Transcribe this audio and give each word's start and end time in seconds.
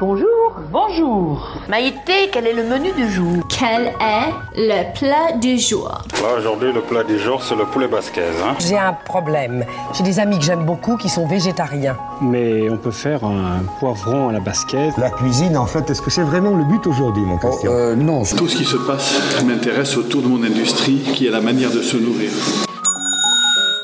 Bonjour. 0.00 0.54
Bonjour. 0.70 1.58
Maïté, 1.68 2.30
quel 2.30 2.46
est 2.46 2.52
le 2.52 2.62
menu 2.62 2.92
du 2.92 3.10
jour? 3.10 3.42
Quel 3.48 3.86
est 3.86 4.32
le 4.54 4.94
plat 4.96 5.36
du 5.40 5.58
jour? 5.58 5.88
Là, 6.22 6.38
aujourd'hui, 6.38 6.72
le 6.72 6.82
plat 6.82 7.02
du 7.02 7.18
jour, 7.18 7.42
c'est 7.42 7.56
le 7.56 7.64
poulet 7.64 7.88
basquez. 7.88 8.20
Hein. 8.20 8.54
J'ai 8.60 8.78
un 8.78 8.92
problème. 8.92 9.64
J'ai 9.94 10.04
des 10.04 10.20
amis 10.20 10.38
que 10.38 10.44
j'aime 10.44 10.64
beaucoup 10.64 10.96
qui 10.96 11.08
sont 11.08 11.26
végétariens. 11.26 11.96
Mais 12.20 12.70
on 12.70 12.76
peut 12.76 12.92
faire 12.92 13.24
un 13.24 13.62
poivron 13.80 14.28
à 14.28 14.32
la 14.32 14.40
basquette. 14.40 14.96
La 14.98 15.10
cuisine, 15.10 15.56
en 15.56 15.66
fait, 15.66 15.90
est-ce 15.90 16.00
que 16.00 16.10
c'est 16.10 16.22
vraiment 16.22 16.54
le 16.54 16.62
but 16.62 16.86
aujourd'hui, 16.86 17.24
mon 17.24 17.38
Christian? 17.38 17.72
Oh, 17.72 17.76
euh, 17.76 17.96
Non. 17.96 18.22
Tout 18.22 18.46
ce 18.46 18.56
qui 18.56 18.64
se 18.64 18.76
passe 18.76 19.42
m'intéresse 19.44 19.96
autour 19.96 20.22
de 20.22 20.28
mon 20.28 20.44
industrie, 20.44 20.98
qui 21.14 21.26
est 21.26 21.30
la 21.30 21.40
manière 21.40 21.70
de 21.72 21.82
se 21.82 21.96
nourrir. 21.96 22.30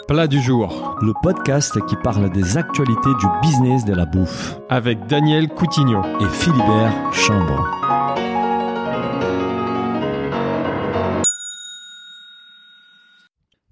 Plat 0.06 0.26
du 0.26 0.42
jour. 0.42 0.98
Le 1.00 1.14
podcast 1.22 1.78
qui 1.86 1.96
parle 1.96 2.30
des 2.30 2.58
actualités 2.58 3.10
du 3.18 3.26
business 3.40 3.86
de 3.86 3.94
la 3.94 4.04
bouffe. 4.04 4.58
Avec 4.68 5.06
Daniel 5.06 5.48
Coutinho 5.48 6.02
et 6.20 6.28
Philibert 6.28 6.92
Chambre. 7.10 7.70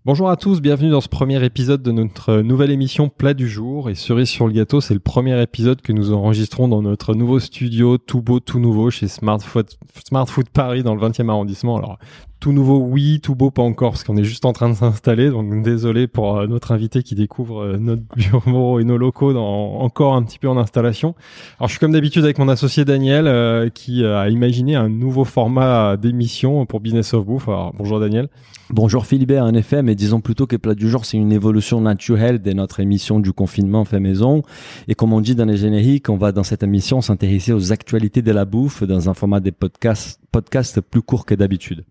Bonjour 0.06 0.30
à 0.30 0.36
tous, 0.36 0.62
bienvenue 0.62 0.90
dans 0.90 1.02
ce 1.02 1.08
premier 1.08 1.44
épisode 1.44 1.82
de 1.82 1.92
notre 1.92 2.38
nouvelle 2.38 2.70
émission 2.70 3.10
Plat 3.10 3.34
du 3.34 3.46
jour. 3.46 3.90
Et 3.90 3.94
cerise 3.94 4.28
sur 4.28 4.46
le 4.46 4.54
gâteau, 4.54 4.80
c'est 4.80 4.94
le 4.94 5.00
premier 5.00 5.40
épisode 5.42 5.82
que 5.82 5.92
nous 5.92 6.14
enregistrons 6.14 6.66
dans 6.66 6.80
notre 6.80 7.14
nouveau 7.14 7.40
studio, 7.40 7.98
tout 7.98 8.22
beau, 8.22 8.40
tout 8.40 8.58
nouveau, 8.58 8.90
chez 8.90 9.06
Smart 9.06 9.38
Food, 9.38 9.68
Smart 10.04 10.26
Food 10.26 10.48
Paris 10.48 10.82
dans 10.82 10.94
le 10.94 11.00
20e 11.00 11.28
arrondissement. 11.28 11.76
Alors, 11.76 11.98
tout 12.42 12.52
nouveau, 12.52 12.78
oui, 12.78 13.20
tout 13.22 13.36
beau, 13.36 13.52
pas 13.52 13.62
encore, 13.62 13.92
parce 13.92 14.02
qu'on 14.02 14.16
est 14.16 14.24
juste 14.24 14.44
en 14.44 14.52
train 14.52 14.68
de 14.68 14.74
s'installer. 14.74 15.30
Donc 15.30 15.62
désolé 15.62 16.08
pour 16.08 16.38
euh, 16.38 16.48
notre 16.48 16.72
invité 16.72 17.04
qui 17.04 17.14
découvre 17.14 17.62
euh, 17.62 17.76
notre 17.78 18.02
bureau 18.16 18.80
et 18.80 18.84
nos 18.84 18.98
locaux 18.98 19.32
dans, 19.32 19.78
encore 19.78 20.14
un 20.14 20.24
petit 20.24 20.40
peu 20.40 20.48
en 20.48 20.56
installation. 20.56 21.14
Alors 21.58 21.68
je 21.68 21.74
suis 21.74 21.78
comme 21.78 21.92
d'habitude 21.92 22.24
avec 22.24 22.38
mon 22.38 22.48
associé 22.48 22.84
Daniel 22.84 23.28
euh, 23.28 23.68
qui 23.68 24.04
a 24.04 24.28
imaginé 24.28 24.74
un 24.74 24.88
nouveau 24.88 25.24
format 25.24 25.96
d'émission 25.96 26.66
pour 26.66 26.80
Business 26.80 27.14
of 27.14 27.24
Bouffe. 27.24 27.46
Alors, 27.48 27.72
bonjour 27.78 28.00
Daniel. 28.00 28.28
Bonjour 28.70 29.06
Philibert, 29.06 29.44
en 29.44 29.54
effet, 29.54 29.82
mais 29.82 29.94
disons 29.94 30.20
plutôt 30.20 30.48
que 30.48 30.56
Plat 30.56 30.74
du 30.74 30.90
jour, 30.90 31.04
c'est 31.04 31.18
une 31.18 31.30
évolution 31.30 31.80
naturelle 31.80 32.42
de 32.42 32.52
notre 32.54 32.80
émission 32.80 33.20
du 33.20 33.32
confinement 33.32 33.84
fait 33.84 34.00
maison. 34.00 34.42
Et 34.88 34.96
comme 34.96 35.12
on 35.12 35.20
dit 35.20 35.36
dans 35.36 35.44
les 35.44 35.58
génériques, 35.58 36.08
on 36.08 36.16
va 36.16 36.32
dans 36.32 36.42
cette 36.42 36.64
émission 36.64 37.02
s'intéresser 37.02 37.52
aux 37.52 37.70
actualités 37.70 38.20
de 38.20 38.32
la 38.32 38.44
bouffe 38.44 38.82
dans 38.82 39.08
un 39.08 39.14
format 39.14 39.38
des 39.38 39.52
podcasts, 39.52 40.20
podcasts 40.32 40.80
plus 40.80 41.02
court 41.02 41.24
que 41.24 41.36
d'habitude. 41.36 41.84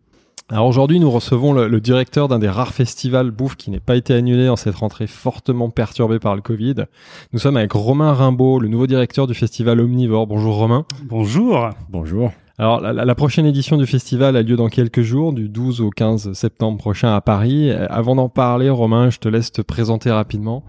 Alors 0.51 0.67
aujourd'hui, 0.67 0.99
nous 0.99 1.09
recevons 1.09 1.53
le, 1.53 1.79
directeur 1.79 2.27
d'un 2.27 2.37
des 2.37 2.49
rares 2.49 2.73
festivals 2.73 3.31
bouffe 3.31 3.55
qui 3.55 3.71
n'est 3.71 3.79
pas 3.79 3.95
été 3.95 4.13
annulé 4.13 4.49
en 4.49 4.57
cette 4.57 4.75
rentrée 4.75 5.07
fortement 5.07 5.69
perturbée 5.69 6.19
par 6.19 6.35
le 6.35 6.41
Covid. 6.41 6.75
Nous 7.31 7.39
sommes 7.39 7.55
avec 7.55 7.71
Romain 7.71 8.11
Rimbaud, 8.11 8.59
le 8.59 8.67
nouveau 8.67 8.85
directeur 8.85 9.27
du 9.27 9.33
festival 9.33 9.79
Omnivore. 9.79 10.27
Bonjour 10.27 10.55
Romain. 10.55 10.83
Bonjour. 11.05 11.69
Bonjour. 11.89 12.33
Alors 12.57 12.81
la, 12.81 12.91
la, 12.91 13.15
prochaine 13.15 13.45
édition 13.45 13.77
du 13.77 13.85
festival 13.85 14.35
a 14.35 14.41
lieu 14.41 14.57
dans 14.57 14.67
quelques 14.67 15.03
jours, 15.03 15.31
du 15.31 15.47
12 15.47 15.79
au 15.79 15.89
15 15.89 16.33
septembre 16.33 16.77
prochain 16.77 17.15
à 17.15 17.21
Paris. 17.21 17.71
Avant 17.71 18.15
d'en 18.15 18.27
parler, 18.27 18.69
Romain, 18.69 19.09
je 19.09 19.19
te 19.19 19.29
laisse 19.29 19.53
te 19.53 19.61
présenter 19.61 20.11
rapidement. 20.11 20.65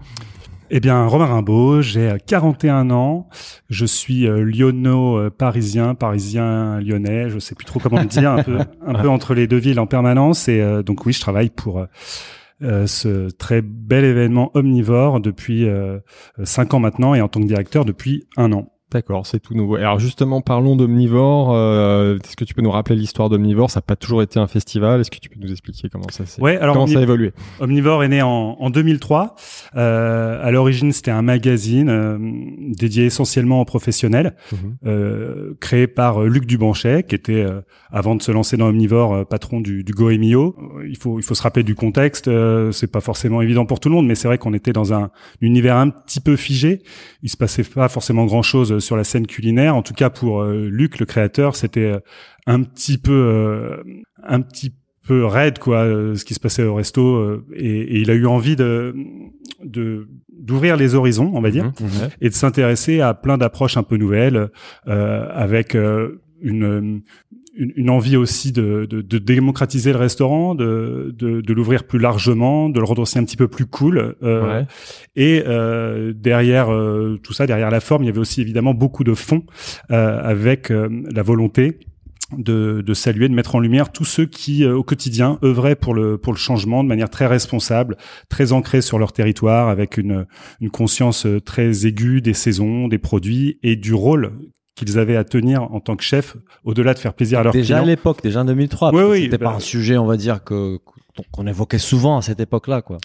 Eh 0.69 0.79
bien, 0.79 1.05
Romain 1.05 1.25
Rimbaud, 1.25 1.81
j'ai 1.81 2.15
41 2.25 2.89
ans, 2.89 3.27
je 3.69 3.85
suis 3.85 4.27
euh, 4.27 4.43
lyonno 4.43 5.17
euh, 5.17 5.29
parisien, 5.29 5.93
parisien 5.93 6.79
lyonnais, 6.79 7.29
je 7.29 7.37
sais 7.37 7.53
plus 7.53 7.65
trop 7.65 7.79
comment 7.79 7.99
le 7.99 8.07
dire, 8.07 8.31
un 8.31 8.43
peu, 8.43 8.57
un 8.87 8.93
peu 8.93 9.09
entre 9.09 9.33
les 9.33 9.45
deux 9.45 9.57
villes 9.57 9.79
en 9.79 9.87
permanence. 9.87 10.47
Et 10.47 10.61
euh, 10.61 10.81
donc 10.81 11.05
oui, 11.05 11.13
je 11.13 11.21
travaille 11.21 11.49
pour 11.49 11.85
ce 12.61 13.29
très 13.31 13.61
bel 13.61 14.05
événement 14.05 14.49
omnivore 14.53 15.19
depuis 15.19 15.67
5 16.41 16.73
ans 16.73 16.79
maintenant 16.79 17.13
et 17.13 17.19
en 17.19 17.27
tant 17.27 17.41
que 17.41 17.45
directeur 17.45 17.83
depuis 17.83 18.25
un 18.37 18.53
an. 18.53 18.72
D'accord, 18.93 19.25
c'est 19.25 19.39
tout 19.39 19.55
nouveau. 19.55 19.75
Alors 19.75 19.99
justement, 19.99 20.41
parlons 20.41 20.75
d'Omnivore. 20.75 21.51
Euh, 21.53 22.17
est-ce 22.23 22.35
que 22.35 22.45
tu 22.45 22.53
peux 22.53 22.61
nous 22.61 22.71
rappeler 22.71 22.95
l'histoire 22.95 23.29
d'Omnivore? 23.29 23.71
Ça 23.71 23.79
n'a 23.79 23.81
pas 23.81 23.95
toujours 23.95 24.21
été 24.21 24.39
un 24.39 24.47
festival. 24.47 25.01
Est-ce 25.01 25.09
que 25.09 25.17
tu 25.17 25.29
peux 25.29 25.39
nous 25.39 25.51
expliquer 25.51 25.89
comment 25.89 26.07
ça 26.11 26.25
s'est 26.25 26.41
ouais, 26.41 26.57
alors 26.57 26.75
comment 26.75 26.87
ça 26.87 26.99
a 26.99 27.01
évolué? 27.01 27.33
Omnivore 27.59 28.03
est 28.03 28.09
né 28.09 28.21
en, 28.21 28.29
en 28.59 28.69
2003. 28.69 29.35
Euh, 29.75 30.45
à 30.45 30.51
l'origine, 30.51 30.91
c'était 30.91 31.11
un 31.11 31.23
magazine 31.23 31.89
euh, 31.89 32.17
dédié 32.69 33.05
essentiellement 33.05 33.61
aux 33.61 33.65
professionnels, 33.65 34.35
euh, 34.85 35.55
créé 35.59 35.87
par 35.87 36.21
euh, 36.21 36.27
Luc 36.27 36.45
Dubanchet, 36.45 37.03
qui 37.03 37.15
était 37.15 37.43
euh, 37.43 37.61
avant 37.91 38.15
de 38.15 38.21
se 38.21 38.31
lancer 38.31 38.57
dans 38.57 38.67
Omnivore 38.67 39.27
patron 39.27 39.61
du, 39.61 39.83
du 39.83 39.93
Goemio. 39.93 40.55
Il 40.87 40.97
faut 40.97 41.19
il 41.19 41.23
faut 41.23 41.35
se 41.35 41.41
rappeler 41.41 41.63
du 41.63 41.75
contexte. 41.75 42.29
c'est 42.71 42.91
pas 42.91 43.01
forcément 43.01 43.41
évident 43.41 43.65
pour 43.65 43.79
tout 43.79 43.89
le 43.89 43.95
monde, 43.95 44.07
mais 44.07 44.15
c'est 44.15 44.27
vrai 44.27 44.37
qu'on 44.37 44.53
était 44.53 44.73
dans 44.73 44.93
un 44.93 45.09
univers 45.41 45.77
un 45.77 45.89
petit 45.89 46.19
peu 46.19 46.35
figé. 46.35 46.81
Il 47.21 47.29
se 47.29 47.37
passait 47.37 47.63
pas 47.63 47.89
forcément 47.89 48.25
grand 48.25 48.41
chose 48.41 48.82
sur 48.83 48.95
la 48.95 49.03
scène 49.03 49.27
culinaire. 49.27 49.75
En 49.75 49.81
tout 49.81 49.93
cas, 49.93 50.09
pour 50.09 50.41
euh, 50.41 50.67
Luc, 50.69 50.99
le 50.99 51.05
créateur, 51.05 51.55
c'était 51.55 51.91
euh, 51.91 51.99
un 52.45 52.61
petit 52.61 52.97
peu, 52.97 53.11
euh, 53.11 53.83
un 54.23 54.41
petit 54.41 54.73
peu 55.07 55.25
raide, 55.25 55.59
quoi, 55.59 55.83
ce 56.15 56.23
qui 56.23 56.33
se 56.33 56.39
passait 56.39 56.63
au 56.63 56.75
resto. 56.75 57.41
Et, 57.55 58.01
il 58.01 58.09
a 58.09 58.13
eu 58.13 58.25
envie 58.25 58.55
de, 58.55 58.95
d'ouvrir 60.31 60.77
les 60.77 60.95
horizons, 60.95 61.31
on 61.33 61.41
va 61.41 61.51
dire, 61.51 61.65
mmh, 61.65 61.83
mmh. 61.83 62.09
et 62.21 62.29
de 62.29 62.33
s'intéresser 62.33 63.01
à 63.01 63.13
plein 63.13 63.37
d'approches 63.37 63.75
un 63.75 63.83
peu 63.83 63.97
nouvelles, 63.97 64.49
avec 64.85 65.75
une, 66.41 67.01
une, 67.55 67.89
envie 67.89 68.17
aussi 68.17 68.51
de, 68.51 68.87
de, 68.89 69.01
de, 69.01 69.17
démocratiser 69.19 69.91
le 69.91 69.99
restaurant, 69.99 70.55
de, 70.55 71.13
de, 71.17 71.41
de 71.41 71.53
l'ouvrir 71.53 71.83
plus 71.83 71.99
largement, 71.99 72.69
de 72.69 72.79
le 72.79 72.85
rendre 72.85 73.01
aussi 73.03 73.19
un 73.19 73.23
petit 73.23 73.37
peu 73.37 73.47
plus 73.47 73.65
cool. 73.65 74.15
Euh, 74.23 74.63
Et 75.15 75.43
euh, 75.45 76.13
derrière 76.15 76.73
euh, 76.73 77.19
tout 77.21 77.33
ça, 77.33 77.45
derrière 77.45 77.69
la 77.69 77.79
forme, 77.79 78.03
il 78.03 78.07
y 78.07 78.09
avait 78.09 78.19
aussi 78.19 78.41
évidemment 78.41 78.73
beaucoup 78.73 79.03
de 79.03 79.13
fond 79.13 79.43
euh, 79.91 80.19
avec 80.23 80.71
euh, 80.71 80.89
la 81.13 81.21
volonté 81.21 81.79
de, 82.35 82.81
de, 82.81 82.93
saluer, 82.95 83.29
de 83.29 83.35
mettre 83.35 83.55
en 83.55 83.59
lumière 83.59 83.91
tous 83.91 84.05
ceux 84.05 84.25
qui, 84.25 84.65
au 84.65 84.83
quotidien, 84.83 85.37
œuvraient 85.43 85.75
pour 85.75 85.93
le, 85.93 86.17
pour 86.17 86.33
le 86.33 86.39
changement 86.39 86.83
de 86.83 86.89
manière 86.89 87.11
très 87.11 87.27
responsable, 87.27 87.97
très 88.29 88.51
ancrée 88.53 88.81
sur 88.81 88.97
leur 88.97 89.13
territoire, 89.13 89.69
avec 89.69 89.97
une, 89.97 90.25
une 90.59 90.71
conscience 90.71 91.27
très 91.45 91.85
aiguë 91.85 92.21
des 92.21 92.33
saisons, 92.33 92.87
des 92.87 92.97
produits 92.97 93.59
et 93.61 93.75
du 93.75 93.93
rôle 93.93 94.31
qu'ils 94.75 94.97
avaient 94.99 95.15
à 95.15 95.23
tenir 95.23 95.63
en 95.63 95.79
tant 95.79 95.95
que 95.95 96.03
chef, 96.03 96.35
au-delà 96.63 96.93
de 96.93 96.99
faire 96.99 97.13
plaisir 97.13 97.39
à 97.39 97.43
leurs 97.43 97.53
déjà 97.53 97.75
clients. 97.75 97.85
Déjà 97.85 97.91
à 97.91 97.95
l'époque, 97.95 98.23
déjà 98.23 98.41
en 98.41 98.45
2003. 98.45 98.93
Oui, 98.93 99.03
oui. 99.03 99.21
C'était 99.23 99.37
pas 99.37 99.51
bah 99.51 99.55
un 99.55 99.59
sujet, 99.59 99.97
on 99.97 100.05
va 100.05 100.17
dire, 100.17 100.43
que 100.43 100.79
qu'on 101.31 101.45
évoquait 101.45 101.77
souvent 101.77 102.17
à 102.17 102.21
cette 102.21 102.39
époque-là, 102.39 102.81
quoi. 102.81 102.97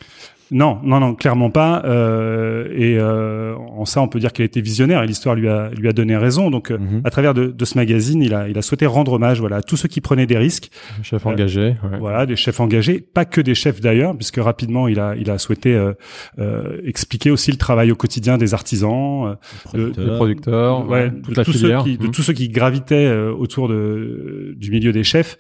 Non, 0.51 0.79
non, 0.83 1.01
non, 1.01 1.15
clairement 1.15 1.51
pas. 1.51 1.83
Euh, 1.85 2.69
et 2.75 2.97
euh, 2.99 3.55
en 3.57 3.85
ça, 3.85 4.01
on 4.01 4.09
peut 4.09 4.19
dire 4.19 4.33
qu'il 4.33 4.45
été 4.45 4.61
visionnaire 4.61 5.03
et 5.03 5.07
l'histoire 5.07 5.35
lui 5.35 5.49
a 5.49 5.71
lui 5.71 5.89
a 5.89 5.93
donné 5.93 6.17
raison. 6.17 6.51
Donc, 6.51 6.71
euh, 6.71 6.79
mhm. 6.79 7.03
à 7.05 7.11
travers 7.11 7.35
de, 7.35 7.47
de, 7.47 7.65
ce 7.65 7.77
magazine, 7.77 8.23
il 8.23 8.35
a 8.35 8.49
il 8.49 8.57
a 8.57 8.63
souhaité 8.63 8.87
rendre 8.87 9.13
hommage, 9.13 9.41
voilà, 9.41 9.57
à 9.57 9.63
tous 9.63 9.77
ceux 9.77 9.89
qui 9.89 10.01
prenaient 10.01 10.27
des 10.27 10.39
risques. 10.39 10.71
Chefs 11.03 11.27
engagés. 11.27 11.77
Ouais. 11.83 11.99
Voilà, 11.99 12.27
des 12.27 12.37
chefs 12.37 12.61
engagés, 12.61 13.01
pas 13.01 13.25
que 13.25 13.41
des 13.41 13.55
chefs 13.55 13.81
d'ailleurs, 13.81 14.17
puisque 14.17 14.39
rapidement, 14.39 14.89
il 14.89 15.01
a 15.01 15.15
il 15.17 15.31
a 15.31 15.39
souhaité 15.39 15.75
euh, 15.75 15.93
euh, 16.39 16.81
expliquer 16.85 17.31
aussi 17.31 17.51
le 17.51 17.59
travail 17.59 17.93
au 17.93 17.97
quotidien 17.97 18.39
des 18.39 18.55
artisans, 18.55 19.37
des 19.75 19.91
producteurs, 20.17 20.89
ouais, 20.89 21.11
toute 21.23 21.37
la 21.37 21.45
tous 21.45 21.53
filière. 21.53 21.83
Ceux 21.83 21.91
qui, 21.91 21.99
De 21.99 22.07
mhm. 22.07 22.11
tous 22.11 22.23
ceux 22.23 22.33
qui 22.33 22.49
gravitaient 22.49 23.11
autour 23.13 23.69
de 23.69 24.55
du 24.57 24.71
milieu 24.71 24.93
des 24.93 25.05
chefs, 25.05 25.37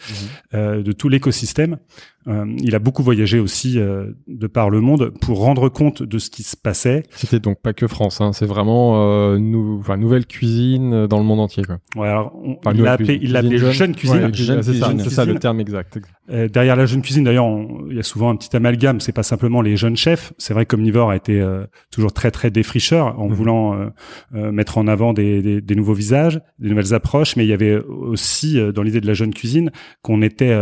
mhm. 0.52 0.82
de 0.82 0.92
tout 0.92 1.08
l'écosystème. 1.08 1.78
Euh, 2.28 2.44
il 2.58 2.74
a 2.74 2.78
beaucoup 2.78 3.02
voyagé 3.02 3.38
aussi 3.38 3.78
euh, 3.78 4.12
de 4.26 4.46
par 4.46 4.70
le 4.70 4.80
monde 4.80 4.97
pour 5.20 5.40
rendre 5.40 5.68
compte 5.68 6.02
de 6.02 6.18
ce 6.18 6.30
qui 6.30 6.42
se 6.42 6.56
passait. 6.56 7.02
C'était 7.10 7.40
donc 7.40 7.60
pas 7.60 7.72
que 7.72 7.86
France, 7.86 8.20
hein, 8.20 8.32
c'est 8.32 8.46
vraiment 8.46 9.02
euh, 9.02 9.38
nou 9.38 9.78
enfin, 9.80 9.96
nouvelle 9.96 10.26
cuisine 10.26 11.06
dans 11.06 11.18
le 11.18 11.24
monde 11.24 11.40
entier. 11.40 11.64
Quoi. 11.64 11.78
Ouais, 11.96 12.08
alors 12.08 12.32
il 12.74 12.82
l'a 12.82 12.92
appelé, 12.92 13.18
il 13.22 13.32
l'appelait 13.32 13.58
jeune, 13.58 13.72
jeune 13.72 13.94
cuisine. 13.94 14.62
c'est 14.62 14.74
ça, 14.74 14.92
ça, 15.10 15.24
le 15.24 15.38
terme 15.38 15.60
exact. 15.60 15.98
Euh, 16.30 16.48
derrière 16.48 16.76
la 16.76 16.86
jeune 16.86 17.00
cuisine, 17.00 17.24
d'ailleurs, 17.24 17.46
il 17.90 17.96
y 17.96 17.98
a 17.98 18.02
souvent 18.02 18.30
un 18.30 18.36
petit 18.36 18.54
amalgame. 18.54 19.00
C'est 19.00 19.12
pas 19.12 19.22
simplement 19.22 19.62
les 19.62 19.76
jeunes 19.76 19.96
chefs. 19.96 20.32
C'est 20.38 20.52
vrai 20.52 20.66
qu'Omnivore 20.66 21.10
a 21.10 21.16
été 21.16 21.40
euh, 21.40 21.64
toujours 21.90 22.12
très 22.12 22.30
très 22.30 22.50
défricheur 22.50 23.18
en 23.18 23.28
mhm. 23.28 23.34
voulant 23.34 23.90
euh, 24.34 24.52
mettre 24.52 24.78
en 24.78 24.86
avant 24.86 25.12
des, 25.12 25.40
des, 25.40 25.60
des, 25.60 25.74
nouveaux 25.74 25.94
visages, 25.94 26.40
des 26.58 26.68
nouvelles 26.68 26.94
approches, 26.94 27.36
mais 27.36 27.44
il 27.44 27.48
y 27.48 27.52
avait 27.52 27.76
aussi 27.76 28.58
dans 28.72 28.82
l'idée 28.82 29.00
de 29.00 29.06
la 29.06 29.14
jeune 29.14 29.32
cuisine 29.32 29.70
qu'on 30.02 30.22
était, 30.22 30.56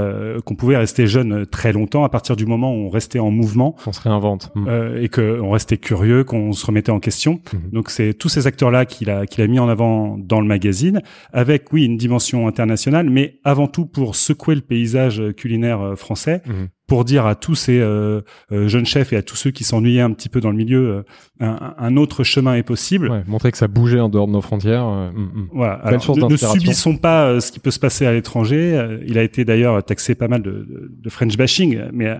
qu'on 0.44 0.54
pouvait 0.54 0.76
rester 0.76 1.06
jeune 1.06 1.46
très 1.46 1.72
longtemps 1.72 2.04
à 2.04 2.08
partir 2.08 2.36
du 2.36 2.46
moment 2.46 2.72
où 2.72 2.86
on 2.86 2.88
restait 2.88 3.18
en 3.18 3.30
mouvement, 3.30 3.76
on 3.86 3.92
se 3.92 4.00
réinvente 4.00 4.25
mm. 4.54 4.68
euh, 4.68 5.02
et 5.02 5.08
que 5.08 5.40
on 5.40 5.50
restait 5.50 5.78
curieux, 5.78 6.24
qu'on 6.24 6.52
se 6.52 6.66
remettait 6.66 6.92
en 6.92 7.00
question. 7.00 7.34
Mm-hmm. 7.34 7.72
Donc 7.72 7.90
c'est 7.90 8.14
tous 8.14 8.28
ces 8.28 8.46
acteurs 8.46 8.70
là 8.70 8.84
qu'il 8.86 9.10
a 9.10 9.26
qu'il 9.26 9.42
a 9.42 9.46
mis 9.46 9.58
en 9.58 9.68
avant 9.68 10.18
dans 10.18 10.40
le 10.40 10.46
magazine, 10.46 11.00
avec 11.32 11.72
oui 11.72 11.84
une 11.84 11.96
dimension 11.96 12.48
internationale, 12.48 13.10
mais 13.10 13.38
avant 13.44 13.66
tout 13.66 13.86
pour 13.86 14.16
secouer 14.16 14.54
le 14.54 14.60
paysage 14.60 15.22
culinaire 15.36 15.80
euh, 15.80 15.96
français. 15.96 16.42
Pour 16.86 17.04
dire 17.04 17.26
à 17.26 17.34
tous 17.34 17.56
ces 17.56 17.80
euh, 17.80 18.20
euh, 18.52 18.68
jeunes 18.68 18.86
chefs 18.86 19.12
et 19.12 19.16
à 19.16 19.22
tous 19.22 19.34
ceux 19.34 19.50
qui 19.50 19.64
s'ennuyaient 19.64 20.02
un 20.02 20.12
petit 20.12 20.28
peu 20.28 20.40
dans 20.40 20.50
le 20.50 20.56
milieu, 20.56 20.88
euh, 20.88 21.02
un, 21.40 21.74
un, 21.76 21.96
autre 21.96 22.22
chemin 22.22 22.54
est 22.54 22.62
possible. 22.62 23.10
Ouais, 23.10 23.24
montrer 23.26 23.50
que 23.50 23.58
ça 23.58 23.66
bougeait 23.66 23.98
en 23.98 24.08
dehors 24.08 24.28
de 24.28 24.32
nos 24.32 24.40
frontières. 24.40 24.86
Mm, 24.86 25.20
mm. 25.20 25.48
Voilà. 25.52 25.74
Alors, 25.74 26.16
ne, 26.16 26.30
ne, 26.30 26.36
subissons 26.36 26.96
pas 26.96 27.40
ce 27.40 27.50
qui 27.50 27.58
peut 27.58 27.72
se 27.72 27.80
passer 27.80 28.06
à 28.06 28.12
l'étranger. 28.12 29.00
il 29.06 29.18
a 29.18 29.24
été 29.24 29.44
d'ailleurs 29.44 29.82
taxé 29.82 30.14
pas 30.14 30.28
mal 30.28 30.42
de, 30.42 30.50
de, 30.50 30.92
de 30.96 31.10
French 31.10 31.36
bashing, 31.36 31.80
mais 31.92 32.16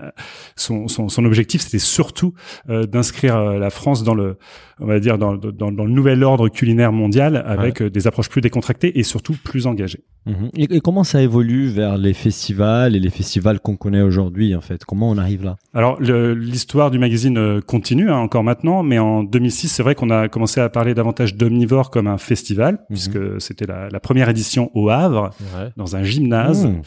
son, 0.57 0.89
son, 0.89 1.07
son 1.07 1.23
objectif 1.23 1.61
c'était 1.61 1.79
surtout 1.79 2.33
d'inscrire 2.67 3.39
la 3.39 3.69
France 3.69 4.03
dans 4.03 4.15
le, 4.15 4.37
on 4.79 4.85
va 4.85 4.99
dire 4.99 5.17
dans, 5.17 5.35
dans, 5.35 5.71
dans 5.71 5.85
le 5.85 5.91
nouvel 5.91 6.23
ordre 6.23 6.49
culinaire 6.49 6.91
mondial 6.91 7.43
avec 7.45 7.79
ouais. 7.79 7.89
des 7.89 8.07
approches 8.07 8.29
plus 8.29 8.41
décontractées 8.41 8.99
et 8.99 9.03
surtout 9.03 9.35
plus 9.43 9.65
engagées. 9.65 10.03
Mmh. 10.27 10.49
Et, 10.57 10.75
et 10.75 10.81
comment 10.81 11.03
ça 11.03 11.21
évolue 11.21 11.67
vers 11.67 11.97
les 11.97 12.13
festivals 12.13 12.95
et 12.95 12.99
les 12.99 13.09
festivals 13.09 13.59
qu'on 13.59 13.75
connaît 13.75 14.01
aujourd'hui 14.01 14.55
en 14.55 14.61
fait? 14.61 14.85
Comment 14.85 15.09
on 15.09 15.17
arrive 15.17 15.43
là? 15.43 15.55
Alors 15.73 15.99
l'histoire 16.01 16.91
du 16.91 16.99
magazine 16.99 17.37
euh, 17.37 17.61
continue 17.61 18.09
hein, 18.11 18.17
encore 18.17 18.43
maintenant, 18.43 18.83
mais 18.83 18.99
en 18.99 19.23
2006, 19.23 19.69
c'est 19.69 19.83
vrai 19.83 19.95
qu'on 19.95 20.09
a 20.09 20.27
commencé 20.27 20.59
à 20.59 20.69
parler 20.69 20.93
davantage 20.93 21.35
d'Omnivore 21.35 21.89
comme 21.89 22.07
un 22.07 22.17
festival, 22.17 22.75
mmh. 22.75 22.77
puisque 22.89 23.41
c'était 23.41 23.65
la, 23.65 23.89
la, 23.89 23.99
première 23.99 24.29
édition 24.29 24.71
au 24.73 24.89
Havre, 24.89 25.31
ouais. 25.39 25.69
dans 25.75 25.95
un 25.95 26.03
gymnase. 26.03 26.65
Mmh. 26.65 26.81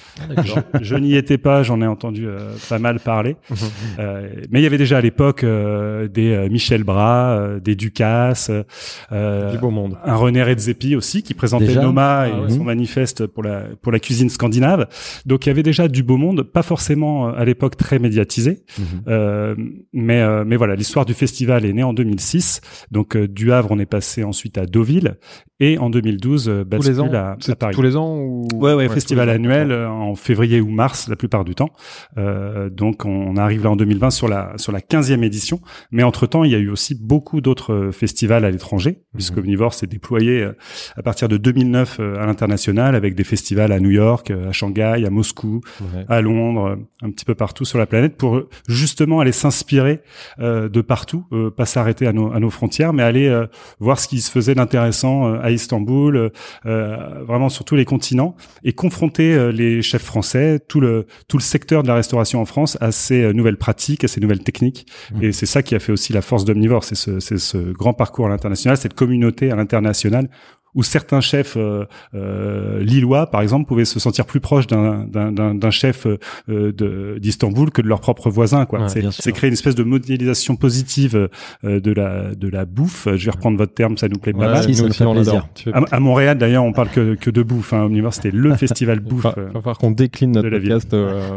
je, 0.44 0.84
je 0.84 0.96
n'y 0.96 1.14
étais 1.14 1.38
pas, 1.38 1.62
j'en 1.62 1.80
ai 1.82 1.86
entendu 1.86 2.26
euh, 2.26 2.38
pas 2.68 2.78
mal 2.78 3.00
parler. 3.00 3.36
euh, 3.98 4.28
mais 4.50 4.60
il 4.60 4.62
y 4.62 4.66
avait 4.66 4.78
déjà 4.78 4.98
à 4.98 5.00
l'époque 5.00 5.44
euh, 5.44 6.08
des 6.08 6.32
euh, 6.32 6.48
Michel 6.48 6.84
Bras, 6.84 7.30
euh, 7.32 7.60
des 7.60 7.74
Ducasse, 7.76 8.50
du 8.50 9.58
beau 9.58 9.70
monde. 9.70 9.98
un 10.04 10.16
René 10.16 10.42
Redzepi 10.42 10.96
aussi 10.96 11.22
qui 11.22 11.34
présentait 11.34 11.66
déjà? 11.66 11.82
Noma 11.82 12.28
et 12.28 12.32
ah, 12.32 12.48
son 12.48 12.64
manifeste 12.64 13.26
pour 13.30 13.42
la 13.42 13.64
pour 13.82 13.92
la 13.92 13.98
cuisine 13.98 14.28
scandinave. 14.28 14.88
Donc 15.26 15.46
il 15.46 15.48
y 15.48 15.52
avait 15.52 15.62
déjà 15.62 15.88
du 15.88 16.02
beau 16.02 16.16
monde, 16.16 16.42
pas 16.42 16.62
forcément 16.62 17.28
à 17.28 17.44
l'époque 17.44 17.76
très 17.76 17.98
médiatisé, 17.98 18.64
mmh. 18.78 18.82
euh, 19.08 19.54
mais 19.92 20.20
euh, 20.20 20.44
mais 20.46 20.56
voilà, 20.56 20.76
l'histoire 20.76 21.04
du 21.04 21.14
festival 21.14 21.64
est 21.64 21.72
née 21.72 21.82
en 21.82 21.92
2006. 21.92 22.60
Donc 22.90 23.16
euh, 23.16 23.28
du 23.28 23.52
Havre, 23.52 23.70
on 23.70 23.78
est 23.78 23.86
passé 23.86 24.24
ensuite 24.24 24.58
à 24.58 24.66
Deauville 24.66 25.16
et 25.60 25.78
en 25.78 25.90
2012 25.90 26.48
euh, 26.48 26.64
bascule 26.64 26.78
tous 26.78 26.90
les 26.90 27.00
ans, 27.00 27.12
à, 27.12 27.36
à, 27.48 27.56
Paris. 27.56 27.74
Tous 27.74 27.82
les 27.82 27.96
ans 27.96 28.16
ou 28.18 28.48
ouais, 28.54 28.72
ouais, 28.72 28.74
ouais 28.74 28.88
festival 28.88 29.28
annuel 29.28 29.70
euh, 29.70 29.88
en 29.88 30.14
février 30.14 30.60
ou 30.60 30.70
mars 30.70 31.06
la 31.08 31.16
plupart 31.16 31.44
du 31.44 31.54
temps. 31.54 31.70
Euh, 32.16 32.70
donc 32.70 33.04
on 33.04 33.36
arrive 33.36 33.62
là 33.62 33.70
en 33.70 33.76
2020 33.76 34.10
sur 34.10 34.26
la 34.26 34.54
sur 34.56 34.72
la 34.72 34.80
15e 34.80 35.22
édition, 35.22 35.60
mais 35.92 36.02
entre 36.02 36.26
temps 36.26 36.44
il 36.44 36.50
y 36.50 36.54
a 36.54 36.58
eu 36.58 36.70
aussi 36.70 36.94
beaucoup 36.94 37.40
d'autres 37.40 37.90
festivals 37.92 38.44
à 38.44 38.50
l'étranger, 38.50 38.90
mmh. 38.90 39.16
puisque 39.16 39.36
Omnivore 39.36 39.74
s'est 39.74 39.86
déployé 39.86 40.48
à 40.96 41.02
partir 41.02 41.28
de 41.28 41.36
2009 41.36 42.00
à 42.00 42.26
l'international 42.26 42.94
avec 42.94 43.09
des 43.14 43.24
festivals 43.24 43.72
à 43.72 43.80
New 43.80 43.90
York, 43.90 44.30
à 44.30 44.52
Shanghai, 44.52 45.04
à 45.06 45.10
Moscou, 45.10 45.60
ouais. 45.80 46.04
à 46.08 46.20
Londres, 46.20 46.78
un 47.02 47.10
petit 47.10 47.24
peu 47.24 47.34
partout 47.34 47.64
sur 47.64 47.78
la 47.78 47.86
planète 47.86 48.16
pour 48.16 48.42
justement 48.68 49.20
aller 49.20 49.32
s'inspirer 49.32 50.00
euh, 50.38 50.68
de 50.68 50.80
partout, 50.80 51.24
euh, 51.32 51.50
pas 51.50 51.66
s'arrêter 51.66 52.06
à 52.06 52.12
nos, 52.12 52.32
à 52.32 52.40
nos 52.40 52.50
frontières, 52.50 52.92
mais 52.92 53.02
aller 53.02 53.28
euh, 53.28 53.46
voir 53.78 53.98
ce 53.98 54.08
qui 54.08 54.20
se 54.20 54.30
faisait 54.30 54.54
d'intéressant 54.54 55.34
à 55.34 55.50
Istanbul, 55.50 56.30
vraiment 56.64 57.48
sur 57.48 57.64
tous 57.64 57.76
les 57.76 57.84
continents, 57.84 58.36
et 58.64 58.72
confronter 58.72 59.52
les 59.52 59.82
chefs 59.82 60.02
français, 60.02 60.60
tout 60.68 60.80
le 60.80 61.06
tout 61.28 61.36
le 61.36 61.42
secteur 61.42 61.82
de 61.82 61.88
la 61.88 61.94
restauration 61.94 62.40
en 62.40 62.44
France 62.44 62.76
à 62.80 62.92
ces 62.92 63.32
nouvelles 63.32 63.56
pratiques, 63.56 64.04
à 64.04 64.08
ces 64.08 64.20
nouvelles 64.20 64.42
techniques. 64.42 64.86
Mmh. 65.14 65.24
Et 65.24 65.32
c'est 65.32 65.46
ça 65.46 65.62
qui 65.62 65.74
a 65.74 65.78
fait 65.78 65.92
aussi 65.92 66.12
la 66.12 66.22
force 66.22 66.44
d'Omnivore, 66.44 66.84
c'est 66.84 66.94
ce, 66.94 67.20
ce 67.20 67.58
grand 67.58 67.94
parcours 67.94 68.26
à 68.26 68.28
l'international, 68.28 68.76
cette 68.76 68.94
communauté 68.94 69.50
à 69.50 69.56
l'international 69.56 70.28
où 70.74 70.82
certains 70.82 71.20
chefs 71.20 71.56
euh, 71.56 71.84
euh, 72.14 72.82
lillois, 72.82 73.26
par 73.26 73.40
exemple, 73.42 73.66
pouvaient 73.66 73.84
se 73.84 73.98
sentir 73.98 74.26
plus 74.26 74.40
proches 74.40 74.66
d'un 74.66 75.70
chef 75.70 76.06
euh, 76.48 77.18
d'Istanbul 77.18 77.70
que 77.70 77.82
de 77.82 77.88
leurs 77.88 78.00
propres 78.00 78.30
voisins. 78.30 78.66
Quoi. 78.66 78.80
Ouais, 78.80 79.10
c'est 79.10 79.32
créer 79.32 79.48
une 79.48 79.54
espèce 79.54 79.74
de 79.74 79.82
modélisation 79.82 80.56
positive 80.56 81.28
euh, 81.64 81.80
de 81.80 81.92
la 81.92 82.34
de 82.34 82.48
la 82.48 82.64
bouffe. 82.64 83.08
Je 83.14 83.24
vais 83.24 83.30
reprendre 83.30 83.58
votre 83.58 83.74
terme, 83.74 83.96
ça 83.96 84.08
nous 84.08 84.18
plaît 84.18 84.34
ouais, 84.34 84.46
pas 84.46 84.52
mal. 84.52 84.64
Si, 84.64 84.74
ça 84.74 84.84
nous 84.84 84.92
fait 84.92 85.04
plaisir. 85.04 85.48
À, 85.72 85.96
à, 85.96 86.00
Montréal, 86.00 86.38
d'ailleurs, 86.38 86.64
on 86.64 86.72
parle 86.72 86.90
que, 86.90 87.14
que 87.14 87.30
de 87.30 87.42
bouffe. 87.42 87.72
Hein. 87.72 87.84
Omnivore, 87.84 88.14
c'était 88.14 88.30
le 88.30 88.54
festival 88.54 89.00
bouffe. 89.00 89.26
Il 89.36 89.42
va 89.42 89.52
falloir 89.60 89.78
qu'on 89.78 89.90
décline 89.90 90.32
notre 90.32 90.50
podcast 90.50 90.94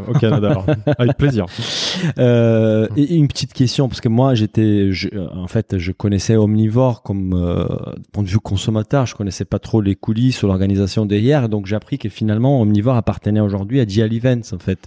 au 0.08 0.14
Canada. 0.14 0.58
Avec 0.98 1.18
plaisir. 1.18 1.46
et 2.18 3.16
une 3.16 3.28
petite 3.28 3.54
question, 3.54 3.88
parce 3.88 4.02
que 4.02 4.10
moi, 4.10 4.36
j'étais, 4.36 4.90
en 5.34 5.48
fait, 5.48 5.78
je 5.78 5.92
connaissais 5.92 6.36
Omnivore 6.36 7.02
comme 7.04 7.32
point 8.12 8.24
de 8.24 8.30
vue 8.30 8.40
consommateur. 8.40 9.06
Je 9.06 9.16
connaissais 9.24 9.46
pas 9.46 9.60
trop 9.60 9.80
les 9.80 9.96
coulisses 9.96 10.44
ou 10.44 10.48
l'organisation 10.48 11.06
derrière. 11.06 11.48
Donc 11.48 11.66
j'ai 11.66 11.78
appris 11.78 11.98
que 11.98 12.10
finalement 12.10 12.62
Omnivore 12.62 12.98
appartenait 12.98 13.40
aujourd'hui 13.40 13.80
à 13.80 13.86
Dial 13.86 14.14
Events 14.14 14.52
en 14.52 14.60
fait, 14.60 14.80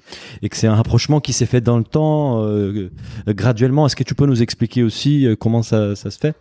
et 0.42 0.50
que 0.50 0.56
c'est 0.58 0.66
un 0.66 0.74
rapprochement 0.74 1.20
qui 1.20 1.32
s'est 1.32 1.46
fait 1.46 1.62
dans 1.62 1.78
le 1.78 1.84
temps 1.84 2.42
euh, 2.42 2.90
graduellement. 3.26 3.86
Est-ce 3.86 3.96
que 3.96 4.04
tu 4.04 4.14
peux 4.14 4.26
nous 4.26 4.42
expliquer 4.42 4.82
aussi 4.82 5.26
euh, 5.26 5.36
comment 5.36 5.62
ça, 5.62 5.96
ça 5.96 6.10
se 6.10 6.18
fait? 6.18 6.36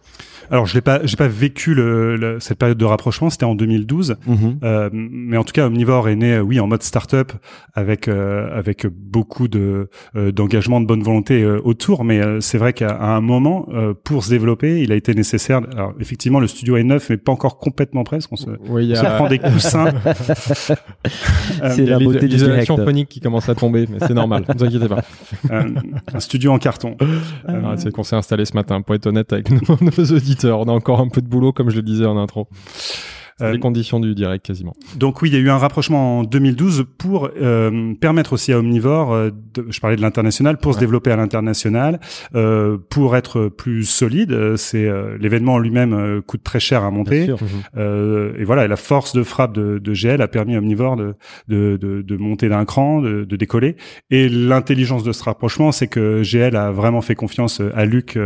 Alors, 0.51 0.65
je 0.65 0.75
l'ai 0.75 0.81
pas, 0.81 0.99
j'ai 1.05 1.15
pas 1.15 1.29
vécu 1.29 1.73
le, 1.73 2.17
le, 2.17 2.39
cette 2.39 2.59
période 2.59 2.77
de 2.77 2.85
rapprochement. 2.85 3.29
C'était 3.29 3.45
en 3.45 3.55
2012, 3.55 4.17
mmh. 4.27 4.35
euh, 4.63 4.89
mais 4.91 5.37
en 5.37 5.43
tout 5.43 5.53
cas, 5.53 5.65
Omnivore 5.65 6.09
est 6.09 6.15
né, 6.15 6.39
oui, 6.39 6.59
en 6.59 6.67
mode 6.67 6.83
startup, 6.83 7.31
avec 7.73 8.07
euh, 8.07 8.55
avec 8.55 8.85
beaucoup 8.85 9.47
de 9.47 9.89
d'engagement, 10.13 10.81
de 10.81 10.85
bonne 10.85 11.01
volonté 11.01 11.45
autour. 11.45 12.03
Mais 12.03 12.21
c'est 12.41 12.57
vrai 12.57 12.73
qu'à 12.73 13.01
un 13.01 13.21
moment, 13.21 13.67
pour 14.03 14.23
se 14.23 14.29
développer, 14.29 14.81
il 14.81 14.91
a 14.91 14.95
été 14.95 15.13
nécessaire. 15.13 15.61
Alors, 15.71 15.93
effectivement, 15.99 16.39
le 16.39 16.47
studio 16.47 16.77
est 16.77 16.83
neuf, 16.83 17.09
mais 17.09 17.17
pas 17.17 17.31
encore 17.31 17.57
complètement 17.57 17.84
parce 17.85 18.27
qu'on 18.27 18.35
se, 18.35 18.49
oui, 18.69 18.95
a... 18.95 19.03
prend 19.15 19.27
des 19.27 19.39
coussins. 19.39 19.93
c'est 21.71 21.85
la 21.85 21.99
beauté 21.99 22.27
du 22.27 22.37
direct. 22.37 22.67
phonique 22.67 23.09
qui 23.09 23.19
commence 23.19 23.49
à 23.49 23.55
tomber, 23.55 23.87
mais 23.89 23.97
c'est 23.99 24.13
normal. 24.13 24.43
Ne 24.47 24.53
vous 24.53 24.63
inquiétez 24.63 24.87
pas. 24.87 25.03
un 26.13 26.19
studio 26.19 26.51
en 26.51 26.59
carton. 26.59 26.95
Ah, 27.47 27.75
c'est 27.77 27.91
qu'on 27.91 28.03
s'est 28.03 28.15
installé 28.15 28.45
ce 28.45 28.53
matin, 28.53 28.81
pour 28.81 28.95
être 28.95 29.07
honnête 29.07 29.31
avec 29.33 29.49
nos, 29.49 29.77
nos 29.81 30.15
auditeurs. 30.15 30.59
On 30.59 30.65
a 30.65 30.71
encore 30.71 30.99
un 30.99 31.09
peu 31.09 31.21
de 31.21 31.27
boulot, 31.27 31.51
comme 31.51 31.69
je 31.69 31.77
le 31.77 31.83
disais 31.83 32.05
en 32.05 32.17
intro. 32.17 32.47
Euh, 33.41 33.51
les 33.51 33.59
conditions 33.59 33.99
du 33.99 34.15
direct 34.15 34.45
quasiment. 34.45 34.73
Donc 34.95 35.21
oui, 35.21 35.27
il 35.27 35.33
y 35.33 35.35
a 35.35 35.41
eu 35.41 35.49
un 35.49 35.57
rapprochement 35.57 36.19
en 36.19 36.23
2012 36.23 36.85
pour 36.97 37.29
euh, 37.35 37.93
permettre 37.95 38.31
aussi 38.31 38.53
à 38.53 38.59
Omnivore, 38.59 39.11
euh, 39.11 39.29
de, 39.53 39.65
je 39.69 39.81
parlais 39.81 39.97
de 39.97 40.01
l'international, 40.01 40.57
pour 40.57 40.69
ouais. 40.69 40.75
se 40.75 40.79
développer 40.79 41.11
à 41.11 41.17
l'international, 41.17 41.99
euh, 42.33 42.77
pour 42.89 43.17
être 43.17 43.49
plus 43.49 43.83
solide. 43.83 44.55
C'est 44.55 44.85
euh, 44.85 45.17
l'événement 45.19 45.59
lui-même 45.59 46.21
coûte 46.25 46.43
très 46.43 46.61
cher 46.61 46.85
à 46.85 46.91
monter. 46.91 47.27
et 47.75 48.43
voilà, 48.45 48.63
et 48.63 48.67
la 48.69 48.77
force 48.77 49.13
de 49.13 49.23
frappe 49.23 49.51
de, 49.51 49.79
de 49.79 49.93
GL 49.93 50.21
a 50.21 50.29
permis 50.29 50.55
à 50.55 50.59
Omnivore 50.59 50.95
de, 50.95 51.15
de, 51.49 51.75
de, 51.75 52.01
de 52.01 52.15
monter 52.15 52.47
d'un 52.47 52.63
cran, 52.63 53.01
de, 53.01 53.25
de, 53.25 53.35
décoller. 53.35 53.75
Et 54.11 54.29
l'intelligence 54.29 55.03
de 55.03 55.11
ce 55.11 55.21
rapprochement, 55.25 55.73
c'est 55.73 55.87
que 55.87 56.23
GL 56.23 56.55
a 56.55 56.71
vraiment 56.71 57.01
fait 57.01 57.15
confiance 57.15 57.61
à 57.73 57.83
Luc 57.83 58.17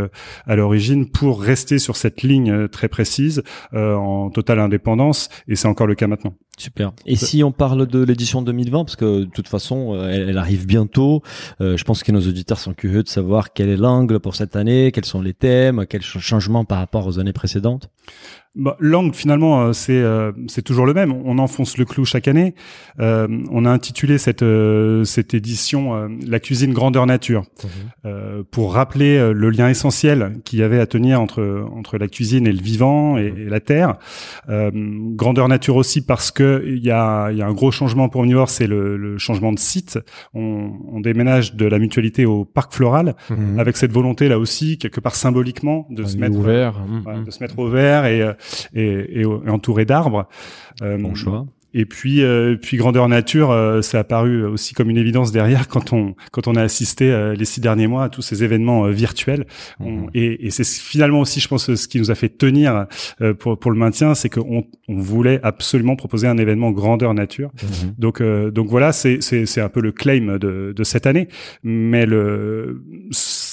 à 0.46 0.54
l'origine 0.54 1.10
pour 1.10 1.42
rester 1.42 1.80
sur 1.80 1.96
cette 1.96 2.22
ligne 2.22 2.68
très 2.68 2.86
précise 2.86 3.42
en 3.72 4.30
totale 4.30 4.60
indépendance 4.60 4.99
et 5.48 5.56
c'est 5.56 5.68
encore 5.68 5.86
le 5.86 5.94
cas 5.94 6.06
maintenant. 6.06 6.34
Super. 6.60 6.92
Et 7.06 7.16
si 7.16 7.42
on 7.42 7.52
parle 7.52 7.86
de 7.86 8.04
l'édition 8.04 8.42
2020, 8.42 8.84
parce 8.84 8.96
que 8.96 9.20
de 9.20 9.24
toute 9.24 9.48
façon, 9.48 9.98
elle, 10.04 10.28
elle 10.28 10.36
arrive 10.36 10.66
bientôt, 10.66 11.22
euh, 11.62 11.78
je 11.78 11.84
pense 11.84 12.02
que 12.02 12.12
nos 12.12 12.20
auditeurs 12.20 12.58
sont 12.58 12.74
curieux 12.74 13.02
de 13.02 13.08
savoir 13.08 13.54
quel 13.54 13.70
est 13.70 13.78
l'angle 13.78 14.20
pour 14.20 14.36
cette 14.36 14.56
année, 14.56 14.92
quels 14.92 15.06
sont 15.06 15.22
les 15.22 15.32
thèmes, 15.32 15.86
quels 15.86 16.02
changements 16.02 16.66
par 16.66 16.78
rapport 16.78 17.06
aux 17.06 17.18
années 17.18 17.32
précédentes. 17.32 17.88
Bah, 18.56 18.76
L'angle 18.80 19.14
finalement 19.14 19.62
euh, 19.62 19.72
c'est 19.72 19.92
euh, 19.92 20.32
c'est 20.48 20.62
toujours 20.62 20.84
le 20.84 20.92
même. 20.92 21.12
On 21.12 21.38
enfonce 21.38 21.78
le 21.78 21.84
clou 21.84 22.04
chaque 22.04 22.26
année. 22.26 22.56
Euh, 22.98 23.28
on 23.48 23.64
a 23.64 23.70
intitulé 23.70 24.18
cette 24.18 24.42
euh, 24.42 25.04
cette 25.04 25.34
édition 25.34 25.94
euh, 25.94 26.08
la 26.26 26.40
cuisine 26.40 26.72
grandeur 26.72 27.06
nature 27.06 27.44
mmh. 28.04 28.42
pour 28.50 28.74
rappeler 28.74 29.32
le 29.32 29.50
lien 29.50 29.68
essentiel 29.68 30.40
qu'il 30.44 30.58
y 30.58 30.62
avait 30.64 30.80
à 30.80 30.86
tenir 30.86 31.20
entre 31.20 31.64
entre 31.72 31.96
la 31.96 32.08
cuisine 32.08 32.48
et 32.48 32.52
le 32.52 32.60
vivant 32.60 33.18
et, 33.18 33.32
et 33.36 33.44
la 33.48 33.60
terre. 33.60 33.98
grandeur 34.48 35.46
nature 35.46 35.76
aussi 35.76 36.04
parce 36.04 36.32
que 36.32 36.49
il 36.64 36.84
y 36.84 36.90
a 36.90 37.30
y 37.30 37.42
a 37.42 37.46
un 37.46 37.52
gros 37.52 37.70
changement 37.70 38.08
pour 38.08 38.22
Omnivore, 38.22 38.48
c'est 38.48 38.66
le, 38.66 38.96
le, 38.96 39.18
changement 39.18 39.52
de 39.52 39.58
site. 39.58 39.98
On, 40.34 40.72
on, 40.92 41.00
déménage 41.00 41.54
de 41.54 41.66
la 41.66 41.78
mutualité 41.78 42.26
au 42.26 42.44
parc 42.44 42.72
floral 42.72 43.14
mmh. 43.30 43.58
avec 43.58 43.76
cette 43.76 43.92
volonté 43.92 44.28
là 44.28 44.38
aussi 44.38 44.78
quelque 44.78 45.00
part 45.00 45.14
symboliquement 45.14 45.86
de 45.90 46.04
se 46.04 46.16
mettre 46.16 46.36
ouvert, 46.36 46.74
mmh. 46.78 47.24
de 47.24 47.30
se 47.30 47.42
mettre 47.42 47.58
au 47.58 47.68
vert 47.68 48.04
et 48.06 48.20
et, 48.74 48.82
et, 48.82 49.20
et 49.20 49.24
entouré 49.24 49.84
d'arbres. 49.84 50.28
Euh, 50.82 50.98
bon 50.98 51.14
choix. 51.14 51.46
Et 51.72 51.84
puis, 51.84 52.22
euh, 52.22 52.56
puis 52.60 52.76
grandeur 52.76 53.08
nature, 53.08 53.50
euh, 53.50 53.80
c'est 53.80 53.98
apparu 53.98 54.44
aussi 54.44 54.74
comme 54.74 54.90
une 54.90 54.96
évidence 54.96 55.30
derrière 55.32 55.68
quand 55.68 55.92
on 55.92 56.14
quand 56.32 56.48
on 56.48 56.54
a 56.56 56.62
assisté 56.62 57.10
euh, 57.10 57.34
les 57.34 57.44
six 57.44 57.60
derniers 57.60 57.86
mois 57.86 58.04
à 58.04 58.08
tous 58.08 58.22
ces 58.22 58.42
événements 58.42 58.86
euh, 58.86 58.90
virtuels. 58.90 59.46
On, 59.78 60.06
et, 60.14 60.46
et 60.46 60.50
c'est 60.50 60.66
finalement 60.66 61.20
aussi, 61.20 61.40
je 61.40 61.48
pense, 61.48 61.74
ce 61.74 61.88
qui 61.88 61.98
nous 61.98 62.10
a 62.10 62.14
fait 62.14 62.28
tenir 62.28 62.86
euh, 63.20 63.34
pour 63.34 63.58
pour 63.58 63.70
le 63.70 63.78
maintien, 63.78 64.14
c'est 64.14 64.28
qu'on 64.28 64.64
on 64.88 64.98
voulait 64.98 65.40
absolument 65.42 65.96
proposer 65.96 66.26
un 66.26 66.38
événement 66.38 66.72
grandeur 66.72 67.14
nature. 67.14 67.50
Mmh. 67.62 67.66
Donc 67.98 68.22
donc 68.22 68.68
voilà, 68.68 68.92
c'est 68.92 69.22
c'est 69.22 69.46
c'est 69.46 69.60
un 69.60 69.68
peu 69.68 69.80
le 69.80 69.92
claim 69.92 70.38
de 70.38 70.72
de 70.74 70.84
cette 70.84 71.06
année. 71.06 71.28
Mais 71.62 72.06
le 72.06 72.82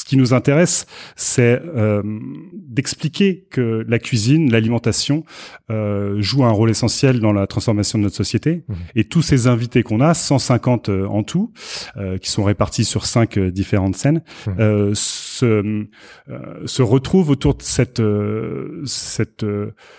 qui 0.07 0.15
nous 0.17 0.33
intéresse, 0.33 0.87
c'est 1.15 1.61
euh, 1.75 2.01
d'expliquer 2.53 3.45
que 3.51 3.85
la 3.87 3.99
cuisine, 3.99 4.51
l'alimentation 4.51 5.25
euh, 5.69 6.21
joue 6.21 6.45
un 6.45 6.49
rôle 6.51 6.69
essentiel 6.69 7.19
dans 7.19 7.33
la 7.33 7.45
transformation 7.45 7.99
de 7.99 8.03
notre 8.03 8.15
société. 8.15 8.63
Mmh. 8.67 8.73
Et 8.95 9.03
tous 9.03 9.21
ces 9.21 9.47
invités 9.47 9.83
qu'on 9.83 9.99
a, 9.99 10.13
150 10.13 10.89
euh, 10.89 11.05
en 11.07 11.23
tout, 11.23 11.51
euh, 11.97 12.17
qui 12.17 12.31
sont 12.31 12.43
répartis 12.45 12.85
sur 12.85 13.05
cinq 13.05 13.37
euh, 13.37 13.51
différentes 13.51 13.95
scènes, 13.97 14.21
Mmh. 14.47 14.51
euh, 14.59 14.91
se, 14.93 15.85
se 16.65 16.81
retrouvent 16.81 17.29
autour 17.29 17.55
de 17.55 17.61
cette, 17.63 17.99
euh, 17.99 18.81
cette, 18.85 19.45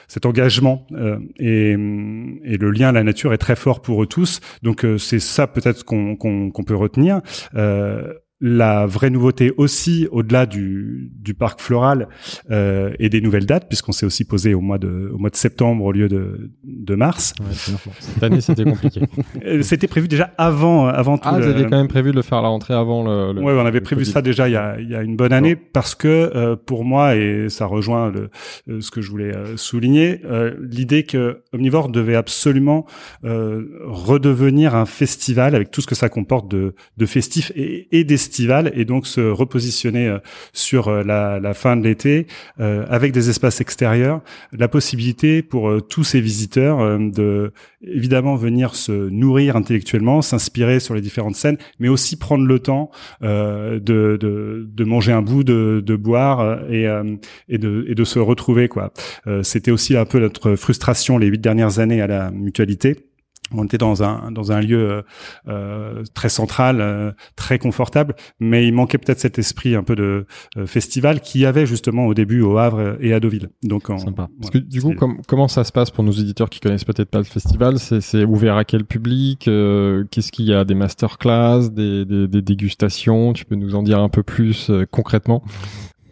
cet 0.08 0.24
engagement. 0.26 0.86
euh, 0.92 1.18
et, 1.38 1.72
et 1.72 2.56
le 2.56 2.70
lien 2.70 2.88
à 2.88 2.92
la 2.92 3.04
nature 3.04 3.32
est 3.32 3.38
très 3.38 3.56
fort 3.56 3.82
pour 3.82 4.02
eux 4.02 4.06
tous. 4.06 4.40
Donc 4.62 4.84
euh, 4.84 4.96
c'est 4.98 5.18
ça 5.20 5.46
peut-être 5.46 5.84
qu'on 5.84 6.16
qu'on 6.16 6.50
qu'on 6.50 6.62
peut 6.64 6.74
retenir. 6.76 7.20
Euh, 7.54 8.14
la 8.40 8.86
vraie 8.86 9.10
nouveauté 9.10 9.52
aussi, 9.56 10.06
au-delà 10.12 10.46
du, 10.46 11.10
du 11.16 11.34
parc 11.34 11.60
floral 11.60 12.08
euh, 12.50 12.92
et 13.00 13.08
des 13.08 13.20
nouvelles 13.20 13.46
dates, 13.46 13.66
puisqu'on 13.68 13.92
s'est 13.92 14.06
aussi 14.06 14.24
posé 14.24 14.54
au 14.54 14.60
mois 14.60 14.78
de, 14.78 15.10
au 15.12 15.18
mois 15.18 15.30
de 15.30 15.36
septembre 15.36 15.84
au 15.84 15.90
lieu 15.92 16.08
de, 16.08 16.50
de 16.64 16.94
mars. 16.94 17.32
Ouais. 17.40 17.46
Cette 17.98 18.22
année, 18.22 18.40
c'était 18.40 18.64
compliqué. 18.64 19.00
Euh, 19.44 19.62
C'était 19.62 19.86
prévu 19.88 20.08
déjà 20.08 20.32
avant, 20.38 20.86
avant 20.86 21.16
tout. 21.18 21.28
Ah, 21.30 21.38
le- 21.38 21.44
vous 21.44 21.50
aviez 21.50 21.64
quand 21.64 21.76
même 21.76 21.88
prévu 21.88 22.10
de 22.10 22.16
le 22.16 22.22
faire 22.22 22.38
à 22.38 22.42
la 22.42 22.48
rentrée 22.48 22.74
avant 22.74 23.02
le. 23.04 23.32
le- 23.32 23.42
Ouais, 23.42 23.52
on 23.52 23.64
avait 23.66 23.80
prévu 23.80 24.02
Covid. 24.02 24.10
ça 24.12 24.22
déjà 24.22 24.48
il 24.48 24.52
y 24.52 24.56
a, 24.56 24.78
il 24.80 24.88
y 24.88 24.94
a 24.94 25.02
une 25.02 25.16
bonne 25.16 25.32
année 25.32 25.54
parce 25.56 25.94
que 25.94 26.08
euh, 26.08 26.56
pour 26.56 26.84
moi 26.84 27.14
et 27.16 27.48
ça 27.48 27.66
rejoint 27.66 28.10
le, 28.10 28.30
euh, 28.68 28.80
ce 28.80 28.90
que 28.90 29.00
je 29.00 29.10
voulais 29.10 29.34
euh, 29.34 29.56
souligner, 29.56 30.20
euh, 30.24 30.54
l'idée 30.60 31.04
que 31.04 31.42
Omnivore 31.52 31.88
devait 31.88 32.14
absolument 32.16 32.86
euh, 33.24 33.64
redevenir 33.84 34.74
un 34.74 34.86
festival 34.86 35.54
avec 35.54 35.70
tout 35.70 35.80
ce 35.80 35.86
que 35.86 35.94
ça 35.94 36.08
comporte 36.08 36.50
de, 36.50 36.74
de 36.96 37.06
festif 37.06 37.52
et, 37.54 37.88
et 37.98 38.04
et 38.74 38.84
donc 38.84 39.06
se 39.06 39.20
repositionner 39.20 40.08
euh, 40.08 40.18
sur 40.52 40.88
euh, 40.88 41.02
la, 41.02 41.40
la 41.40 41.54
fin 41.54 41.76
de 41.76 41.84
l'été 41.84 42.26
euh, 42.60 42.84
avec 42.88 43.12
des 43.12 43.30
espaces 43.30 43.60
extérieurs, 43.60 44.20
la 44.52 44.68
possibilité 44.68 45.42
pour 45.42 45.86
tous 45.88 46.04
ces 46.04 46.20
visiteurs 46.20 46.98
de 46.98 47.52
évidemment 47.82 48.36
venir 48.36 48.74
se 48.74 48.92
nourrir 48.92 49.56
intellectuellement, 49.56 50.22
s'inspirer 50.22 50.80
sur 50.80 50.94
les 50.94 51.00
différentes 51.00 51.36
scènes, 51.36 51.58
mais 51.78 51.88
aussi 51.88 52.16
prendre 52.16 52.46
le 52.46 52.58
temps 52.58 52.90
de, 53.20 53.78
de, 53.80 54.66
de 54.68 54.84
manger 54.84 55.12
un 55.12 55.22
bout, 55.22 55.44
de, 55.44 55.82
de 55.84 55.96
boire 55.96 56.60
et, 56.70 56.86
et, 57.48 57.58
de, 57.58 57.86
et 57.88 57.94
de 57.94 58.04
se 58.04 58.18
retrouver. 58.18 58.68
quoi. 58.68 58.92
C'était 59.42 59.70
aussi 59.70 59.96
un 59.96 60.04
peu 60.04 60.18
notre 60.18 60.56
frustration 60.56 61.18
les 61.18 61.26
huit 61.26 61.40
dernières 61.40 61.78
années 61.78 62.00
à 62.00 62.06
la 62.06 62.30
mutualité. 62.30 63.07
On 63.52 63.64
était 63.64 63.78
dans 63.78 64.02
un 64.02 64.30
dans 64.30 64.52
un 64.52 64.60
lieu 64.60 64.90
euh, 64.90 65.02
euh, 65.48 66.02
très 66.14 66.28
central, 66.28 66.80
euh, 66.80 67.12
très 67.34 67.58
confortable, 67.58 68.14
mais 68.40 68.66
il 68.66 68.74
manquait 68.74 68.98
peut-être 68.98 69.20
cet 69.20 69.38
esprit 69.38 69.74
un 69.74 69.82
peu 69.82 69.96
de 69.96 70.26
euh, 70.56 70.66
festival 70.66 71.20
qui 71.20 71.46
avait 71.46 71.64
justement 71.64 72.06
au 72.06 72.14
début 72.14 72.42
au 72.42 72.58
Havre 72.58 72.96
et 73.00 73.12
à 73.14 73.20
Deauville. 73.20 73.48
Donc 73.62 73.88
en, 73.90 73.98
Sympa. 73.98 74.28
Parce 74.40 74.50
voilà, 74.52 74.66
que 74.66 74.70
du 74.70 74.82
coup, 74.82 74.94
com- 74.94 75.18
comment 75.26 75.48
ça 75.48 75.64
se 75.64 75.72
passe 75.72 75.90
pour 75.90 76.04
nos 76.04 76.12
éditeurs 76.12 76.50
qui 76.50 76.60
connaissent 76.60 76.84
peut-être 76.84 77.10
pas 77.10 77.18
le 77.18 77.24
festival? 77.24 77.78
C'est 77.78 78.24
ouvert 78.24 78.56
à 78.56 78.64
quel 78.64 78.84
public? 78.84 79.48
Euh, 79.48 80.04
Qu'est-ce 80.10 80.30
qu'il 80.30 80.44
y 80.46 80.52
a? 80.52 80.64
Des 80.64 80.74
masterclass, 80.74 81.70
des, 81.70 82.04
des, 82.04 82.28
des 82.28 82.42
dégustations? 82.42 83.32
Tu 83.32 83.44
peux 83.44 83.54
nous 83.54 83.74
en 83.74 83.82
dire 83.82 84.00
un 84.00 84.08
peu 84.10 84.22
plus 84.22 84.68
euh, 84.70 84.84
concrètement? 84.90 85.42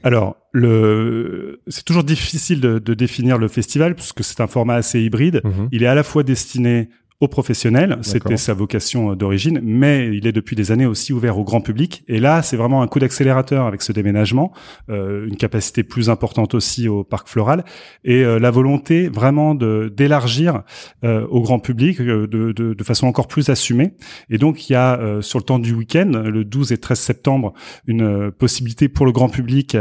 Alors, 0.02 0.36
le, 0.52 1.60
c'est 1.66 1.84
toujours 1.84 2.04
difficile 2.04 2.60
de, 2.60 2.78
de 2.78 2.94
définir 2.94 3.38
le 3.38 3.48
festival 3.48 3.94
puisque 3.94 4.22
c'est 4.24 4.40
un 4.40 4.46
format 4.46 4.74
assez 4.76 5.02
hybride. 5.02 5.40
Mhm. 5.44 5.68
Il 5.72 5.82
est 5.82 5.86
à 5.88 5.94
la 5.94 6.04
fois 6.04 6.22
destiné 6.22 6.88
aux 7.20 7.28
professionnels, 7.28 7.98
c'était 8.02 8.36
sa 8.36 8.52
vocation 8.54 9.12
euh, 9.12 9.14
d'origine, 9.16 9.60
mais 9.62 10.08
il 10.14 10.26
est 10.26 10.32
depuis 10.32 10.54
des 10.54 10.70
années 10.72 10.86
aussi 10.86 11.12
ouvert 11.12 11.38
au 11.38 11.44
grand 11.44 11.60
public. 11.62 12.04
Et 12.08 12.20
là, 12.20 12.42
c'est 12.42 12.56
vraiment 12.56 12.82
un 12.82 12.86
coup 12.88 12.98
d'accélérateur 12.98 13.66
avec 13.66 13.80
ce 13.82 13.92
déménagement, 13.92 14.52
euh, 14.90 15.26
une 15.26 15.36
capacité 15.36 15.82
plus 15.82 16.10
importante 16.10 16.54
aussi 16.54 16.88
au 16.88 17.04
parc 17.04 17.28
floral 17.28 17.64
et 18.04 18.22
euh, 18.22 18.38
la 18.38 18.50
volonté 18.50 19.08
vraiment 19.08 19.54
de 19.54 19.92
d'élargir 19.96 20.62
euh, 21.04 21.26
au 21.28 21.40
grand 21.40 21.58
public 21.58 22.00
de, 22.02 22.26
de, 22.26 22.52
de 22.52 22.84
façon 22.84 23.06
encore 23.06 23.28
plus 23.28 23.48
assumée. 23.48 23.94
Et 24.28 24.36
donc, 24.38 24.68
il 24.68 24.74
y 24.74 24.76
a 24.76 25.20
sur 25.22 25.38
le 25.38 25.44
temps 25.44 25.58
du 25.58 25.72
week-end, 25.74 26.10
le 26.24 26.44
12 26.44 26.72
et 26.72 26.78
13 26.78 26.98
septembre, 26.98 27.54
une 27.86 28.30
possibilité 28.30 28.88
pour 28.88 29.06
le 29.06 29.12
grand 29.12 29.28
public 29.28 29.76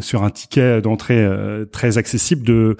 sur 0.00 0.22
un 0.22 0.30
ticket 0.30 0.80
d'entrée 0.80 1.26
très 1.72 1.98
accessible 1.98 2.42
de- 2.46 2.76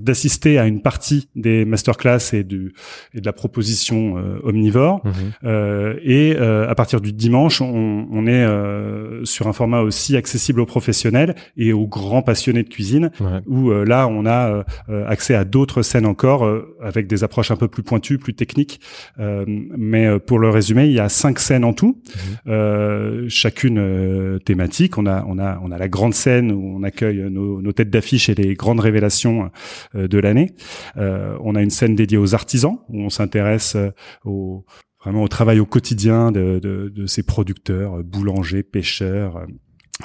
d'assister 0.00 0.58
à 0.58 0.66
une 0.66 0.82
partie 0.82 1.28
des 1.34 1.64
masterclass 1.80 2.34
et 2.34 2.44
du 2.44 2.72
et 3.14 3.20
de 3.20 3.26
la 3.26 3.32
proposition 3.32 4.18
euh, 4.18 4.38
omnivore. 4.44 5.02
Euh, 5.44 5.94
et 6.04 6.36
euh, 6.38 6.68
à 6.68 6.74
partir 6.74 7.00
du 7.00 7.12
dimanche, 7.12 7.60
on, 7.60 8.06
on 8.10 8.26
est 8.26 8.30
euh, 8.44 9.24
sur 9.24 9.48
un 9.48 9.52
format 9.52 9.80
aussi 9.80 10.16
accessible 10.16 10.60
aux 10.60 10.66
professionnels 10.66 11.34
et 11.56 11.72
aux 11.72 11.86
grands 11.86 12.22
passionnés 12.22 12.62
de 12.62 12.68
cuisine, 12.68 13.10
Ouais. 13.20 13.40
où 13.46 13.70
euh, 13.70 13.84
là, 13.84 14.06
on 14.08 14.24
a 14.26 14.64
accès 15.06 15.34
à 15.34 15.44
d'autres 15.44 15.82
scènes 15.82 16.06
encore, 16.06 16.44
euh, 16.44 16.76
avec 16.82 17.06
des 17.06 17.22
approches 17.24 17.50
un 17.50 17.56
peu 17.56 17.68
plus 17.68 17.82
pointues, 17.82 18.18
plus 18.18 18.34
techniques. 18.34 18.80
Euh, 19.18 19.44
mais 19.46 20.06
euh, 20.06 20.18
pour 20.18 20.38
le 20.38 20.48
résumer, 20.50 20.86
il 20.86 20.92
y 20.92 21.00
a 21.00 21.08
cinq 21.08 21.38
scènes 21.38 21.64
en 21.64 21.72
tout, 21.72 22.00
euh, 22.46 23.24
chacune 23.28 23.78
euh, 23.78 24.38
thématique. 24.38 24.98
On 24.98 25.06
a, 25.06 25.24
on 25.28 25.38
a, 25.38 25.58
on 25.62 25.70
a 25.70 25.78
la 25.78 25.88
grande 25.88 26.14
scène 26.14 26.52
où 26.52 26.76
on 26.76 26.82
accueille 26.82 27.28
nos, 27.30 27.60
nos 27.62 27.72
têtes 27.72 27.90
d'affiche 27.90 28.28
et 28.28 28.34
les 28.34 28.54
grandes 28.54 28.80
révélations 28.80 29.50
euh, 29.94 30.08
de 30.08 30.18
l'année. 30.18 30.50
Euh, 30.96 31.36
on 31.42 31.54
a 31.54 31.62
une 31.62 31.69
scène 31.70 31.94
dédiée 31.94 32.18
aux 32.18 32.34
artisans 32.34 32.78
où 32.88 33.00
on 33.02 33.10
s'intéresse 33.10 33.76
euh, 33.76 33.90
au 34.24 34.64
vraiment 35.02 35.22
au 35.22 35.28
travail 35.28 35.60
au 35.60 35.66
quotidien 35.66 36.30
de, 36.30 36.58
de, 36.58 37.06
ces 37.06 37.22
producteurs, 37.22 37.98
euh, 37.98 38.02
boulangers, 38.02 38.62
pêcheurs. 38.62 39.46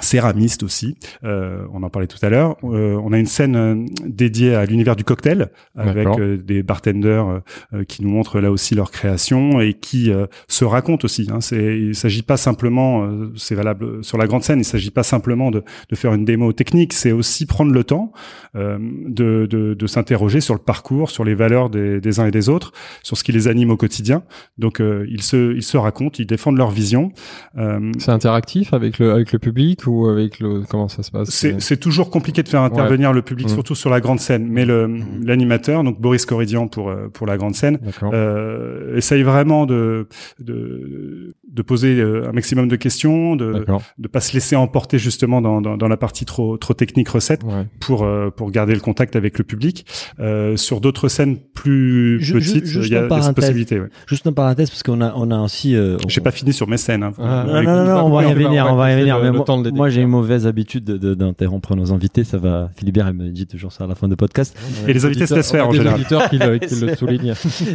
Céramistes 0.00 0.62
aussi, 0.62 0.96
euh, 1.24 1.64
on 1.72 1.82
en 1.82 1.90
parlait 1.90 2.06
tout 2.06 2.24
à 2.24 2.28
l'heure. 2.28 2.56
Euh, 2.64 3.00
on 3.02 3.12
a 3.12 3.18
une 3.18 3.26
scène 3.26 3.56
euh, 3.56 3.84
dédiée 4.04 4.54
à 4.54 4.64
l'univers 4.66 4.96
du 4.96 5.04
cocktail 5.04 5.50
avec 5.76 6.06
euh, 6.06 6.36
des 6.36 6.62
bartenders 6.62 7.42
euh, 7.72 7.84
qui 7.84 8.02
nous 8.02 8.10
montrent 8.10 8.40
là 8.40 8.50
aussi 8.50 8.74
leur 8.74 8.90
création 8.90 9.60
et 9.60 9.74
qui 9.74 10.10
euh, 10.10 10.26
se 10.48 10.64
racontent 10.64 11.04
aussi. 11.04 11.28
Hein. 11.32 11.40
C'est, 11.40 11.78
il 11.78 11.94
s'agit 11.94 12.22
pas 12.22 12.36
simplement, 12.36 13.04
euh, 13.04 13.32
c'est 13.36 13.54
valable 13.54 14.04
sur 14.04 14.18
la 14.18 14.26
grande 14.26 14.42
scène, 14.42 14.58
il 14.60 14.64
s'agit 14.64 14.90
pas 14.90 15.02
simplement 15.02 15.50
de, 15.50 15.62
de 15.88 15.96
faire 15.96 16.14
une 16.14 16.24
démo 16.24 16.52
technique, 16.52 16.92
c'est 16.92 17.12
aussi 17.12 17.46
prendre 17.46 17.72
le 17.72 17.84
temps 17.84 18.12
euh, 18.54 18.78
de, 19.06 19.46
de, 19.48 19.74
de 19.74 19.86
s'interroger 19.86 20.40
sur 20.40 20.54
le 20.54 20.60
parcours, 20.60 21.10
sur 21.10 21.24
les 21.24 21.34
valeurs 21.34 21.70
des, 21.70 22.00
des 22.00 22.20
uns 22.20 22.26
et 22.26 22.30
des 22.30 22.48
autres, 22.48 22.72
sur 23.02 23.16
ce 23.16 23.24
qui 23.24 23.32
les 23.32 23.48
anime 23.48 23.70
au 23.70 23.76
quotidien. 23.76 24.22
Donc 24.58 24.80
euh, 24.80 25.06
ils 25.10 25.22
se 25.22 25.54
ils 25.54 25.62
se 25.62 25.76
racontent, 25.76 26.16
ils 26.18 26.26
défendent 26.26 26.58
leur 26.58 26.70
vision. 26.70 27.12
Euh, 27.56 27.92
C'est 27.98 28.10
interactif 28.10 28.72
avec 28.72 28.98
le 28.98 29.12
avec 29.12 29.32
le 29.32 29.38
public 29.38 29.85
ou 29.86 30.06
avec 30.08 30.40
le 30.40 30.62
comment 30.68 30.88
ça 30.88 31.02
se 31.02 31.10
passe 31.10 31.30
c'est 31.30 31.60
c'est 31.60 31.76
toujours 31.76 32.10
compliqué 32.10 32.42
de 32.42 32.48
faire 32.48 32.62
intervenir 32.62 33.12
le 33.12 33.22
public, 33.22 33.46
Mhm. 33.48 33.54
surtout 33.54 33.74
sur 33.74 33.90
la 33.90 34.00
grande 34.00 34.20
scène. 34.20 34.46
Mais 34.48 34.64
le 34.64 34.90
l'animateur, 35.22 35.82
donc 35.84 36.00
Boris 36.00 36.26
Coridian 36.26 36.68
pour 36.68 36.90
euh, 36.90 37.08
pour 37.12 37.26
la 37.26 37.36
grande 37.36 37.54
scène, 37.54 37.78
euh, 38.02 38.96
essaye 38.96 39.22
vraiment 39.22 39.66
de 39.66 40.06
de 40.40 41.34
de 41.56 41.62
poser 41.62 41.98
euh, 41.98 42.28
un 42.28 42.32
maximum 42.32 42.68
de 42.68 42.76
questions, 42.76 43.34
de 43.34 43.64
de 43.98 44.08
pas 44.08 44.20
se 44.20 44.32
laisser 44.34 44.54
emporter 44.56 44.98
justement 44.98 45.40
dans 45.40 45.60
dans, 45.60 45.76
dans 45.76 45.88
la 45.88 45.96
partie 45.96 46.24
trop 46.24 46.56
trop 46.58 46.74
technique 46.74 47.08
recette 47.08 47.42
Ouais. 47.44 47.64
pour 47.80 48.04
euh, 48.04 48.30
pour 48.30 48.50
garder 48.50 48.74
le 48.74 48.80
contact 48.80 49.16
avec 49.16 49.38
le 49.38 49.44
public. 49.44 49.86
Euh, 50.20 50.56
sur 50.56 50.80
d'autres 50.80 51.08
scènes 51.08 51.38
plus 51.54 52.20
ju- 52.22 52.34
petites, 52.34 52.66
juste 52.66 52.86
il 52.88 52.92
y 52.92 52.96
a, 52.96 53.08
cette 53.22 53.34
possibilité. 53.34 53.80
Ouais. 53.80 53.88
Juste 54.06 54.26
une 54.26 54.34
parenthèse 54.34 54.70
parce 54.70 54.82
qu'on 54.82 55.00
a 55.00 55.12
on 55.16 55.30
a 55.30 55.38
aussi. 55.40 55.74
euh, 55.74 55.96
J'ai 56.08 56.20
pas 56.20 56.30
fini 56.30 56.52
sur 56.52 56.68
mes 56.68 56.76
scènes. 56.76 57.02
Hein. 57.02 57.12
Ah, 57.18 57.44
Non, 57.46 57.52
ouais, 57.54 57.62
non, 57.64 57.76
non, 57.76 57.84
non, 57.84 58.04
on 58.06 58.10
va 58.10 58.24
y 58.26 58.34
venir, 58.34 58.66
on 58.70 58.76
va 58.76 58.92
y 58.92 58.96
venir. 59.00 59.16
le- 59.18 59.22
Mais 59.32 59.38
le 59.38 59.70
moi, 59.72 59.88
de 59.88 59.92
j'ai 59.94 60.02
une 60.02 60.08
mauvaise 60.08 60.46
habitude 60.46 60.84
de- 60.84 60.96
de- 60.98 61.14
d'interrompre 61.14 61.74
nos 61.74 61.92
invités. 61.92 62.24
Ça 62.24 62.38
va, 62.38 62.70
Philibert, 62.76 63.08
il 63.08 63.14
me 63.14 63.28
dit 63.30 63.46
toujours 63.46 63.72
ça 63.72 63.84
à 63.84 63.86
la 63.86 63.94
fin 63.94 64.08
du 64.08 64.16
podcast. 64.16 64.56
Et 64.86 64.92
les 64.92 65.04
invités 65.04 65.26
se 65.26 65.34
laissent 65.34 65.50
faire, 65.50 65.68
en 65.68 65.72
général. 65.72 66.04
qui 66.30 66.38
le, 66.38 66.58
qui 66.58 66.74
le 66.84 66.94
soulignent. 67.00 67.34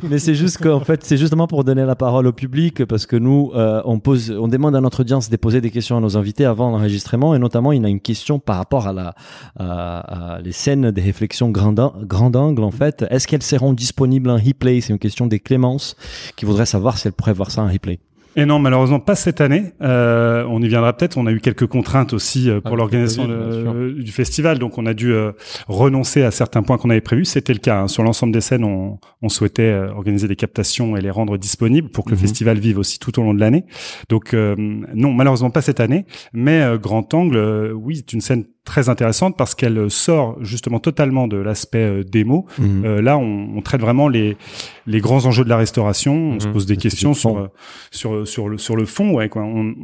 Mais 0.10 0.20
c'est 0.20 0.36
juste 0.36 0.58
qu'en 0.60 0.80
fait, 0.82 1.04
c'est 1.04 1.18
justement 1.18 1.48
pour 1.48 1.64
donner 1.64 1.86
la 1.86 1.96
parole 1.96 2.28
au 2.28 2.34
public 2.34 2.86
parce 2.86 3.06
que 3.06 3.16
nous, 3.16 3.52
euh, 3.56 3.71
on 3.86 4.00
pose, 4.00 4.32
on 4.32 4.48
demande 4.48 4.76
à 4.76 4.82
notre 4.82 5.02
audience 5.02 5.30
de 5.30 5.38
poser 5.38 5.62
des 5.62 5.72
questions 5.72 5.98
à 5.98 6.00
nos 6.00 6.18
invités 6.18 6.46
avant 6.46 6.72
l'enregistrement 6.72 7.36
et 7.36 7.40
notamment, 7.40 7.72
il 7.72 7.82
y 7.82 7.86
a 7.86 7.90
une 7.90 8.00
question 8.00 8.40
par 8.40 8.58
rapport 8.58 8.88
à 8.88 8.94
la, 8.94 10.40
les 10.44 10.52
scènes 10.52 10.92
des 10.92 11.02
réflexions 11.02 11.50
grand, 11.50 11.78
an- 11.80 11.94
grand 12.04 12.36
angle 12.36 12.64
en 12.64 12.72
fait. 12.72 13.06
Est-ce 13.10 13.28
qu'elles 13.28 13.44
seront 13.44 13.74
disponibles 13.74 14.30
en 14.30 14.36
replay? 14.38 14.82
C'est 14.82 14.94
une 14.94 15.00
question 15.00 15.28
des 15.28 15.40
Clémence 15.40 15.96
qui 16.36 16.46
voudrait 16.46 16.66
savoir 16.66 16.98
si 16.98 17.08
elles 17.08 17.14
pourraient 17.14 17.34
voir 17.34 17.52
ça 17.52 17.62
en 17.64 17.68
replay. 17.68 18.00
Et 18.38 18.46
non, 18.46 18.60
malheureusement 18.60 19.00
pas 19.02 19.16
cette 19.16 19.42
année. 19.42 19.74
Euh, 19.82 20.46
on 20.50 20.62
y 20.62 20.68
viendra 20.70 20.94
peut-être. 20.94 21.18
On 21.18 21.26
a 21.28 21.32
eu 21.34 21.42
quelques 21.42 21.68
contraintes 21.68 22.14
aussi 22.14 22.50
euh, 22.50 22.62
pour 22.62 22.68
Avec 22.70 22.78
l'organisation 22.80 23.28
de- 23.28 23.92
du 23.92 24.12
festival, 24.12 24.58
donc 24.58 24.78
on 24.78 24.86
a 24.86 24.94
dû 24.94 25.12
euh, 25.12 25.34
renoncer 25.68 26.24
à 26.24 26.32
certains 26.32 26.64
points 26.64 26.78
qu'on 26.78 26.90
avait 26.90 27.02
prévus. 27.02 27.26
C'était 27.26 27.52
le 27.54 27.60
cas 27.60 27.82
hein. 27.82 27.88
sur 27.90 28.04
l'ensemble 28.04 28.32
des 28.32 28.40
scènes. 28.42 28.64
On, 28.64 29.00
on 29.22 29.28
souhaitait 29.30 29.64
euh, 29.64 29.92
organiser 29.92 30.30
des 30.30 30.38
captations 30.38 30.96
et 30.96 31.02
les 31.02 31.10
rendre 31.12 31.38
disponibles 31.38 31.90
pour 31.90 32.06
que 32.06 32.12
le 32.12 32.16
Mhm. 32.16 32.22
festival 32.22 32.58
vive 32.60 32.78
aussi 32.78 33.00
tout 33.00 33.20
au 33.20 33.24
long 33.24 33.34
de 33.34 33.40
l'année. 33.40 33.66
Donc 34.08 34.34
euh, 34.34 34.56
non, 34.58 35.12
malheureusement 35.12 35.50
pas 35.50 35.62
cette 35.62 35.80
année. 35.82 36.06
Mais 36.32 36.62
euh, 36.62 36.78
Grand 36.78 37.14
Angle, 37.14 37.36
euh, 37.36 37.72
oui, 37.74 37.98
c'est 37.98 38.14
une 38.14 38.22
scène 38.22 38.46
très 38.64 38.90
intéressante 38.90 39.36
parce 39.38 39.56
qu'elle 39.56 39.90
sort 39.90 40.38
justement 40.44 40.80
totalement 40.80 41.28
de 41.28 41.38
l'aspect 41.38 41.80
euh, 41.80 42.04
démo. 42.04 42.46
Mhm. 42.60 42.86
Euh, 42.86 43.02
là, 43.02 43.18
on, 43.18 43.50
on 43.58 43.62
traite 43.62 43.82
vraiment 43.82 44.08
les 44.08 44.38
les 44.88 45.00
grands 45.00 45.26
enjeux 45.26 45.44
de 45.44 45.50
la 45.50 45.58
restauration. 45.58 46.14
On 46.36 46.40
se 46.40 46.48
Mhm. 46.48 46.54
pose 46.54 46.66
des 46.68 46.78
questions 46.78 47.14
sur 47.14 47.38
euh, 47.38 47.48
sur 47.92 48.28
sur 48.28 48.50
le 48.50 48.58
sur 48.58 48.76
le 48.76 48.86
fond. 48.86 49.14
Ouais, 49.14 49.30
quoi. 49.30 49.42
On, 49.44 49.62
on- 49.70 49.76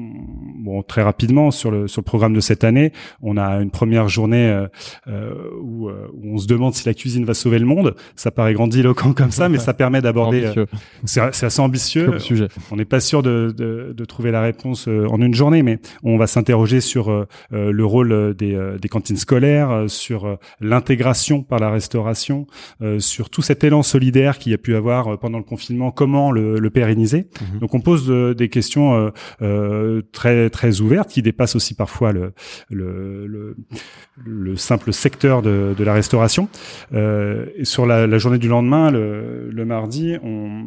bon, 0.59 0.83
très 0.83 1.01
rapidement 1.01 1.49
sur 1.51 1.71
le 1.71 1.87
sur 1.87 2.01
le 2.01 2.05
programme 2.05 2.33
de 2.33 2.39
cette 2.39 2.63
année, 2.63 2.91
on 3.21 3.35
a 3.37 3.61
une 3.61 3.71
première 3.71 4.07
journée 4.09 4.47
euh, 4.47 4.67
euh, 5.07 5.33
où, 5.61 5.89
euh, 5.89 6.07
où 6.13 6.35
on 6.35 6.37
se 6.37 6.47
demande 6.47 6.73
si 6.73 6.85
la 6.87 6.93
cuisine 6.93 7.25
va 7.25 7.33
sauver 7.33 7.57
le 7.59 7.65
monde. 7.65 7.95
Ça 8.15 8.31
paraît 8.31 8.53
grandiloquent 8.53 9.13
comme 9.13 9.31
ça, 9.31 9.49
mais 9.49 9.57
ça 9.57 9.73
permet 9.73 10.01
d'aborder. 10.01 10.45
euh, 10.57 10.65
C'est 11.05 11.21
assez 11.21 11.59
ambitieux. 11.61 12.05
comme 12.05 12.19
sujet. 12.19 12.47
On 12.71 12.75
n'est 12.75 12.85
pas 12.85 12.99
sûr 12.99 13.23
de, 13.23 13.53
de, 13.57 13.93
de 13.95 14.05
trouver 14.05 14.31
la 14.31 14.41
réponse 14.41 14.87
euh, 14.87 15.07
en 15.09 15.19
une 15.21 15.33
journée, 15.33 15.63
mais 15.63 15.79
on 16.03 16.17
va 16.17 16.27
s'interroger 16.27 16.79
sur 16.81 17.09
euh, 17.09 17.25
euh, 17.53 17.71
le 17.71 17.85
rôle 17.85 18.11
euh, 18.11 18.33
des, 18.33 18.53
euh, 18.67 18.77
des 18.77 18.89
cantines 18.89 19.17
scolaires, 19.17 19.71
euh, 19.71 19.87
sur 19.87 20.25
euh, 20.25 20.35
l'intégration 20.61 21.43
par 21.43 21.59
la 21.59 21.69
restauration, 21.69 22.45
sur 22.99 23.29
tout 23.29 23.41
cet 23.41 23.63
élan 23.63 23.83
solidaire 23.83 24.37
qu'il 24.37 24.51
y 24.51 24.55
a 24.55 24.57
pu 24.57 24.75
avoir 24.75 25.17
pendant 25.19 25.37
le 25.37 25.43
confinement, 25.43 25.91
comment 25.91 26.31
le, 26.31 26.59
le 26.59 26.69
pérenniser. 26.69 27.27
Mhm. 27.53 27.59
Donc 27.59 27.73
on 27.73 27.81
pose 27.81 28.07
des 28.35 28.49
questions 28.49 29.11
très 30.11 30.49
très 30.49 30.81
ouvertes 30.81 31.09
qui 31.09 31.21
dépassent 31.21 31.55
aussi 31.55 31.75
parfois 31.75 32.11
le, 32.11 32.33
le, 32.69 33.27
le, 33.27 33.55
le 34.23 34.55
simple 34.55 34.93
secteur 34.93 35.41
de, 35.41 35.73
de 35.77 35.83
la 35.83 35.93
restauration. 35.93 36.49
Et 36.93 37.65
sur 37.65 37.85
la, 37.85 38.07
la 38.07 38.17
journée 38.17 38.39
du 38.39 38.47
lendemain, 38.47 38.91
le, 38.91 39.49
le 39.49 39.65
mardi, 39.65 40.17
on, 40.23 40.65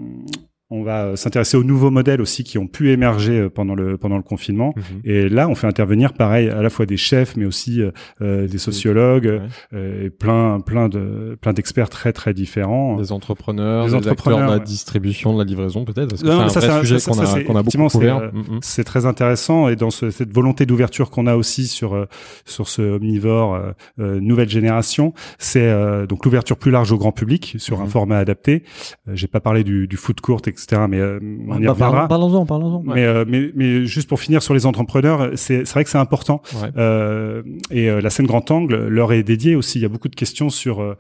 on 0.71 0.83
va 0.83 1.17
s'intéresser 1.17 1.57
aux 1.57 1.65
nouveaux 1.65 1.91
modèles 1.91 2.21
aussi 2.21 2.45
qui 2.45 2.57
ont 2.59 2.67
pu 2.67 2.91
émerger 2.91 3.41
euh, 3.41 3.49
pendant 3.51 3.75
le 3.75 3.99
pendant 3.99 4.17
le 4.17 4.23
confinement. 4.23 4.73
Mhm. 4.77 4.83
Et 5.05 5.29
là, 5.29 5.49
on 5.49 5.55
fait 5.55 5.67
intervenir 5.67 6.13
pareil 6.13 6.49
à 6.49 6.63
la 6.63 6.71
fois 6.71 6.87
des 6.87 6.97
chefs, 6.97 7.37
mais 7.37 7.45
aussi 7.45 7.83
euh, 7.83 7.91
euh, 8.23 8.47
des 8.47 8.59
sociologues, 8.59 9.27
Ouais. 9.27 9.41
euh, 9.75 10.07
et 10.07 10.11
plein 10.11 10.61
plein 10.61 10.89
de 10.89 11.37
plein 11.41 11.53
d'experts 11.53 11.89
très 11.91 12.13
très 12.13 12.35
différents. 12.35 12.97
Des 12.97 13.13
entrepreneurs, 13.13 13.85
Des 13.87 13.91
des, 13.91 13.97
entrepreneurs, 13.97 14.39
acteurs 14.41 14.51
de 14.55 14.59
la 14.59 14.63
ouais. 14.63 14.65
distribution, 14.71 15.33
de 15.35 15.39
la 15.39 15.45
livraison 15.45 15.85
peut-être? 15.85 16.17
C'est 16.17 16.27
ça, 16.27 16.33
un 16.35 16.47
vrai 16.47 16.69
un- 16.69 16.81
sujet 16.81 16.99
ça, 16.99 17.11
qu'on 17.11 17.17
ça, 17.17 17.33
a, 17.37 17.39
a 17.39 17.63
beaucoup 17.63 17.71
c'est, 17.71 17.99
couvert. 17.99 18.17
euh, 18.19 18.31
Mhm. 18.33 18.59
C'est 18.63 18.85
très 18.85 19.07
intéressant 19.07 19.69
et 19.69 19.77
dans 19.77 19.91
ce- 19.91 20.11
cette 20.11 20.33
volonté 20.33 20.67
d'ouverture 20.67 21.11
qu'on 21.11 21.27
a 21.27 21.37
aussi 21.37 21.67
sur 21.67 21.95
euh, 21.95 22.07
sur 22.45 22.69
ce 22.69 22.83
omnivore 22.83 23.55
euh, 23.55 23.73
euh, 23.99 24.21
nouvelle 24.21 24.49
génération, 24.49 25.13
c'est 25.39 25.63
euh, 25.69 26.07
donc 26.07 26.25
l'ouverture 26.25 26.57
plus 26.57 26.71
large 26.71 26.93
au 26.93 26.99
grand 26.99 27.13
public 27.13 27.57
sur 27.59 27.81
un 27.81 27.85
Mhm. 27.85 27.91
format 27.91 28.19
adapté. 28.19 28.63
Euh, 29.09 29.13
J'ai 29.15 29.27
pas 29.27 29.41
parlé 29.41 29.65
du, 29.65 29.87
du 29.89 29.97
food 29.97 30.21
court, 30.21 30.41
etc. 30.47 30.60
Mais 30.89 31.01
euh, 31.01 31.19
on 31.49 31.59
y 31.59 31.65
Bah, 31.65 31.73
reviendra. 31.73 32.09
parlons- 32.09 32.09
Parlons-en, 32.09 32.47
parlons-en. 32.47 32.83
Mais, 32.95 33.05
euh, 33.05 33.25
mais, 33.27 33.51
mais 33.55 33.87
juste 33.87 34.09
pour 34.09 34.21
finir 34.21 34.43
sur 34.43 34.55
les 34.55 34.67
entrepreneurs, 34.67 35.31
c'est 35.35 35.65
c'est 35.65 35.73
vrai 35.75 35.85
que 35.85 35.91
c'est 35.91 35.99
important. 35.99 36.43
Ouais. 36.63 36.69
Euh, 36.77 37.43
et 37.71 37.89
euh, 37.91 38.01
la 38.01 38.11
scène 38.11 38.27
grand 38.27 38.51
angle 38.51 38.89
leur 38.89 39.13
est 39.13 39.23
dédiée 39.23 39.55
aussi. 39.57 39.79
Il 39.79 39.83
y 39.83 39.85
a 39.85 39.89
beaucoup 39.89 40.09
de 40.09 40.17
questions 40.17 40.51
sur. 40.51 40.97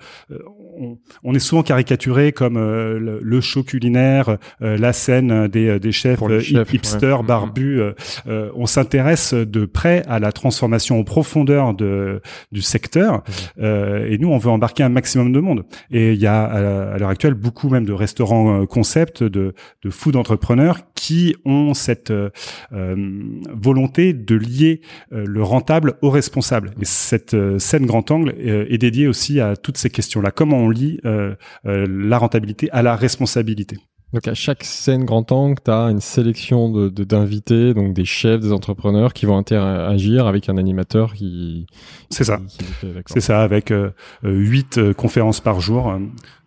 Euh, 0.80 0.84
euh, 0.84 0.86
on, 0.90 0.98
on 1.22 1.34
est 1.34 1.38
souvent 1.38 1.62
caricaturé 1.62 2.32
comme 2.32 2.56
euh, 2.56 2.98
le, 2.98 3.20
le 3.22 3.40
show 3.40 3.62
culinaire, 3.62 4.38
euh, 4.62 4.76
la 4.76 4.92
scène 4.92 5.48
des, 5.48 5.78
des 5.78 5.92
chefs, 5.92 6.22
euh, 6.22 6.40
hipsters, 6.72 7.20
ouais. 7.20 7.26
barbus. 7.26 7.80
euh, 7.80 7.92
euh, 8.26 8.50
on 8.54 8.66
s'intéresse 8.66 9.34
de 9.34 9.64
près 9.64 10.02
à 10.08 10.18
la 10.18 10.32
transformation 10.32 10.98
en 10.98 11.04
profondeur 11.04 11.74
de, 11.74 12.20
du 12.52 12.62
secteur. 12.62 13.22
Euh, 13.60 14.06
et 14.08 14.18
nous, 14.18 14.28
on 14.28 14.38
veut 14.38 14.50
embarquer 14.50 14.82
un 14.82 14.88
maximum 14.88 15.32
de 15.32 15.40
monde. 15.40 15.64
Et 15.90 16.12
il 16.12 16.20
y 16.20 16.26
a 16.26 16.44
à, 16.44 16.98
l'heure 16.98 17.08
actuelle 17.08 17.34
beaucoup 17.34 17.68
même 17.68 17.84
de 17.84 17.92
restaurants 17.92 18.62
euh, 18.62 18.66
concept, 18.66 19.22
de, 19.22 19.54
de 19.82 19.90
food 19.90 20.16
entrepreneurs 20.16 20.78
qui 20.94 21.34
ont 21.44 21.74
cette 21.74 22.10
euh, 22.10 22.30
euh, 22.72 22.96
volonté 23.52 24.12
de 24.12 24.34
lier 24.34 24.80
euh, 25.12 25.24
le 25.26 25.42
rentable 25.42 25.94
au 26.02 26.10
responsable. 26.10 26.72
Et 26.80 26.84
cette 26.84 27.34
euh, 27.34 27.58
scène 27.58 27.86
grand 27.86 28.10
angle 28.10 28.34
euh, 28.38 28.66
est 28.68 28.78
dédiée 28.78 29.08
aussi 29.08 29.40
à 29.40 29.56
toutes 29.56 29.76
ces 29.76 29.90
questions-là. 29.90 30.30
Comment 30.30 30.58
on 30.58 30.69
lie 30.70 30.98
euh, 31.04 31.34
euh, 31.66 31.86
la 31.88 32.18
rentabilité 32.18 32.70
à 32.70 32.82
la 32.82 32.96
responsabilité 32.96 33.76
Donc 34.12 34.26
à 34.26 34.34
chaque 34.34 34.64
scène 34.64 35.04
grand 35.04 35.30
angle, 35.32 35.56
tu 35.64 35.70
as 35.70 35.84
une 35.90 36.00
sélection 36.00 36.70
de 36.70 36.88
de- 36.88 37.04
d'invités, 37.04 37.74
donc 37.74 37.94
des 37.94 38.04
chefs, 38.04 38.40
des 38.40 38.52
entrepreneurs 38.52 39.12
qui 39.12 39.24
vont 39.26 39.36
interagir 39.36 40.26
avec 40.26 40.48
un 40.48 40.56
animateur 40.56 41.14
qui. 41.14 41.66
C'est 42.10 42.24
ça. 42.24 42.40
C'est 43.06 43.20
ça, 43.20 43.42
avec 43.42 43.70
euh, 43.70 43.90
huit 44.24 44.78
euh, 44.78 44.92
conférences 44.94 45.40
par 45.40 45.60
jour 45.60 45.94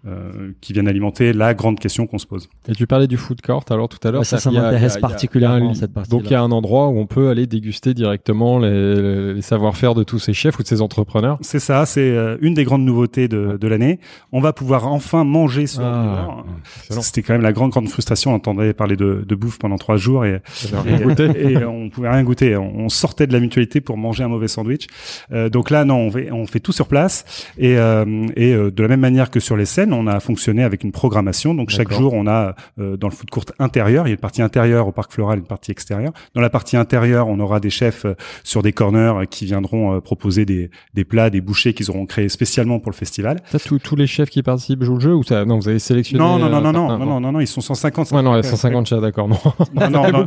euh, 0.06 0.52
qui 0.62 0.74
viennent 0.74 0.88
alimenter 0.88 1.32
la 1.34 1.54
grande 1.54 1.80
question 1.80 2.08
qu'on 2.08 2.18
se 2.18 2.26
pose. 2.28 2.50
Et 2.68 2.74
tu 2.74 2.88
parlais 2.88 3.08
du 3.08 3.18
food 3.18 3.42
court 3.42 3.64
alors 3.70 3.88
tout 3.90 4.06
à 4.08 4.12
l'heure. 4.12 4.22
Ouais, 4.22 4.26
ça, 4.26 4.38
ça 4.40 4.52
m'intéresse 4.52 4.98
particulièrement, 4.98 5.72
un- 5.72 5.74
cette 5.74 5.94
partie-là. 5.94 6.18
Donc 6.18 6.30
il 6.30 6.34
y 6.34 6.36
a 6.36 6.42
un 6.42 6.52
endroit 6.52 6.88
où 6.90 6.98
on 7.00 7.06
peut 7.06 7.30
aller 7.30 7.48
déguster 7.48 7.94
directement 7.94 8.60
les, 8.60 9.34
les 9.34 9.42
savoir-faire 9.42 9.96
de 9.96 10.04
tous 10.04 10.20
ces 10.20 10.34
chefs 10.34 10.60
ou 10.60 10.64
de 10.64 10.68
ces 10.68 10.82
entrepreneurs. 10.82 11.38
C'est 11.42 11.60
ça, 11.60 11.86
c'est 11.86 12.02
euh, 12.02 12.38
une 12.42 12.54
des 12.54 12.64
grandes 12.64 12.84
nouveautés 12.84 13.28
de, 13.28 13.58
de 13.60 13.68
l'année. 13.68 14.00
On 14.32 14.42
va 14.42 14.52
pouvoir 14.54 14.88
enfin 14.88 15.24
manger 15.24 15.68
sur 15.68 15.84
Ah. 15.84 16.44
C'était 16.90 17.22
quand 17.22 17.34
même 17.34 17.42
la 17.42 17.54
grande 17.54 17.72
grande 17.72 17.90
frustration. 17.90 18.32
On 18.32 18.36
entendait 18.36 18.74
parler 18.74 18.96
de, 18.96 19.24
de 19.28 19.36
bouffe 19.36 19.58
pendant 19.60 19.78
trois 19.78 19.98
jours 19.98 20.26
et, 20.26 20.42
et, 20.86 21.52
et 21.54 21.66
on 21.66 21.90
pouvait 21.90 22.10
rien 22.10 22.24
goûter. 22.24 22.56
On, 22.58 22.80
on 22.80 22.90
sortait 22.90 23.28
de 23.28 23.34
la 23.34 23.40
mutualité 23.40 23.82
pour 23.82 23.98
manger 23.98 24.24
un 24.24 24.28
mauvais 24.28 24.48
sandwich. 24.48 24.88
Euh, 25.32 25.50
donc 25.50 25.70
là, 25.70 25.86
non, 25.86 25.96
on 25.98 26.12
fait, 26.12 26.32
on 26.32 26.46
fait 26.46 26.60
tout 26.60 26.72
sur 26.72 26.88
place 26.88 27.26
et, 27.58 27.78
euh, 27.78 28.26
et 28.36 28.54
euh, 28.54 28.72
de 28.72 28.82
la 28.82 28.90
même 28.90 29.00
manière 29.00 29.30
que 29.32 29.40
sur 29.40 29.56
les 29.58 29.66
scènes, 29.66 29.93
on 29.94 30.08
a 30.08 30.20
fonctionné 30.20 30.64
avec 30.64 30.84
une 30.84 30.92
programmation. 30.92 31.54
Donc 31.54 31.70
chaque 31.70 31.92
jour, 31.92 32.14
on 32.14 32.28
a 32.28 32.56
euh, 32.80 32.98
dans 32.98 33.08
le 33.08 33.14
food 33.14 33.30
court 33.30 33.46
intérieur, 33.60 34.06
il 34.08 34.10
y 34.10 34.12
a 34.12 34.16
une 34.16 34.20
partie 34.20 34.42
intérieure 34.42 34.88
au 34.88 34.92
parc 34.92 35.12
floral, 35.12 35.38
et 35.38 35.42
une 35.42 35.48
partie 35.48 35.72
extérieure. 35.72 36.12
Dans 36.36 36.42
la 36.42 36.50
partie 36.50 36.78
intérieure, 36.78 37.28
on 37.28 37.40
aura 37.40 37.60
des 37.60 37.70
chefs 37.70 38.06
euh, 38.06 38.16
sur 38.44 38.62
des 38.64 38.74
corners 38.74 39.14
euh, 39.22 39.26
qui 39.26 39.46
viendront 39.46 40.00
proposer 40.02 40.46
des, 40.46 40.70
des 40.94 41.04
plats, 41.06 41.30
des 41.30 41.42
bouchées 41.42 41.74
qu'ils 41.74 41.90
auront 41.90 42.06
créés 42.06 42.30
spécialement 42.30 42.80
pour 42.80 42.92
le 42.92 42.96
festival. 42.96 43.40
Ça, 43.52 43.60
tous- 43.60 43.80
tous 43.80 43.96
les 43.96 44.08
chefs 44.08 44.30
qui 44.30 44.42
participent 44.44 44.84
jouent 44.84 44.96
le 44.96 45.00
jeu 45.02 45.14
ou 45.16 45.24
ça 45.24 45.46
Non, 45.46 45.58
vous 45.60 45.68
avez 45.70 45.80
sélectionné. 45.80 46.24
Non, 46.24 46.38
non, 46.40 46.50
non, 46.50 46.62
non, 46.62 46.72
non, 46.74 46.98
non, 46.98 47.06
non, 47.06 47.20
non, 47.20 47.32
non, 47.34 47.40
ils 47.40 47.48
sont 47.48 47.62
150. 47.62 48.12
Ouais, 48.12 48.22
non, 48.22 48.34
il 48.34 48.38
y 48.38 48.40
a 48.40 48.44
150 48.44 48.88
chefs, 48.88 49.02
d'accord. 49.02 49.28
Non. 49.28 49.38
Non, 49.74 49.90
non, 49.90 50.12
non. 50.12 50.26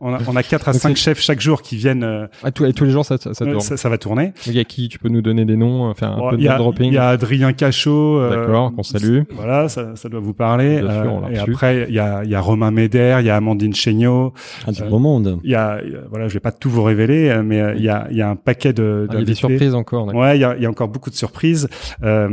On 0.00 0.14
a, 0.14 0.18
on 0.28 0.36
a 0.36 0.42
4 0.42 0.68
à 0.68 0.72
Donc 0.72 0.80
5 0.80 0.88
c'est- 0.90 0.94
chefs 1.04 1.20
chaque 1.20 1.40
jour 1.40 1.62
qui 1.62 1.76
viennent. 1.76 2.02
euh, 2.04 2.26
Ah, 2.42 2.50
tous, 2.50 2.70
tous 2.72 2.84
les 2.84 2.90
jours, 2.90 3.04
ça, 3.04 3.16
ça, 3.18 3.34
ça 3.34 3.44
tourne. 3.44 3.60
ça, 3.60 3.76
ça 3.76 3.88
va 3.88 3.98
tourner. 3.98 4.32
Il 4.46 4.52
y 4.54 4.58
a 4.58 4.64
qui 4.64 4.88
Tu 4.88 4.98
peux 4.98 5.08
nous 5.08 5.22
donner 5.22 5.44
des 5.44 5.56
noms, 5.56 5.92
faire 5.94 6.12
un 6.12 6.16
Bon, 6.18 6.30
peu 6.30 6.36
de 6.36 6.46
dropping 6.46 6.88
il 6.88 6.94
y 6.94 6.98
a 6.98 7.08
Adrien 7.08 7.52
Cachot. 7.52 8.18
euh, 8.18 8.30
D'accord, 8.30 8.72
qu'on 8.82 8.98
salue. 8.98 9.20
Voilà, 9.34 9.68
ça, 9.68 9.92
ça 9.96 10.08
doit 10.08 10.20
vous 10.20 10.34
parler. 10.34 10.78
Sûr, 10.78 10.90
Euh, 10.90 11.28
et 11.30 11.38
après, 11.38 11.86
il 11.88 11.94
y 11.94 11.98
a, 11.98 12.22
il 12.24 12.30
y 12.30 12.34
a 12.34 12.40
Romain 12.40 12.70
Médère, 12.70 13.20
il 13.20 13.26
y 13.26 13.30
a 13.30 13.36
Amandine 13.36 13.74
Chéniaud. 13.74 14.32
Ah, 14.66 14.72
du 14.72 14.82
Euh, 14.82 14.88
beau 14.88 14.98
monde. 14.98 15.38
Il 15.44 15.50
y 15.50 15.54
a, 15.54 15.80
il 15.84 15.92
y 15.92 15.94
a- 15.96 16.00
voilà, 16.10 16.28
je 16.28 16.34
vais 16.34 16.40
pas 16.40 16.52
tout 16.52 16.70
vous 16.70 16.82
révéler, 16.82 17.28
euh, 17.28 17.42
mais 17.42 17.60
euh, 17.60 17.74
il 17.76 17.82
y 17.82 17.88
a, 17.88 18.06
il 18.10 18.16
y 18.16 18.22
a 18.22 18.28
un 18.28 18.36
paquet 18.36 18.72
de. 18.72 19.06
Ah, 19.08 19.12
Il 19.14 19.18
y 19.20 19.22
a 19.22 19.24
des 19.24 19.34
surprises 19.34 19.74
encore. 19.74 20.06
d'accord. 20.06 20.20
Ouais, 20.20 20.36
il 20.36 20.40
y 20.40 20.44
a, 20.44 20.56
il 20.56 20.62
y 20.62 20.66
a 20.66 20.70
encore 20.70 20.88
beaucoup 20.88 21.10
de 21.10 21.14
surprises. 21.16 21.68
Euh, 22.02 22.28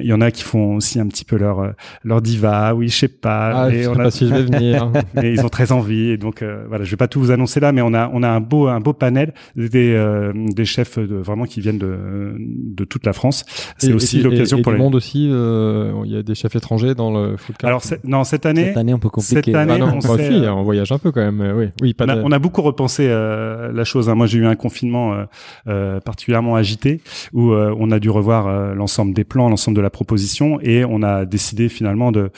Il 0.00 0.06
y 0.06 0.12
en 0.12 0.20
a 0.20 0.30
qui 0.30 0.42
font 0.42 0.76
aussi 0.76 0.98
un 1.00 1.06
petit 1.06 1.24
peu 1.24 1.36
leur 1.36 1.60
euh, 1.60 1.70
leur 2.04 2.20
diva. 2.22 2.74
Oui, 2.74 2.88
je 2.88 2.96
sais 2.96 3.08
pas. 3.08 3.52
Ah, 3.54 3.70
je 3.70 3.76
et 3.76 3.82
sais 3.82 3.88
on 3.88 3.92
a- 3.94 4.04
pas 4.04 4.10
si 4.10 4.26
je 4.28 4.34
vais 4.34 4.42
venir. 4.42 4.90
mais 5.14 5.32
ils 5.32 5.44
ont 5.44 5.48
très 5.48 5.72
envie. 5.72 6.10
Et 6.10 6.16
donc 6.16 6.42
euh, 6.42 6.64
voilà, 6.68 6.84
je 6.84 6.90
vais 6.90 6.96
pas 6.96 7.08
tout 7.08 7.20
vous 7.20 7.30
annoncer 7.30 7.60
là, 7.60 7.72
mais 7.72 7.82
on 7.82 7.94
a 7.94 8.10
on 8.12 8.22
a 8.22 8.28
un 8.28 8.40
beau 8.40 8.66
un 8.68 8.80
beau 8.80 8.92
panel 8.92 9.32
des 9.56 9.94
euh, 9.94 10.32
des 10.34 10.64
chefs 10.64 10.98
de, 10.98 11.16
vraiment 11.16 11.44
qui 11.44 11.60
viennent 11.60 11.78
de 11.78 12.34
de 12.38 12.84
toute 12.84 13.04
la 13.06 13.12
France. 13.12 13.44
C'est 13.78 13.92
aussi 13.92 14.22
l'occasion 14.22 14.62
pour 14.62 14.72
les. 14.72 14.78
monde 14.78 14.94
aussi. 14.94 15.28
euh, 15.30 15.79
Il 16.04 16.12
y 16.12 16.16
a 16.16 16.22
des 16.22 16.34
chefs 16.34 16.54
étrangers 16.56 16.94
dans 16.94 17.10
le 17.10 17.36
food 17.36 17.56
cart. 17.56 17.68
Alors 17.68 17.82
non 18.04 18.24
cette 18.24 18.46
année. 18.46 18.64
Cette 18.66 18.76
année, 18.76 18.92
un 18.92 18.98
peu 18.98 19.08
compliqué. 19.10 19.42
cette 19.44 19.54
année, 19.54 19.72
Ah 19.74 19.78
non, 19.78 19.86
on 19.94 19.98
bah, 20.08 20.16
s'est, 20.16 20.28
si, 20.30 20.34
euh, 20.44 20.52
on 20.52 20.62
voyage 20.62 20.92
un 20.92 20.98
peu 20.98 21.12
quand 21.12 21.20
même. 21.20 21.40
euh, 21.40 21.54
Oui, 21.54 21.66
oui, 21.82 21.94
pas 21.94 22.04
On 22.06 22.08
a, 22.08 22.16
de- 22.16 22.22
on 22.24 22.32
a 22.32 22.38
beaucoup 22.38 22.62
repensé 22.62 23.06
euh, 23.08 23.72
la 23.72 23.84
chose. 23.84 24.08
hein. 24.08 24.14
Moi, 24.14 24.26
j'ai 24.26 24.38
eu 24.38 24.46
un 24.46 24.56
confinement 24.56 25.12
euh, 25.14 25.24
euh, 25.68 26.00
particulièrement 26.00 26.54
agité 26.56 27.00
où 27.32 27.52
euh, 27.52 27.74
on 27.78 27.90
a 27.90 27.98
dû 27.98 28.10
revoir 28.10 28.46
euh, 28.46 28.74
l'ensemble 28.74 29.12
des 29.14 29.24
plans, 29.24 29.48
l'ensemble 29.48 29.76
de 29.76 29.82
la 29.82 29.90
proposition, 29.90 30.58
et 30.60 30.84
on 30.84 31.02
a 31.02 31.24
décidé 31.24 31.68
finalement 31.68 32.12
de 32.12 32.30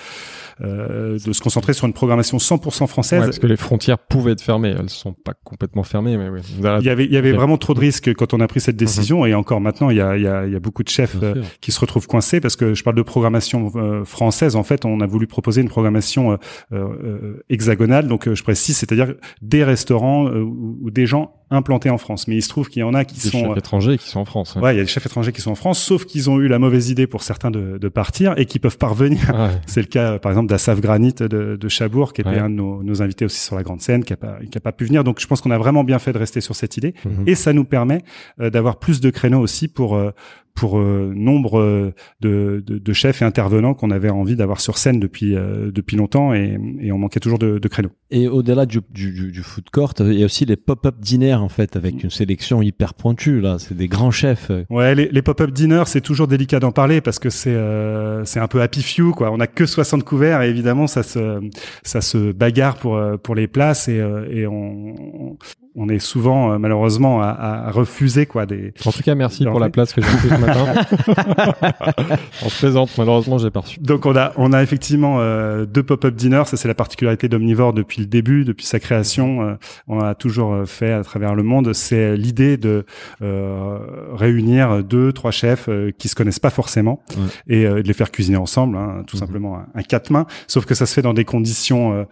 euh, 0.62 1.18
de 1.18 1.32
se 1.32 1.40
concentrer 1.40 1.72
sur 1.72 1.86
une 1.86 1.92
programmation 1.92 2.38
100% 2.38 2.82
Ouais, 2.82 2.86
française. 2.86 3.24
parce 3.24 3.38
que 3.38 3.46
les 3.46 3.56
frontières 3.56 3.98
pouvaient 3.98 4.32
être 4.32 4.40
fermées. 4.42 4.74
Elles 4.78 4.90
sont 4.90 5.12
pas 5.12 5.32
complètement 5.44 5.82
fermées, 5.82 6.16
mais 6.16 6.28
oui. 6.28 6.40
il 6.58 6.84
y 6.84 6.90
avait, 6.90 7.04
il 7.04 7.12
y 7.12 7.16
avait 7.16 7.30
Ok. 7.32 7.36
vraiment 7.36 7.56
trop 7.56 7.74
de 7.74 7.80
risques 7.80 8.12
quand 8.14 8.34
on 8.34 8.40
a 8.40 8.46
pris 8.46 8.60
cette 8.60 8.76
décision, 8.76 9.26
et 9.26 9.34
encore 9.34 9.60
maintenant, 9.60 9.90
il 9.90 9.96
y 9.96 10.00
a, 10.00 10.16
il 10.16 10.22
y 10.22 10.26
a, 10.28 10.46
il 10.46 10.52
y 10.52 10.56
a 10.56 10.60
beaucoup 10.60 10.82
de 10.82 10.88
chefs 10.88 11.16
euh, 11.22 11.34
qui 11.60 11.72
se 11.72 11.80
retrouvent 11.80 12.06
coincés 12.06 12.40
parce 12.40 12.56
que 12.56 12.74
je 12.74 12.82
parle 12.84 12.96
de 12.96 13.02
programmation 13.02 13.31
euh, 13.34 14.04
française. 14.04 14.56
En 14.56 14.62
fait, 14.62 14.84
on 14.84 15.00
a 15.00 15.06
voulu 15.06 15.26
proposer 15.26 15.60
une 15.60 15.68
programmation 15.68 16.32
euh, 16.32 16.36
euh, 16.72 17.44
hexagonale, 17.48 18.08
donc 18.08 18.32
je 18.32 18.42
précise, 18.42 18.76
c'est-à-dire 18.76 19.14
des 19.40 19.64
restaurants 19.64 20.26
ou 20.26 20.90
des 20.90 21.06
gens 21.06 21.34
implantés 21.52 21.90
en 21.90 21.98
France. 21.98 22.26
Mais 22.28 22.36
il 22.36 22.42
se 22.42 22.48
trouve 22.48 22.68
qu'il 22.68 22.80
y 22.80 22.82
en 22.82 22.94
a 22.94 23.04
qui 23.04 23.14
Des 23.14 23.28
sont 23.28 23.40
chefs 23.40 23.50
euh, 23.50 23.54
étrangers 23.56 23.98
qui 23.98 24.08
sont 24.08 24.20
en 24.20 24.24
France. 24.24 24.56
ouais. 24.56 24.62
Ouais, 24.62 24.74
il 24.74 24.78
y 24.78 24.80
a 24.80 24.82
des 24.84 24.88
chefs 24.88 25.06
étrangers 25.06 25.32
qui 25.32 25.40
sont 25.40 25.52
en 25.52 25.54
France, 25.54 25.78
sauf 25.80 26.04
qu'ils 26.04 26.30
ont 26.30 26.38
eu 26.40 26.48
la 26.48 26.58
mauvaise 26.58 26.90
idée 26.90 27.06
pour 27.06 27.22
certains 27.22 27.50
de, 27.50 27.78
de 27.78 27.88
partir 27.88 28.34
et 28.36 28.46
qui 28.46 28.58
peuvent 28.58 28.78
pas 28.78 28.88
revenir. 28.88 29.20
Ah 29.34 29.46
ouais. 29.46 29.50
C'est 29.66 29.80
le 29.80 29.86
cas, 29.86 30.18
par 30.18 30.32
exemple, 30.32 30.48
d'Assaf 30.48 30.80
Granit 30.80 31.14
de, 31.20 31.56
de 31.56 31.68
Chabourg, 31.68 32.12
qui 32.12 32.20
était 32.22 32.30
Ouais. 32.30 32.38
un 32.38 32.48
de 32.50 32.54
nos, 32.54 32.82
nos 32.82 33.02
invités 33.02 33.24
aussi 33.24 33.40
sur 33.40 33.56
la 33.56 33.62
grande 33.62 33.80
scène, 33.80 34.04
qui 34.04 34.12
a 34.12 34.16
pas, 34.16 34.38
qui 34.50 34.56
a 34.56 34.60
pas 34.60 34.72
pu 34.72 34.84
venir. 34.86 35.04
Donc, 35.04 35.20
je 35.20 35.26
pense 35.26 35.40
qu'on 35.40 35.50
a 35.50 35.58
vraiment 35.58 35.84
bien 35.84 35.98
fait 35.98 36.12
de 36.12 36.18
rester 36.18 36.40
sur 36.40 36.54
cette 36.56 36.76
idée. 36.76 36.94
Mhm. 37.04 37.24
Et 37.26 37.34
ça 37.34 37.52
nous 37.52 37.64
permet 37.64 38.02
euh, 38.40 38.48
d'avoir 38.50 38.78
plus 38.78 39.00
de 39.00 39.10
créneaux 39.10 39.40
aussi 39.40 39.68
pour 39.68 39.96
euh, 39.96 40.10
pour 40.54 40.78
euh, 40.78 41.14
nombre 41.16 41.94
de, 42.20 42.62
de, 42.66 42.76
de 42.78 42.92
chefs 42.92 43.22
et 43.22 43.24
intervenants 43.24 43.72
qu'on 43.72 43.90
avait 43.90 44.10
envie 44.10 44.36
d'avoir 44.36 44.60
sur 44.60 44.76
scène 44.76 45.00
depuis 45.00 45.34
euh, 45.34 45.70
depuis 45.72 45.96
longtemps 45.96 46.34
et, 46.34 46.58
et 46.78 46.92
on 46.92 46.98
manquait 46.98 47.20
toujours 47.20 47.38
de, 47.38 47.58
de 47.58 47.68
créneaux. 47.68 47.88
Et 48.10 48.28
au-delà 48.28 48.66
du, 48.66 48.80
du, 48.90 49.12
du, 49.12 49.32
du 49.32 49.42
food 49.42 49.70
court, 49.70 49.94
il 50.00 50.12
y 50.12 50.22
a 50.22 50.26
aussi 50.26 50.44
les 50.44 50.56
pop-up 50.56 50.96
diners 51.00 51.38
en 51.42 51.48
fait, 51.48 51.76
avec 51.76 52.02
une 52.02 52.10
sélection 52.10 52.62
hyper 52.62 52.94
pointue 52.94 53.40
là. 53.40 53.56
C'est 53.58 53.76
des 53.76 53.88
grands 53.88 54.10
chefs. 54.10 54.50
Ouais, 54.70 54.94
les, 54.94 55.22
pop-up 55.22 55.50
dinners, 55.50 55.84
c'est 55.86 56.00
toujours 56.00 56.28
délicat 56.28 56.60
d'en 56.60 56.72
parler 56.72 57.00
parce 57.00 57.18
que 57.18 57.30
c'est 57.30 57.54
euh, 57.54 58.24
c'est 58.24 58.40
un 58.40 58.48
peu 58.48 58.62
happy 58.62 58.82
few 58.82 59.12
quoi. 59.12 59.30
On 59.30 59.40
a 59.40 59.46
que 59.46 59.66
60 59.66 60.04
couverts 60.04 60.42
et 60.42 60.48
évidemment 60.48 60.86
ça 60.86 61.02
se 61.02 61.40
ça 61.82 62.00
se 62.00 62.32
bagarre 62.32 62.76
pour 62.76 62.96
euh, 62.96 63.16
pour 63.16 63.34
les 63.34 63.46
places 63.46 63.88
et 63.88 64.00
euh, 64.00 64.26
et 64.30 64.46
on 64.46 65.36
on 65.74 65.88
est 65.88 65.98
souvent 65.98 66.52
euh, 66.52 66.58
malheureusement 66.58 67.22
à, 67.22 67.28
à, 67.28 67.70
refuser 67.70 68.26
quoi 68.26 68.46
des. 68.46 68.74
En 68.84 68.92
tout 68.92 69.02
cas, 69.02 69.14
merci 69.14 69.44
pour 69.44 69.60
la 69.60 69.70
place 69.70 69.92
que 69.92 70.02
j'ai 70.02 70.08
prise 70.08 70.30
ce 70.30 70.40
matin. 70.40 70.74
on 72.44 72.48
se 72.48 72.58
présente, 72.58 72.90
malheureusement, 72.98 73.38
j'ai 73.38 73.50
pas 73.50 73.60
reçu. 73.60 73.80
Donc 73.80 74.06
on 74.06 74.16
a 74.16 74.32
on 74.36 74.52
a 74.52 74.62
effectivement 74.62 75.16
euh, 75.20 75.64
deux 75.66 75.82
pop-up 75.82 76.14
dinners, 76.14 76.44
ça 76.46 76.56
c'est 76.56 76.68
la 76.68 76.74
particularité 76.74 77.28
d'Omnivore 77.28 77.72
depuis 77.72 78.00
le 78.00 78.06
début, 78.06 78.44
depuis 78.44 78.66
sa 78.66 78.80
création, 78.80 79.42
euh, 79.42 79.54
on 79.88 80.00
a 80.00 80.14
toujours 80.14 80.52
euh, 80.52 80.64
fait 80.66 80.92
à 80.92 81.02
travers 81.02 81.34
le 81.34 81.42
monde. 81.42 81.72
C'est 81.72 82.16
l'idée 82.16 82.56
de 82.56 82.84
euh, 83.22 83.78
réunir 84.12 84.84
deux 84.84 85.12
trois 85.12 85.30
chefs 85.30 85.68
qui 85.98 86.08
se 86.08 86.14
connaissent 86.14 86.38
pas 86.38 86.50
forcément 86.50 87.02
ouais. 87.16 87.56
et 87.56 87.64
de 87.64 87.86
les 87.86 87.92
faire 87.92 88.10
cuisiner 88.10 88.36
ensemble, 88.36 88.76
hein, 88.76 89.02
tout 89.06 89.16
mmh. 89.16 89.20
simplement 89.20 89.56
un, 89.56 89.66
un, 89.74 89.82
quatre 89.82 90.10
mains. 90.10 90.26
Sauf 90.46 90.66
que 90.66 90.74
ça 90.74 90.86
se 90.86 90.94
fait 90.94 91.02
dans 91.02 91.14
des 91.14 91.24
conditions 91.24 92.06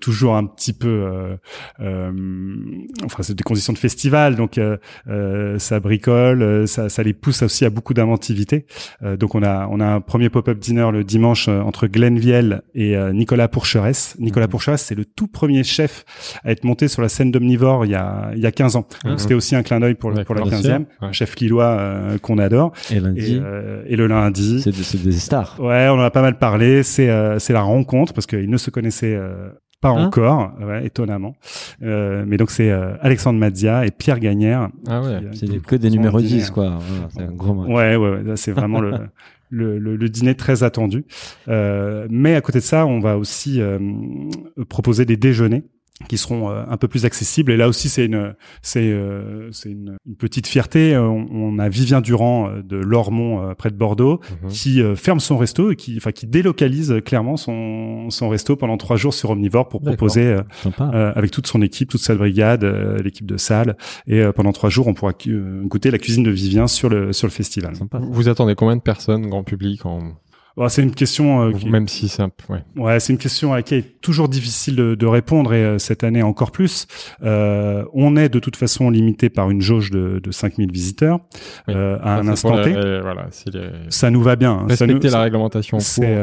toujours 0.00 0.36
un 0.36 0.44
petit 0.46 0.72
peu 0.72 1.36
enfin 3.04 3.22
c'est 3.22 3.34
des 3.34 3.42
conditions 3.42 3.72
de 3.72 3.78
festival, 3.78 4.36
donc 4.36 4.58
euh, 4.58 4.76
euh, 5.08 5.58
ça 5.58 5.80
bricole, 5.80 6.42
euh, 6.42 6.66
ça, 6.66 6.88
ça, 6.88 7.02
les 7.02 7.12
pousse 7.12 7.42
aussi 7.42 7.64
à 7.64 7.70
beaucoup 7.70 7.94
d'inventivité. 7.94 8.66
Euh, 9.02 9.16
donc 9.16 9.34
on 9.34 9.42
a 9.42 9.68
on 9.70 9.80
a 9.80 9.86
un 9.86 10.00
premier 10.00 10.28
pop-up 10.28 10.58
dinner 10.58 10.90
le 10.92 11.04
dimanche 11.04 11.48
entre 11.48 11.86
Glenviel 11.86 12.62
et 12.74 12.96
Nicolas 13.12 13.48
Pourcheresse. 13.48 14.16
Nicolas 14.18 14.46
mmh. 14.46 14.50
Pourcheresse, 14.50 14.82
c'est 14.82 14.94
le 14.94 15.04
tout 15.04 15.26
premier 15.26 15.64
chef 15.64 16.04
à 16.44 16.52
être 16.52 16.64
monté 16.64 16.88
sur 16.88 17.02
la 17.02 17.08
scène 17.08 17.30
d'Omnivore 17.30 17.84
il 17.86 17.92
y 17.92 17.94
a 17.94 18.30
il 18.34 18.42
y 18.42 18.46
a 18.46 18.52
15 18.52 18.76
ans. 18.76 18.86
Mmh. 19.04 19.18
C'était 19.18 19.34
aussi 19.34 19.56
un 19.56 19.62
clin 19.62 19.80
d'œil 19.80 19.94
pour 19.94 20.12
pour 20.24 20.34
la 20.34 20.42
15e, 20.42 20.84
ouais. 21.02 21.12
chef 21.12 21.36
lillois 21.36 21.94
qu'on 22.22 22.38
adore. 22.38 22.72
Et 22.90 23.00
lundi 23.00 23.40
et, 23.86 23.92
et 23.92 23.96
le 23.96 24.06
lundi, 24.06 24.62
c'est 24.62 25.02
des 25.02 25.12
stars. 25.12 25.56
Ouais, 25.60 25.88
on 25.88 25.94
en 25.94 26.00
a 26.00 26.10
pas 26.10 26.22
mal 26.22 26.38
parlé. 26.38 26.82
C'est 26.82 27.10
c'est 27.38 27.52
la 27.52 27.62
rencontre 27.62 28.12
parce 28.12 28.26
qu'ils 28.26 28.50
ne 28.50 28.56
se 28.56 28.70
connaissaient 28.70 29.18
pas 29.84 29.90
hein 29.90 30.06
encore, 30.06 30.52
ouais, 30.60 30.86
étonnamment. 30.86 31.34
Euh, 31.82 32.24
mais 32.26 32.36
donc 32.36 32.50
c'est 32.50 32.70
euh, 32.70 32.94
Alexandre 33.02 33.38
Mazia 33.38 33.86
et 33.86 33.90
Pierre 33.90 34.18
Gagnère. 34.18 34.70
Ah 34.88 35.02
ouais, 35.02 35.20
c'est 35.32 35.62
que 35.62 35.76
des 35.76 35.90
numéros 35.90 36.20
10 36.20 36.50
quoi. 36.50 36.78
Voilà, 36.80 37.08
c'est 37.10 37.22
un 37.22 37.32
gros 37.32 37.54
match. 37.54 37.68
Ouais, 37.68 37.96
ouais, 37.96 38.22
ouais 38.22 38.36
c'est 38.36 38.52
vraiment 38.52 38.80
le, 38.80 38.92
le, 39.50 39.78
le, 39.78 39.96
le, 39.96 40.08
dîner 40.08 40.34
très 40.34 40.62
attendu. 40.62 41.04
Euh, 41.48 42.06
mais 42.10 42.34
à 42.34 42.40
côté 42.40 42.58
de 42.58 42.64
ça, 42.64 42.86
on 42.86 42.98
va 42.98 43.18
aussi 43.18 43.60
euh, 43.60 43.78
proposer 44.68 45.04
des 45.04 45.16
déjeuners 45.16 45.64
qui 46.08 46.18
seront 46.18 46.50
euh, 46.50 46.64
un 46.68 46.76
peu 46.76 46.88
plus 46.88 47.04
accessibles. 47.04 47.52
Et 47.52 47.56
là 47.56 47.68
aussi, 47.68 47.88
c'est 47.88 48.06
une, 48.06 48.34
c'est, 48.62 48.82
euh, 48.82 49.48
c'est 49.52 49.70
une, 49.70 49.96
une, 50.06 50.16
petite 50.16 50.46
fierté. 50.46 50.96
On, 50.96 51.26
on, 51.30 51.58
a 51.58 51.68
Vivien 51.68 52.00
Durand 52.00 52.48
euh, 52.48 52.62
de 52.62 52.76
Lormont, 52.76 53.54
près 53.56 53.70
de 53.70 53.76
Bordeaux, 53.76 54.20
mmh. 54.42 54.48
qui 54.48 54.82
ferme 54.96 55.20
son 55.20 55.36
resto 55.36 55.70
et 55.70 55.76
qui, 55.76 55.96
enfin, 55.96 56.10
qui 56.10 56.26
délocalise 56.26 56.96
clairement 57.04 57.36
son, 57.36 58.10
son 58.10 58.28
resto 58.28 58.56
pendant 58.56 58.76
trois 58.76 58.96
jours 58.96 59.14
sur 59.14 59.30
Omnivore 59.30 59.68
pour 59.68 59.80
proposer, 59.80 60.36
avec 60.90 61.30
toute 61.30 61.46
son 61.46 61.62
équipe, 61.62 61.90
toute 61.90 62.00
sa 62.00 62.14
brigade, 62.14 62.64
l'équipe 63.02 63.26
de 63.26 63.36
salle, 63.36 63.76
et 64.06 64.22
pendant 64.34 64.52
trois 64.52 64.70
jours, 64.70 64.86
on 64.88 64.94
pourra 64.94 65.12
goûter 65.64 65.90
la 65.90 65.98
cuisine 65.98 66.22
de 66.22 66.30
Vivien 66.30 66.66
sur 66.66 66.88
le 66.88 67.12
sur 67.12 67.26
le 67.26 67.32
festival. 67.32 67.76
Sympa. 67.76 68.00
Vous 68.02 68.28
attendez 68.28 68.54
combien 68.54 68.76
de 68.76 68.82
personnes, 68.82 69.28
grand 69.28 69.44
public, 69.44 69.86
en 69.86 70.14
Bon, 70.56 70.68
c'est 70.68 70.82
une 70.82 70.94
question 70.94 71.48
euh, 71.48 71.52
qui, 71.52 71.68
même 71.68 71.88
si 71.88 72.08
c'est 72.08 72.22
ouais. 72.22 72.62
ouais 72.76 73.00
c'est 73.00 73.12
une 73.12 73.18
question 73.18 73.52
à 73.52 73.56
laquelle 73.56 73.80
est 73.80 74.00
toujours 74.00 74.28
difficile 74.28 74.76
de, 74.76 74.94
de 74.94 75.06
répondre 75.06 75.52
et 75.52 75.64
euh, 75.64 75.78
cette 75.78 76.04
année 76.04 76.22
encore 76.22 76.52
plus. 76.52 76.86
Euh, 77.24 77.84
on 77.92 78.16
est 78.16 78.28
de 78.28 78.38
toute 78.38 78.54
façon 78.54 78.88
limité 78.88 79.30
par 79.30 79.50
une 79.50 79.60
jauge 79.60 79.90
de, 79.90 80.20
de 80.22 80.30
5000 80.30 80.70
visiteurs 80.70 81.18
oui. 81.66 81.74
euh, 81.74 81.98
à 82.00 82.16
un 82.18 82.28
instant 82.28 82.62
T. 82.62 82.70
Voilà, 82.72 83.26
les... 83.52 83.70
Ça 83.88 84.10
nous 84.10 84.22
va 84.22 84.36
bien. 84.36 84.52
Hein. 84.52 84.66
Respecter 84.68 85.08
nous, 85.08 85.12
la 85.12 85.22
réglementation. 85.22 85.80
C'est 85.80 86.16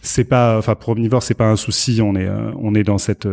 c'est 0.00 0.24
pas 0.24 0.56
enfin 0.58 0.74
pour 0.74 0.90
Omnivore 0.90 1.22
c'est 1.22 1.34
pas 1.34 1.50
un 1.50 1.56
souci. 1.56 2.00
On 2.00 2.14
est 2.14 2.28
on 2.56 2.74
est 2.74 2.82
dans 2.82 2.98
cette 2.98 3.28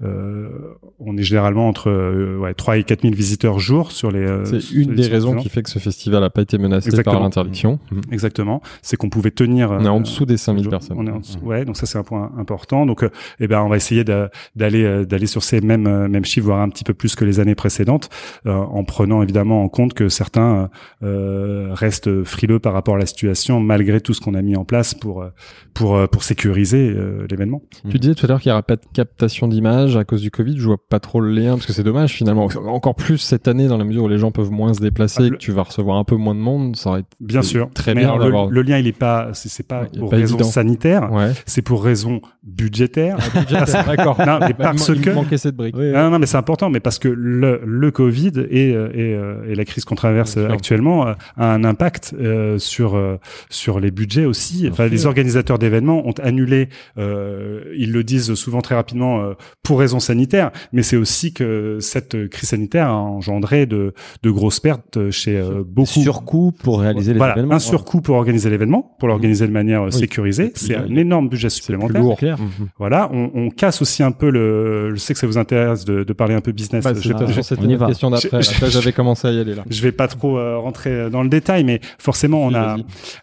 on 0.00 1.16
est 1.16 1.22
généralement 1.22 1.68
entre 1.68 2.38
ouais 2.38 2.54
3 2.54 2.78
et 2.78 2.84
4000 2.84 3.14
visiteurs 3.14 3.60
jour 3.60 3.92
sur 3.92 4.10
les. 4.10 4.26
c'est 4.44 4.72
une 4.72 4.96
des 4.96 5.06
raisons 5.06 5.36
qui 5.36 5.48
fait 5.48 5.62
que 5.62 5.70
ce 5.70 5.78
festival 5.78 6.24
a 6.24 6.30
pas 6.30 6.42
été 6.42 6.58
menacé 6.58 6.88
Exactement. 6.88 7.14
par 7.14 7.22
l'interdiction. 7.22 7.78
Exactement. 8.10 8.60
C'est 8.82 8.96
qu'on 8.96 9.10
pouvait 9.10 9.30
tenir. 9.46 9.70
On 9.70 9.84
est 9.84 9.88
en 9.88 10.00
dessous 10.00 10.26
des 10.26 10.36
5000 10.36 10.68
personnes. 10.68 10.96
On 10.98 11.06
est 11.06 11.10
en 11.10 11.18
dessous, 11.18 11.38
ouais, 11.42 11.64
donc 11.64 11.76
ça 11.76 11.86
c'est 11.86 11.98
un 11.98 12.02
point 12.02 12.32
important. 12.38 12.86
Donc, 12.86 13.02
euh, 13.02 13.10
eh 13.40 13.46
ben, 13.46 13.62
on 13.62 13.68
va 13.68 13.76
essayer 13.76 14.04
d'aller 14.04 14.84
euh, 14.84 15.04
d'aller 15.04 15.26
sur 15.26 15.42
ces 15.42 15.60
mêmes 15.60 15.86
euh, 15.86 16.08
mêmes 16.08 16.24
chiffres, 16.24 16.46
voire 16.46 16.60
un 16.60 16.68
petit 16.68 16.84
peu 16.84 16.94
plus 16.94 17.14
que 17.14 17.24
les 17.24 17.40
années 17.40 17.54
précédentes, 17.54 18.08
euh, 18.46 18.54
en 18.54 18.84
prenant 18.84 19.22
évidemment 19.22 19.62
en 19.62 19.68
compte 19.68 19.94
que 19.94 20.08
certains 20.08 20.70
euh, 21.02 21.68
restent 21.72 22.24
frileux 22.24 22.58
par 22.58 22.72
rapport 22.72 22.96
à 22.96 22.98
la 22.98 23.06
situation, 23.06 23.60
malgré 23.60 24.00
tout 24.00 24.14
ce 24.14 24.20
qu'on 24.20 24.34
a 24.34 24.42
mis 24.42 24.56
en 24.56 24.64
place 24.64 24.94
pour 24.94 25.24
pour 25.72 26.08
pour 26.08 26.22
sécuriser 26.22 26.94
l'événement. 27.28 27.62
Tu 27.90 27.98
disais 27.98 28.14
tout 28.14 28.26
à 28.26 28.28
l'heure 28.28 28.40
qu'il 28.40 28.50
n'y 28.50 28.54
aura 28.54 28.62
pas 28.62 28.76
de 28.76 28.82
captation 28.92 29.48
d'image 29.48 29.96
à 29.96 30.04
cause 30.04 30.22
du 30.22 30.30
Covid. 30.30 30.56
Je 30.56 30.64
vois 30.64 30.78
pas 30.88 31.00
trop 31.00 31.20
le 31.20 31.32
lien 31.32 31.54
parce 31.54 31.66
que 31.66 31.72
c'est 31.72 31.82
dommage 31.82 32.12
finalement. 32.12 32.48
Encore 32.66 32.94
plus 32.94 33.18
cette 33.18 33.48
année 33.48 33.68
dans 33.68 33.76
la 33.76 33.84
mesure 33.84 34.04
où 34.04 34.08
les 34.08 34.18
gens 34.18 34.30
peuvent 34.30 34.50
moins 34.50 34.74
se 34.74 34.80
déplacer, 34.80 35.24
ah, 35.26 35.30
que 35.30 35.36
tu 35.36 35.52
vas 35.52 35.62
recevoir 35.62 35.98
un 35.98 36.04
peu 36.04 36.16
moins 36.16 36.34
de 36.34 36.40
monde, 36.40 36.76
ça 36.76 36.90
aurait 36.90 37.00
été 37.00 37.08
bien 37.20 37.42
sûr 37.42 37.70
très 37.74 37.94
Mais 37.94 38.02
bien. 38.02 38.12
Alors, 38.12 38.48
le, 38.48 38.54
le, 38.54 38.62
lien 38.62 38.78
il 38.78 38.86
est 38.86 38.92
pas 38.92 39.33
c'est 39.34 39.66
pas 39.66 39.84
pour 39.98 40.10
pas 40.10 40.16
raison 40.16 40.36
évident. 40.36 40.50
sanitaire, 40.50 41.12
Ouais. 41.12 41.32
c'est 41.46 41.62
pour 41.62 41.82
raison 41.84 42.20
budgétaire. 42.42 43.16
D'accord. 43.86 44.16
non, 44.24 44.38
mais 44.40 44.48
Bah, 44.58 44.70
parce 44.70 44.88
il 44.88 45.00
que 45.00 45.10
manquait 45.10 45.38
cette 45.38 45.56
brique. 45.56 45.74
non, 45.76 46.10
non, 46.10 46.18
mais 46.18 46.26
c'est 46.26 46.36
important, 46.36 46.70
mais 46.70 46.80
parce 46.80 46.98
que 46.98 47.08
le, 47.08 47.60
le 47.64 47.90
Covid 47.90 48.32
et, 48.50 48.74
euh, 48.74 48.88
et, 48.94 49.14
euh, 49.14 49.44
et 49.50 49.54
la 49.54 49.64
crise 49.64 49.84
qu'on 49.84 49.94
traverse 49.94 50.36
Bien 50.36 50.46
sûr. 50.46 50.52
actuellement 50.54 51.06
euh, 51.08 51.14
a 51.36 51.52
un 51.52 51.64
impact 51.64 52.14
euh, 52.18 52.58
sur 52.58 52.94
euh, 52.96 53.16
sur 53.50 53.80
les 53.80 53.90
budgets 53.90 54.24
aussi. 54.26 54.68
Enfin, 54.70 54.86
les 54.86 55.06
organisateurs 55.06 55.58
d'événements 55.58 56.06
ont 56.06 56.14
annulé. 56.22 56.68
euh, 56.98 57.62
ils 57.76 57.92
le 57.92 58.04
disent 58.04 58.34
souvent 58.34 58.60
très 58.60 58.74
rapidement 58.74 59.20
euh, 59.22 59.34
pour 59.62 59.78
raison 59.80 60.00
sanitaire, 60.00 60.50
mais 60.72 60.82
c'est 60.82 60.96
aussi 60.96 61.32
que 61.32 61.78
cette 61.80 62.28
crise 62.28 62.50
sanitaire 62.50 62.88
a 62.88 62.94
engendré 62.94 63.66
de 63.66 63.92
de 64.22 64.30
grosses 64.30 64.60
pertes 64.60 65.10
chez 65.10 65.36
euh, 65.36 65.62
beaucoup. 65.66 65.84
Surcoût 66.00 66.52
pour 66.62 66.80
réaliser 66.80 67.12
les 67.12 67.18
voilà, 67.18 67.34
événements. 67.34 67.54
un 67.54 67.58
surcoût 67.58 68.00
pour 68.00 68.16
organiser 68.16 68.50
l'événement, 68.50 68.94
pour 68.98 69.08
l'organiser 69.24 69.46
de 69.46 69.52
manière 69.52 69.82
euh, 69.86 69.90
sécurisée. 69.90 70.52
C'est 70.54 70.76
un 70.76 70.94
énorme 70.96 71.28
budget 71.28 71.48
supplémentaire. 71.50 72.00
lourd. 72.02 72.16
Clair. 72.18 72.38
Voilà, 72.78 73.10
on, 73.12 73.30
on 73.34 73.50
casse 73.50 73.80
aussi 73.82 74.02
un 74.02 74.12
peu 74.12 74.30
le. 74.30 74.90
Je 74.94 75.00
sais 75.00 75.14
que 75.14 75.20
ça 75.20 75.26
vous 75.26 75.38
intéresse 75.38 75.84
de, 75.84 76.04
de 76.04 76.12
parler 76.12 76.34
un 76.34 76.40
peu 76.40 76.52
business. 76.52 76.84
Bah, 76.84 76.92
je, 76.94 77.00
c'est 77.00 77.08
vais 77.08 77.14
pas- 77.14 77.62
on 77.64 77.68
y 77.68 77.76
va. 77.76 77.86
question 77.86 78.10
d'après. 78.10 78.40
J'avais 78.42 78.92
commencé 78.92 79.28
à 79.28 79.32
y 79.32 79.38
aller 79.40 79.54
là. 79.54 79.64
je 79.68 79.82
vais 79.82 79.92
pas 79.92 80.08
trop 80.08 80.38
euh, 80.38 80.58
rentrer 80.58 81.10
dans 81.10 81.22
le 81.22 81.28
détail, 81.28 81.64
mais 81.64 81.80
forcément, 81.98 82.44
on 82.44 82.48
Oui, 82.48 82.54
a 82.56 82.76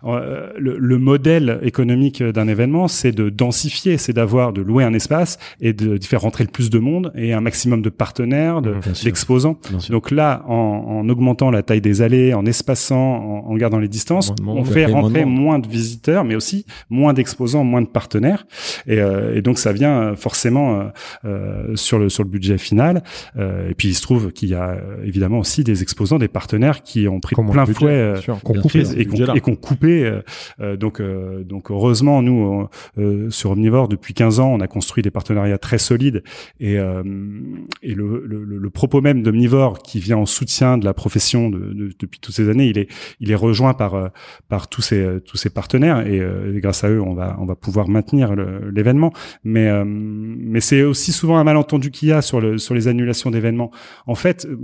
euh, 0.05 0.49
le, 0.57 0.77
le 0.77 0.97
modèle 0.97 1.59
économique 1.63 2.23
d'un 2.23 2.47
événement, 2.47 2.87
c'est 2.87 3.11
de 3.11 3.29
densifier, 3.29 3.97
c'est 3.97 4.13
d'avoir 4.13 4.53
de 4.53 4.61
louer 4.61 4.83
un 4.83 4.93
espace 4.93 5.37
et 5.59 5.73
de, 5.73 5.97
de 5.97 6.03
faire 6.03 6.21
rentrer 6.21 6.43
le 6.43 6.49
plus 6.49 6.69
de 6.69 6.79
monde 6.79 7.11
et 7.15 7.33
un 7.33 7.41
maximum 7.41 7.81
de 7.81 7.89
partenaires, 7.89 8.61
d'exposants. 9.03 9.57
Donc 9.89 10.11
là, 10.11 10.43
en, 10.47 10.53
en 11.01 11.09
augmentant 11.09 11.51
la 11.51 11.61
taille 11.63 11.81
des 11.81 12.01
allées, 12.01 12.33
en 12.33 12.45
espaçant, 12.45 12.97
en, 13.45 13.51
en 13.51 13.55
gardant 13.55 13.79
les 13.79 13.87
distances, 13.87 14.33
on 14.45 14.63
fait 14.63 14.85
rentrer 14.85 15.25
moins 15.25 15.59
de 15.59 15.67
visiteurs, 15.67 15.90
mais 16.25 16.35
aussi 16.35 16.65
moins 16.89 17.13
d'exposants, 17.13 17.63
moins 17.63 17.81
de 17.81 17.87
partenaires. 17.87 18.45
Et, 18.87 18.99
euh, 18.99 19.35
et 19.35 19.41
donc 19.41 19.57
ça 19.59 19.73
vient 19.73 20.01
euh, 20.01 20.15
forcément 20.15 20.91
euh, 21.25 21.75
sur 21.75 21.99
le 21.99 22.09
sur 22.09 22.23
le 22.23 22.29
budget 22.29 22.57
final. 22.57 23.03
Euh, 23.37 23.69
et 23.69 23.73
puis 23.73 23.89
il 23.89 23.93
se 23.93 24.01
trouve 24.01 24.31
qu'il 24.31 24.49
y 24.49 24.53
a 24.55 24.77
évidemment 25.03 25.39
aussi 25.39 25.63
des 25.63 25.81
exposants, 25.81 26.19
des 26.19 26.27
partenaires 26.27 26.83
qui 26.83 27.07
ont 27.07 27.19
pris 27.19 27.35
Comment 27.35 27.51
plein 27.51 27.61
le 27.63 27.67
budget, 27.67 27.79
fouet 27.79 27.91
euh, 27.91 28.15
sûr, 28.17 28.39
crise 28.69 28.91
ce 28.91 28.97
et 28.99 29.05
qu'on 29.05 29.11
qu'on 29.41 29.55
coupé. 29.55 30.19
donc 30.77 30.99
euh, 30.99 31.43
donc 31.43 31.71
heureusement 31.71 32.21
nous 32.21 32.67
sur 33.29 33.51
Omnivore 33.51 33.87
depuis 33.87 34.13
15 34.13 34.39
ans 34.39 34.49
on 34.53 34.59
a 34.59 34.67
construit 34.67 35.03
des 35.03 35.11
partenariats 35.11 35.57
très 35.57 35.77
solides 35.77 36.23
et 36.59 36.77
euh, 36.77 37.03
et 37.81 37.93
le, 37.93 38.23
le, 38.25 38.43
le- 38.43 38.69
propos 38.69 39.01
même 39.01 39.21
d'Omnivore 39.21 39.79
qui 39.83 39.99
vient 39.99 40.17
en 40.17 40.25
soutien 40.25 40.77
de 40.77 40.85
la 40.85 40.93
profession 40.93 41.49
de, 41.49 41.57
de- 41.59 41.91
depuis 41.99 42.19
toutes 42.19 42.33
ces 42.35 42.49
années 42.49 42.67
il 42.67 42.77
est 42.77 42.87
il 43.19 43.31
est 43.31 43.35
rejoint 43.35 43.73
par 43.73 44.11
par 44.47 44.67
tous 44.69 44.81
ces 44.81 45.19
tous 45.25 45.37
ces 45.37 45.49
partenaires 45.49 45.71
et, 45.83 46.19
euh, 46.19 46.55
et 46.55 46.59
grâce 46.59 46.83
à 46.83 46.89
eux 46.89 47.01
on 47.01 47.13
va 47.13 47.37
on 47.39 47.45
va 47.45 47.55
pouvoir 47.55 47.87
maintenir 47.89 48.33
l'événement 48.35 49.11
mais 49.43 49.67
euh, 49.67 49.83
mais 49.85 50.59
c'est 50.59 50.83
aussi 50.83 51.11
souvent 51.11 51.37
un 51.37 51.43
malentendu 51.43 51.91
qu'il 51.91 52.09
y 52.09 52.11
a 52.11 52.21
sur 52.21 52.41
le 52.41 52.57
sur 52.57 52.73
les 52.73 52.87
annulations 52.87 53.31
d'événements 53.31 53.71
en 54.07 54.15
fait 54.15 54.45
euh, 54.45 54.57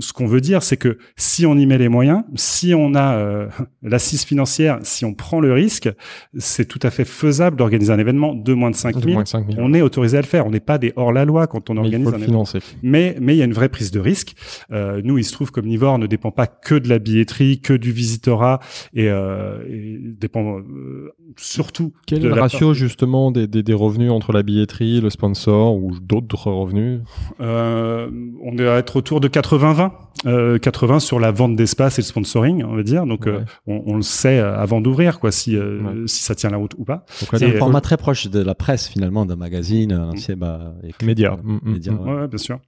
ce 0.00 0.12
qu'on 0.12 0.26
veut 0.26 0.40
dire 0.40 0.62
c'est 0.62 0.76
que 0.76 0.98
si 1.16 1.46
on 1.46 1.56
y 1.56 1.66
met 1.66 1.78
les 1.78 1.88
moyens 1.88 2.22
si 2.34 2.74
on 2.74 2.94
a 2.94 3.14
euh, 3.14 3.48
l'assise 3.82 4.24
financière 4.24 4.78
si 4.82 5.04
on 5.04 5.14
prend 5.14 5.40
le 5.40 5.52
risque 5.52 5.90
c'est 6.36 6.66
tout 6.66 6.80
à 6.82 6.90
fait 6.90 7.04
faisable 7.04 7.56
d'organiser 7.56 7.92
un 7.92 7.98
événement 7.98 8.34
de 8.34 8.54
moins 8.54 8.70
de 8.70 8.76
5000 8.76 9.14
Moins 9.14 9.22
de 9.22 9.28
5 9.28 9.52
000. 9.52 9.58
on 9.60 9.74
est 9.74 9.82
autorisé 9.82 10.18
à 10.18 10.20
le 10.20 10.26
faire 10.26 10.46
on 10.46 10.50
n'est 10.50 10.60
pas 10.60 10.78
des 10.78 10.92
hors 10.96 11.12
la 11.12 11.24
loi 11.24 11.46
quand 11.46 11.70
on 11.70 11.74
Mais 11.74 11.80
il 11.80 11.84
organise 11.84 12.08
faut 12.08 12.14
un 12.14 12.18
le 12.18 12.24
événement 12.24 12.44
financer. 12.44 12.58
mais 12.82 13.16
mais 13.20 13.34
il 13.34 13.38
y 13.38 13.42
a 13.42 13.44
une 13.44 13.52
vraie 13.52 13.68
prise 13.68 13.90
de 13.90 14.00
risque. 14.00 14.34
Euh, 14.72 15.00
nous, 15.04 15.18
il 15.18 15.24
se 15.24 15.32
trouve 15.32 15.50
qu'Omnivore 15.50 15.98
ne 15.98 16.06
dépend 16.06 16.30
pas 16.30 16.46
que 16.46 16.74
de 16.74 16.88
la 16.88 16.98
billetterie, 16.98 17.60
que 17.60 17.72
du 17.72 17.92
visitorat, 17.92 18.60
et, 18.94 19.08
euh, 19.08 19.62
et 19.68 19.98
dépend 20.00 20.57
euh, 20.58 21.12
surtout. 21.36 21.92
Quel 22.06 22.24
est 22.24 22.28
le 22.28 22.34
ratio 22.34 22.74
justement 22.74 23.30
des, 23.30 23.46
des, 23.46 23.62
des 23.62 23.74
revenus 23.74 24.10
entre 24.10 24.32
la 24.32 24.42
billetterie, 24.42 25.00
le 25.00 25.10
sponsor 25.10 25.74
ou 25.76 25.92
d'autres 26.00 26.50
revenus 26.50 27.00
Euh, 27.40 28.10
on 28.42 28.54
doit 28.54 28.76
être 28.78 28.96
autour 28.96 29.20
de 29.20 29.28
80-20. 29.28 29.90
Euh, 30.26 30.58
80 30.58 30.98
sur 30.98 31.20
la 31.20 31.30
vente 31.30 31.54
d'espace 31.54 31.98
et 31.98 32.02
le 32.02 32.06
sponsoring, 32.06 32.64
on 32.64 32.74
va 32.74 32.82
dire. 32.82 33.06
Donc, 33.06 33.26
Ouais. 33.26 33.32
euh, 33.32 33.44
on, 33.68 33.82
on 33.86 33.94
le 33.96 34.02
sait 34.02 34.40
euh, 34.40 34.56
avant 34.58 34.80
d'ouvrir, 34.80 35.20
quoi, 35.20 35.30
si 35.30 35.56
euh, 35.56 35.80
Ouais. 35.80 35.92
si 36.06 36.22
ça 36.24 36.34
tient 36.34 36.50
la 36.50 36.56
route 36.56 36.74
ou 36.76 36.84
pas. 36.84 37.04
C'est- 37.08 37.44
un 37.44 37.50
euh, 37.50 37.58
format 37.58 37.80
très 37.80 37.96
proche 37.96 38.26
de 38.28 38.40
la 38.40 38.56
presse 38.56 38.88
finalement, 38.88 39.26
d'un 39.26 39.36
magazine, 39.36 39.92
un 39.92 40.08
ancien 40.10 40.36
bah, 40.36 40.74
écrit- 40.82 41.06
Média. 41.06 41.36
Mm, 41.44 41.52
mm, 41.62 41.72
média, 41.72 41.92
mm. 41.92 42.00
ouais. 42.00 42.10
Ouais, 42.14 42.20
ouais, 42.22 42.28
bien 42.28 42.38
sûr. 42.38 42.58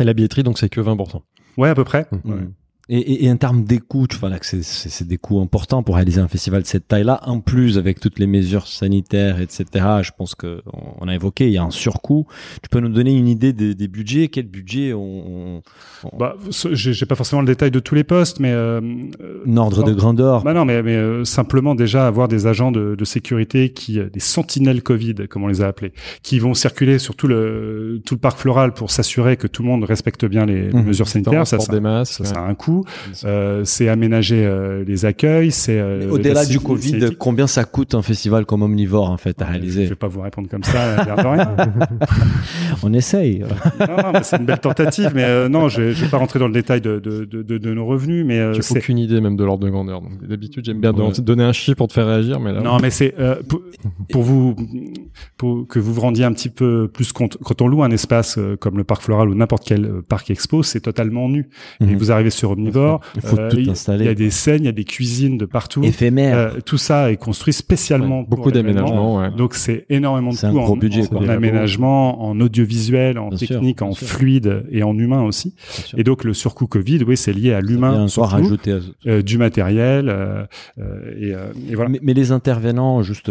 Et 0.00 0.04
la 0.04 0.14
billetterie, 0.14 0.44
donc 0.44 0.56
c'est 0.58 0.70
que 0.70 0.80
20%. 0.80 1.20
Ouais, 1.58 1.68
à 1.68 1.74
peu 1.74 1.84
près. 1.84 2.06
Ouais. 2.24 2.34
Et, 2.90 2.98
et, 2.98 3.24
et 3.24 3.30
en 3.32 3.36
termes 3.38 3.64
des 3.64 3.78
coûts, 3.78 4.06
tu 4.06 4.18
vois 4.18 4.28
là 4.28 4.38
que 4.38 4.44
c'est- 4.44 4.62
c'est 4.62 4.90
c'est 4.90 5.06
des 5.08 5.16
coûts 5.16 5.40
importants 5.40 5.82
pour 5.82 5.94
réaliser 5.94 6.20
un 6.20 6.28
festival 6.28 6.60
de 6.62 6.66
cette 6.66 6.86
taille-là. 6.86 7.20
En 7.24 7.40
plus, 7.40 7.78
avec 7.78 7.98
toutes 7.98 8.18
les 8.18 8.26
mesures 8.26 8.66
sanitaires, 8.66 9.40
etc., 9.40 9.64
je 10.02 10.10
pense 10.16 10.34
que 10.34 10.60
on, 10.72 10.80
on 11.06 11.08
a 11.08 11.14
évoqué, 11.14 11.46
il 11.46 11.52
y 11.52 11.56
a 11.58 11.62
un 11.62 11.70
surcoût. 11.70 12.26
Tu 12.62 12.68
peux 12.68 12.80
nous 12.80 12.90
donner 12.90 13.16
une 13.16 13.26
idée 13.28 13.52
des, 13.54 13.74
des 13.74 13.88
budgets? 13.88 14.28
Quel 14.28 14.46
budget 14.48 14.92
on, 14.92 15.00
on- 15.00 15.62
on- 16.12 16.16
Bah, 16.18 16.36
j'ai 16.72 16.92
j'ai 16.92 17.06
pas 17.06 17.14
forcément 17.14 17.40
le 17.40 17.46
détail 17.46 17.70
de 17.70 17.78
tous 17.80 17.94
les 17.94 18.04
postes, 18.04 18.38
mais 18.38 18.52
euh, 18.52 18.80
un 19.46 19.56
ordre 19.56 19.82
de 19.84 19.92
grandeur 19.94 20.42
Bah 20.44 20.52
non, 20.52 20.64
mais, 20.66 20.82
mais 20.82 20.94
euh, 20.96 21.24
simplement 21.24 21.74
déjà 21.74 22.06
avoir 22.06 22.28
des 22.28 22.46
agents 22.46 22.70
de, 22.70 22.94
de 22.96 23.04
sécurité 23.06 23.70
qui, 23.72 23.98
euh, 23.98 24.10
des 24.10 24.20
sentinelles 24.20 24.82
Covid, 24.82 25.14
comme 25.30 25.44
on 25.44 25.48
les 25.48 25.62
a 25.62 25.68
appelés, 25.68 25.92
qui 26.22 26.38
vont 26.38 26.52
circuler 26.52 26.98
sur 26.98 27.16
tout 27.16 27.28
le 27.28 28.02
tout 28.04 28.14
le 28.14 28.20
parc 28.20 28.38
floral 28.38 28.74
pour 28.74 28.90
s'assurer 28.90 29.36
que 29.38 29.46
tout 29.46 29.62
le 29.62 29.68
monde 29.68 29.84
respecte 29.84 30.24
bien 30.26 30.44
les, 30.44 30.68
les 30.68 30.72
Mhm. 30.74 30.84
mesures 30.84 31.08
sanitaires. 31.08 31.46
Ça, 31.46 31.56
des 31.56 31.80
ça, 32.04 32.24
ça 32.24 32.40
a 32.40 32.46
un 32.46 32.54
coût. 32.54 32.73
Euh, 33.24 33.62
c'est 33.64 33.88
aménager 33.88 34.44
euh, 34.44 34.84
les 34.86 35.04
accueils. 35.04 35.50
C'est 35.50 35.78
euh, 35.78 36.10
Au-delà 36.10 36.44
du 36.44 36.60
Covid, 36.60 37.10
combien 37.18 37.46
ça 37.46 37.64
coûte 37.64 37.94
un 37.94 38.02
festival 38.02 38.44
comme 38.46 38.62
Omnivore 38.62 39.10
en 39.10 39.16
fait 39.16 39.40
à 39.42 39.46
Je 39.46 39.50
réaliser 39.52 39.86
vais 39.86 39.94
pas 39.94 40.08
vous 40.08 40.20
répondre 40.22 40.48
comme 40.48 40.64
ça, 40.64 41.04
l'air 41.04 41.16
de 41.16 41.26
rien. 41.26 41.56
On 42.82 42.92
essaye. 42.92 43.40
non, 43.80 43.86
non, 44.02 44.12
mais 44.12 44.22
c'est 44.22 44.36
une 44.38 44.46
belle 44.46 44.58
tentative, 44.60 45.12
mais 45.14 45.24
euh, 45.24 45.48
non, 45.48 45.68
je, 45.68 45.92
je 45.92 46.04
vais 46.04 46.10
pas 46.10 46.18
rentrer 46.18 46.38
dans 46.38 46.46
le 46.48 46.52
détail 46.52 46.80
de, 46.80 46.98
de, 46.98 47.24
de, 47.24 47.42
de, 47.42 47.58
de 47.58 47.74
nos 47.74 47.86
revenus, 47.86 48.24
mais 48.26 48.38
euh, 48.38 48.52
J'ai 48.54 48.78
aucune 48.78 48.98
idée 48.98 49.20
même 49.20 49.36
de 49.36 49.44
l'ordre 49.44 49.64
de 49.64 49.70
grandeur. 49.70 50.00
Donc 50.00 50.26
d'habitude, 50.26 50.64
j'aime 50.64 50.80
bien 50.80 50.92
Ouais. 50.94 51.10
donner 51.20 51.44
un 51.44 51.52
chiffre 51.52 51.76
pour 51.76 51.88
te 51.88 51.92
faire 51.92 52.06
réagir, 52.06 52.40
mais 52.40 52.52
là. 52.52 52.60
Non, 52.60 52.78
mais 52.80 52.90
c'est 52.90 53.14
euh, 53.18 53.36
pour, 53.48 53.62
pour 54.10 54.22
vous 54.22 54.54
pour 55.36 55.66
que 55.66 55.78
vous 55.78 55.92
vous 55.94 56.00
rendiez 56.00 56.24
un 56.24 56.32
petit 56.32 56.48
peu 56.48 56.88
plus 56.92 57.12
compte. 57.12 57.36
Quand 57.44 57.60
on 57.62 57.68
loue 57.68 57.82
un 57.82 57.90
espace 57.90 58.38
euh, 58.38 58.56
comme 58.56 58.76
le 58.78 58.84
parc 58.84 59.02
floral 59.02 59.28
ou 59.28 59.34
n'importe 59.34 59.64
quel 59.66 59.84
euh, 59.84 60.02
parc 60.06 60.30
expo, 60.30 60.62
c'est 60.62 60.80
totalement 60.80 61.28
nu. 61.28 61.48
Et 61.80 61.84
Mhm. 61.86 61.96
vous 61.96 62.12
arrivez 62.12 62.30
sur 62.30 62.56
Omnivore, 62.64 63.00
Il 63.16 63.20
faut 63.22 63.38
euh, 63.38 63.50
tout 63.50 63.58
il 63.58 63.70
installer. 63.70 64.04
il 64.04 64.06
y 64.06 64.10
a 64.10 64.14
des 64.14 64.30
scènes, 64.30 64.62
il 64.62 64.66
y 64.66 64.68
a 64.68 64.72
des 64.72 64.84
cuisines 64.84 65.38
de 65.38 65.44
partout. 65.46 65.82
Éphémère. 65.82 66.36
Euh, 66.36 66.50
tout 66.64 66.78
ça 66.78 67.10
est 67.12 67.16
construit 67.16 67.52
spécialement 67.52 68.20
Ouais, 68.20 68.26
pour 68.26 68.36
beaucoup 68.38 68.50
d'aménagements. 68.50 69.18
Ouais. 69.20 69.30
Donc 69.36 69.54
c'est 69.54 69.86
énormément 69.90 70.30
de 70.30 70.36
coûts 70.36 70.50
gros 70.52 70.72
en, 70.72 70.76
budget, 70.76 71.02
en- 71.14 71.28
aménagement, 71.28 72.22
en 72.24 72.40
audiovisuel, 72.40 73.18
en 73.18 73.28
Bien 73.28 73.38
technique, 73.38 73.82
en 73.82 73.92
sûr. 73.92 74.06
fluide 74.06 74.64
et 74.70 74.82
en 74.82 74.96
humain 74.98 75.22
aussi. 75.22 75.54
Et 75.96 76.04
donc 76.04 76.24
le 76.24 76.34
surcoût 76.34 76.66
Covid, 76.66 77.04
oui, 77.06 77.16
c'est 77.16 77.32
lié 77.32 77.52
à 77.52 77.60
y 77.60 77.62
l'humain, 77.62 78.06
rajouter 78.16 78.72
à- 78.72 78.78
euh, 79.08 79.22
du 79.22 79.38
matériel 79.38 80.08
euh, 80.08 80.44
et, 81.18 81.32
et 81.70 81.74
voilà. 81.74 81.90
Mais, 81.90 82.00
mais 82.02 82.14
les 82.14 82.32
intervenants, 82.32 83.02
juste 83.02 83.30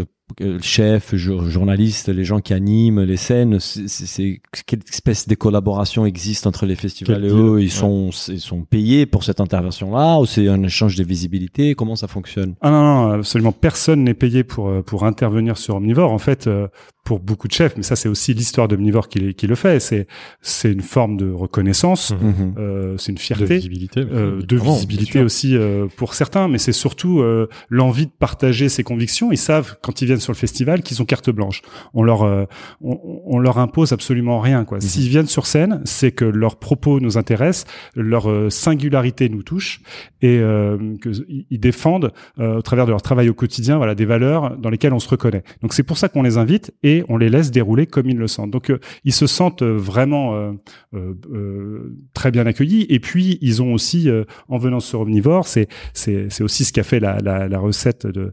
chefs, 0.61 1.13
jour- 1.15 1.45
journalistes, 1.49 2.09
les 2.09 2.23
gens 2.23 2.39
qui 2.39 2.53
animent 2.53 3.01
les 3.03 3.17
scènes, 3.17 3.59
c'est 3.59 4.41
quelle 4.65 4.79
espèce 4.89 5.27
de 5.27 5.35
collaboration 5.35 6.05
existe 6.05 6.47
entre 6.47 6.65
les 6.65 6.75
festivals 6.75 7.21
Quel 7.21 7.25
et 7.25 7.33
eux 7.33 7.59
Ils 7.59 7.65
ouais. 7.65 7.69
sont, 7.69 8.09
ils 8.29 8.39
sont 8.39 8.63
payés 8.63 9.05
pour 9.05 9.23
cette 9.23 9.39
intervention-là 9.41 10.19
ou 10.19 10.25
c'est 10.25 10.47
un 10.47 10.63
échange 10.63 10.95
de 10.95 11.03
visibilité? 11.03 11.75
Comment 11.75 11.95
ça 11.95 12.07
fonctionne? 12.07 12.55
Ah 12.61 12.71
non, 12.71 12.81
non, 12.81 13.11
absolument 13.11 13.51
personne 13.51 14.03
n'est 14.03 14.13
payé 14.13 14.43
pour 14.43 14.69
euh, 14.69 14.81
pour 14.81 15.05
intervenir 15.05 15.57
sur 15.57 15.75
Omnivore. 15.75 16.11
En 16.11 16.19
fait, 16.19 16.47
euh, 16.47 16.67
pour 17.03 17.19
beaucoup 17.19 17.47
de 17.49 17.53
chefs, 17.53 17.75
mais 17.75 17.83
ça 17.83 17.95
c'est 17.97 18.07
aussi 18.07 18.33
l'histoire 18.33 18.67
d'Omnivore 18.69 19.09
qui, 19.09 19.19
le- 19.19 19.31
qui 19.33 19.45
le 19.45 19.55
fait. 19.55 19.79
C'est 19.81 20.07
c'est 20.41 20.71
une 20.71 20.81
forme 20.81 21.17
de 21.17 21.29
reconnaissance, 21.29 22.11
Mhm. 22.11 22.55
euh, 22.57 22.97
c'est 22.97 23.09
une 23.11 23.15
De 23.15 23.19
fierté. 23.19 23.55
visibilité. 23.55 23.99
euh, 24.01 24.41
de 24.41 24.55
visibilité 24.57 25.11
bien 25.19 25.21
sûr. 25.21 25.25
aussi 25.25 25.57
euh, 25.57 25.87
pour 25.97 26.13
certains, 26.13 26.47
mais 26.47 26.57
c'est 26.57 26.71
surtout 26.71 27.19
euh, 27.19 27.47
l'envie 27.69 28.05
de 28.05 28.11
partager 28.17 28.69
ses 28.69 28.83
convictions. 28.83 29.31
Ils 29.33 29.37
savent 29.37 29.75
quand 29.81 30.01
ils 30.01 30.05
viennent 30.05 30.19
sur 30.21 30.31
le 30.31 30.37
festival 30.37 30.81
qu'ils 30.81 31.01
ont 31.01 31.05
carte 31.05 31.29
blanche. 31.29 31.61
On 31.93 32.03
leur 32.03 32.23
euh, 32.23 32.45
on, 32.81 32.97
on 33.25 33.39
leur 33.39 33.57
impose 33.57 33.91
absolument 33.91 34.39
rien. 34.39 34.63
quoi. 34.63 34.79
S'ils 34.79 35.09
viennent 35.09 35.27
sur 35.27 35.45
scène, 35.45 35.81
c'est 35.83 36.11
que 36.11 36.25
leurs 36.25 36.55
propos 36.55 36.99
nous 37.01 37.17
intéressent, 37.17 37.65
leur 37.95 38.29
euh, 38.29 38.49
singularité 38.49 39.27
nous 39.29 39.43
touche 39.43 39.81
et 40.21 40.37
euh, 40.39 40.77
que 41.01 41.09
ils 41.27 41.45
ils 41.49 41.59
défendent 41.59 42.11
euh, 42.39 42.57
au 42.57 42.61
travers 42.61 42.85
de 42.85 42.91
leur 42.91 43.01
travail 43.01 43.27
au 43.29 43.33
quotidien, 43.33 43.77
voilà 43.77 43.93
des 43.95 44.05
valeurs 44.05 44.57
dans 44.57 44.69
lesquelles 44.69 44.93
on 44.93 44.99
se 44.99 45.09
reconnaît. 45.09 45.43
Donc 45.61 45.73
c'est 45.73 45.83
pour 45.83 45.97
ça 45.97 46.07
qu'on 46.09 46.23
les 46.23 46.37
invite 46.37 46.71
et 46.81 46.92
on 47.09 47.17
les 47.17 47.29
laisse 47.29 47.49
dérouler 47.51 47.87
comme 47.87 48.09
ils 48.09 48.17
le 48.17 48.27
sentent. 48.27 48.51
Donc 48.51 48.69
euh, 48.69 48.79
ils 49.03 49.13
se 49.13 49.25
sentent 49.27 49.61
euh, 49.63 49.75
vraiment 49.77 50.35
euh, 50.35 50.51
euh, 50.95 51.95
très 52.13 52.31
bien 52.31 52.45
accueillis. 52.45 52.85
Et 52.89 52.99
puis 52.99 53.37
ils 53.41 53.61
ont 53.61 53.73
aussi, 53.73 54.09
euh, 54.09 54.23
en 54.49 54.57
venant 54.57 54.79
sur 54.79 55.01
Omnivore, 55.01 55.47
c'est 55.47 55.67
c'est 55.93 56.27
c'est 56.29 56.43
aussi 56.43 56.65
ce 56.65 56.73
qui 56.73 56.79
a 56.79 56.83
fait 56.83 56.99
la 56.99 57.17
la, 57.19 57.47
la 57.47 57.59
recette 57.59 58.05
de 58.07 58.31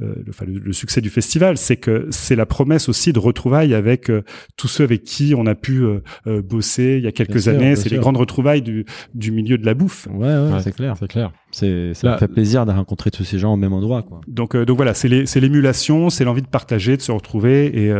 euh, 0.00 0.14
le, 0.24 0.24
enfin, 0.30 0.44
le, 0.46 0.72
succès 0.72 1.00
du 1.00 1.10
festival, 1.10 1.56
c'est 1.56 1.76
que 1.76 2.06
c'est 2.10 2.36
la 2.36 2.46
promesse 2.46 2.88
aussi 2.88 3.12
de 3.12 3.18
retrouvailles 3.18 3.74
avec 3.74 4.10
euh, 4.10 4.22
tous 4.56 4.68
ceux 4.68 4.84
avec 4.84 5.02
qui 5.04 5.34
on 5.36 5.46
a 5.46 5.54
pu 5.54 5.82
euh, 5.82 6.00
euh, 6.26 6.42
bosser 6.42 6.96
il 6.98 7.04
y 7.04 7.06
a 7.06 7.12
quelques 7.12 7.48
années. 7.48 7.76
C'est 7.76 7.90
les 7.90 7.98
grandes 7.98 8.16
retrouvailles 8.16 8.62
du 8.62 8.84
du 9.14 9.30
milieu 9.32 9.58
de 9.58 9.66
la 9.66 9.74
bouffe. 9.74 10.08
Ouais, 10.12 10.26
ouais, 10.26 10.52
Ouais, 10.52 10.60
c'est 10.62 10.74
clair. 10.74 10.94
C'est 10.98 11.08
clair. 11.08 11.32
C'est, 11.52 11.94
ça 11.94 12.06
Là- 12.08 12.14
me 12.14 12.18
fait 12.18 12.28
plaisir 12.28 12.64
de 12.64 12.70
rencontrer 12.72 13.10
tous 13.10 13.24
ces 13.24 13.38
gens 13.38 13.52
au 13.54 13.56
même 13.56 13.72
endroit, 13.72 14.02
quoi. 14.02 14.20
Donc, 14.28 14.54
euh, 14.54 14.64
donc 14.64 14.76
voilà, 14.76 14.94
c'est 14.94 15.08
les- 15.08 15.26
c'est 15.26 15.40
l'émulation, 15.40 16.08
c'est 16.08 16.24
l'envie 16.24 16.42
de 16.42 16.46
partager, 16.46 16.96
de 16.96 17.02
se 17.02 17.10
retrouver, 17.10 17.66
et, 17.76 17.90
euh, 17.90 17.99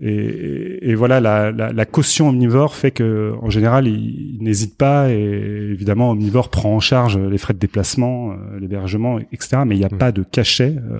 et, 0.00 0.90
et 0.90 0.94
voilà, 0.94 1.20
la, 1.20 1.52
la, 1.52 1.72
la 1.72 1.86
caution 1.86 2.28
omnivore 2.30 2.74
fait 2.74 2.90
que, 2.90 3.32
en 3.40 3.50
général, 3.50 3.86
il, 3.86 4.36
il 4.36 4.42
n'hésite 4.42 4.76
pas, 4.76 5.10
et 5.12 5.16
évidemment, 5.70 6.10
omnivore 6.10 6.48
prend 6.48 6.74
en 6.74 6.80
charge 6.80 7.18
les 7.18 7.38
frais 7.38 7.54
de 7.54 7.58
déplacement, 7.58 8.32
euh, 8.32 8.58
l'hébergement, 8.60 9.18
etc. 9.18 9.58
Mais 9.66 9.76
il 9.76 9.78
n'y 9.80 9.84
a 9.84 9.88
Mm. 9.94 9.98
pas 9.98 10.12
de 10.12 10.22
cachet. 10.22 10.76
euh, 10.76 10.98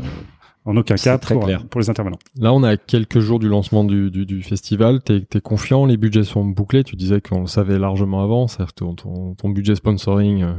en 0.64 0.76
aucun 0.76 0.96
C'est 0.96 1.10
cas 1.10 1.18
très 1.18 1.34
pour, 1.34 1.44
clair. 1.44 1.64
pour 1.66 1.80
les 1.80 1.90
intervenants. 1.90 2.20
Là, 2.38 2.52
on 2.52 2.62
a 2.62 2.76
quelques 2.76 3.18
jours 3.18 3.40
du 3.40 3.48
lancement 3.48 3.82
du, 3.82 4.12
du, 4.12 4.24
du 4.26 4.42
festival. 4.44 5.02
T'es 5.02 5.24
es 5.34 5.40
confiant 5.40 5.86
Les 5.86 5.96
budgets 5.96 6.22
sont 6.22 6.44
bouclés 6.44 6.84
Tu 6.84 6.94
disais 6.94 7.20
qu'on 7.20 7.40
le 7.40 7.46
savait 7.48 7.80
largement 7.80 8.22
avant. 8.22 8.46
C'est-à-dire 8.46 8.72
que 8.72 8.78
ton, 8.78 8.94
ton, 8.94 9.34
ton 9.34 9.48
budget 9.48 9.74
sponsoring, 9.74 10.44
euh, 10.44 10.52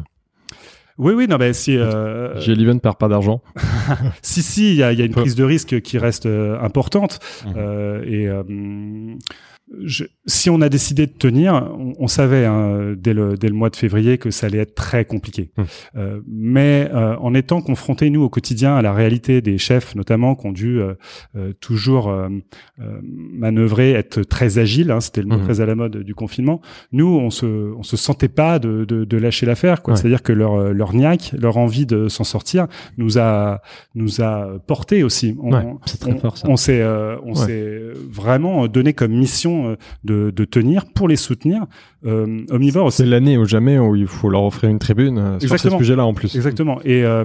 Oui, 1.00 1.14
oui, 1.14 1.28
non, 1.28 1.38
ben 1.38 1.54
si, 1.54 1.76
euh, 1.78 2.40
G11 2.40 2.80
perd 2.80 2.98
pas 2.98 3.08
d'argent. 3.08 3.42
si, 4.22 4.44
si, 4.44 4.70
il 4.70 4.76
y 4.76 4.78
y 4.78 4.84
a 4.84 5.06
une 5.06 5.12
prise 5.12 5.36
de 5.36 5.44
risque 5.44 5.82
qui 5.82 5.98
reste 5.98 6.28
euh, 6.28 6.60
importante. 6.62 7.20
Mhm. 7.46 7.54
Euh, 7.58 8.04
et 8.06 8.28
euh, 8.28 8.44
je- 9.84 10.04
si 10.26 10.50
on 10.50 10.62
a 10.62 10.70
décidé 10.70 11.08
de 11.08 11.12
tenir, 11.12 11.54
on, 11.78 11.94
on 11.98 12.08
savait 12.08 12.46
hein, 12.46 12.94
dès, 12.98 13.14
le, 13.14 13.36
dès 13.38 13.48
le 13.48 13.54
mois 13.56 13.70
de 13.70 13.76
février 13.76 14.18
que 14.18 14.30
ça 14.32 14.48
allait 14.48 14.60
être 14.60 14.76
très 14.76 15.06
compliqué. 15.06 15.52
Mhm. 15.58 15.66
Euh, 15.98 16.20
mais 16.28 16.90
euh, 16.94 17.16
en 17.18 17.34
étant 17.34 17.62
confrontés, 17.62 18.10
nous, 18.10 18.22
au 18.22 18.30
quotidien, 18.30 18.76
à 18.76 18.82
la 18.82 18.94
réalité 18.94 19.42
des 19.42 19.58
chefs, 19.58 19.96
notamment, 19.96 20.36
qui 20.36 20.48
ont 20.48 20.52
dû 20.52 20.80
euh, 20.80 20.94
euh, 21.36 21.54
toujours 21.60 22.10
euh, 22.10 22.30
euh, 22.82 23.00
manœuvrer, 23.04 23.92
être 23.92 24.22
très 24.24 24.58
agiles, 24.60 24.92
hein, 24.92 25.00
c'était 25.02 25.22
le 25.22 25.28
mot 25.28 25.38
Mhm. 25.38 25.44
très 25.44 25.62
à 25.62 25.66
la 25.66 25.76
mode 25.76 25.98
du 25.98 26.14
confinement, 26.16 26.62
nous, 26.92 27.08
on 27.08 27.30
se, 27.30 27.46
on 27.46 27.84
se 27.84 27.98
sentait 27.98 28.28
pas 28.30 28.60
de, 28.60 28.86
de, 28.86 29.06
de 29.06 29.18
lâcher 29.18 29.46
l'affaire. 29.46 29.82
quoi. 29.82 29.94
Ouais. 29.94 30.00
C'est-à-dire 30.00 30.24
que 30.24 30.34
leur, 30.34 30.74
leur 30.74 30.94
niaque, 30.94 31.34
leur 31.38 31.58
envie 31.58 31.86
de 31.86 32.08
s'en 32.10 32.24
sortir, 32.24 32.68
nous 32.98 33.18
a, 33.18 33.62
nous 33.96 34.22
a 34.22 34.60
porté 34.68 35.04
aussi. 35.04 35.36
On, 35.42 35.54
Ouais, 35.54 35.66
C'est 35.86 36.00
très 36.00 36.14
on, 36.14 36.18
fort, 36.18 36.38
ça. 36.38 36.48
on 36.50 36.56
s'est, 36.58 36.82
euh, 36.82 37.18
Ouais. 37.24 37.36
s'est 37.36 37.80
vraiment 38.10 38.68
donné 38.68 38.94
comme 38.94 39.12
mission 39.14 39.53
euh, 39.54 39.76
de, 40.04 40.32
de 40.32 40.46
tenir 40.46 40.86
pour 40.94 41.08
les 41.08 41.16
soutenir. 41.16 41.66
Euh, 42.06 42.46
Omnivore. 42.50 42.92
C'est 42.92 43.06
l'année 43.06 43.38
ou 43.38 43.46
jamais 43.46 43.80
où 43.80 43.96
il 43.96 44.08
faut 44.08 44.30
leur 44.30 44.44
offrir 44.44 44.70
une 44.70 44.80
tribune 44.80 45.18
euh, 45.18 45.40
sur 45.40 45.54
Exactement. 45.54 45.78
sujets-là 45.80 46.06
en 46.06 46.14
plus. 46.14 46.36
Exactement. 46.36 46.80
Et, 46.84 47.04
euh, 47.04 47.24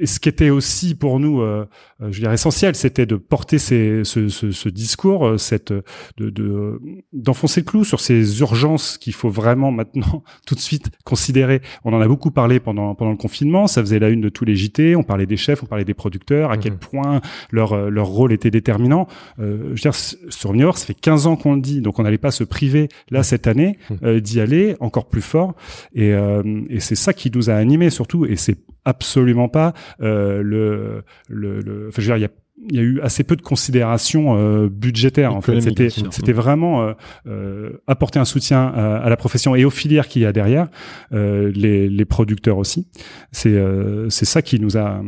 et 0.00 0.06
ce 0.06 0.18
qui 0.18 0.28
était 0.28 0.50
aussi 0.50 0.94
pour 0.96 1.20
nous, 1.20 1.40
euh, 1.40 1.66
euh, 2.02 2.08
je 2.10 2.16
veux 2.16 2.20
dire 2.22 2.32
essentiel, 2.32 2.74
c'était 2.74 3.06
de 3.06 3.16
porter 3.16 3.58
ces, 3.58 4.02
ce, 4.04 4.28
ce, 4.28 4.50
ce 4.50 4.68
discours, 4.68 5.26
euh, 5.26 5.38
cette 5.38 5.72
de 5.72 6.30
de- 6.30 6.80
d'enfoncer 7.12 7.60
le 7.60 7.66
clou 7.66 7.84
sur 7.84 8.00
ces 8.00 8.40
urgences 8.40 8.98
qu'il 8.98 9.12
faut 9.12 9.28
vraiment 9.30 9.70
maintenant 9.70 10.24
tout 10.46 10.54
de 10.54 10.60
suite 10.60 10.90
considérer. 11.04 11.60
On 11.84 11.92
en 11.92 12.00
a 12.00 12.08
beaucoup 12.08 12.30
parlé 12.30 12.58
pendant 12.60 12.94
pendant 12.94 13.10
le 13.12 13.16
confinement. 13.16 13.66
Ça 13.66 13.80
faisait 13.82 13.98
la 13.98 14.08
une 14.08 14.20
de 14.20 14.28
tous 14.30 14.44
les 14.44 14.56
JT. 14.56 14.96
On 14.96 15.02
parlait 15.02 15.26
des 15.26 15.36
chefs, 15.36 15.62
on 15.62 15.66
parlait 15.66 15.84
des 15.84 15.94
producteurs, 15.94 16.50
à 16.50 16.56
quel 16.56 16.72
Mhm. 16.72 16.78
point 16.78 17.20
leur 17.50 17.72
euh, 17.74 17.90
leur 17.90 18.06
rôle 18.06 18.32
était 18.32 18.50
déterminant. 18.50 19.06
Euh, 19.38 19.58
je 19.64 19.68
veux 19.70 19.74
dire, 19.74 19.94
sur 19.94 20.50
Omnivore, 20.50 20.78
ça 20.78 20.86
fait 20.86 20.94
15 20.94 21.26
ans 21.26 21.36
qu'on 21.36 21.54
le 21.54 21.60
dit, 21.60 21.80
donc 21.82 21.98
on 21.98 22.02
n'allait 22.02 22.18
pas 22.18 22.30
se 22.30 22.44
priver 22.44 22.88
là 23.10 23.22
cette 23.22 23.46
année 23.46 23.78
Mhm. 23.90 23.98
euh, 24.04 24.20
d'y 24.20 24.40
aller 24.40 24.76
encore 24.80 25.06
plus 25.08 25.22
fort. 25.22 25.54
Et, 25.94 26.12
euh, 26.14 26.42
et 26.70 26.80
c'est 26.80 26.94
ça 26.94 27.12
qui 27.12 27.30
nous 27.34 27.50
a 27.50 27.54
animés 27.54 27.90
surtout. 27.90 28.24
Et 28.24 28.36
c'est 28.36 28.56
absolument 28.84 29.48
pas 29.48 29.72
euh, 30.00 30.42
le, 30.42 31.02
le, 31.28 31.60
le- 31.60 31.88
Enfin, 31.88 32.02
je 32.02 32.10
veux 32.12 32.16
dire, 32.16 32.16
il 32.16 32.22
y 32.22 32.24
a 32.24 32.30
il 32.68 32.76
y 32.76 32.78
a 32.78 32.82
eu 32.82 33.00
assez 33.00 33.24
peu 33.24 33.36
de 33.36 33.40
considérations 33.40 34.36
euh, 34.36 34.68
budgétaires 34.68 35.34
en 35.34 35.40
fait. 35.40 35.52
C'était 35.62 35.88
c'était 36.10 36.32
vraiment 36.34 36.82
euh, 36.82 36.92
euh, 37.26 37.70
apporter 37.86 38.18
un 38.18 38.26
soutien 38.26 38.66
à, 38.66 38.96
à 38.98 39.08
la 39.08 39.16
profession 39.16 39.54
et 39.54 39.64
aux 39.64 39.70
filières 39.70 40.06
qu'il 40.08 40.20
y 40.20 40.26
a 40.26 40.32
derrière, 40.34 40.68
euh, 41.14 41.50
les, 41.54 41.88
les 41.88 42.04
producteurs 42.04 42.58
aussi. 42.58 42.86
C'est 43.32 43.48
euh, 43.56 44.10
c'est 44.10 44.26
ça 44.26 44.42
qui 44.42 44.60
nous 44.60 44.76
a 44.76 45.02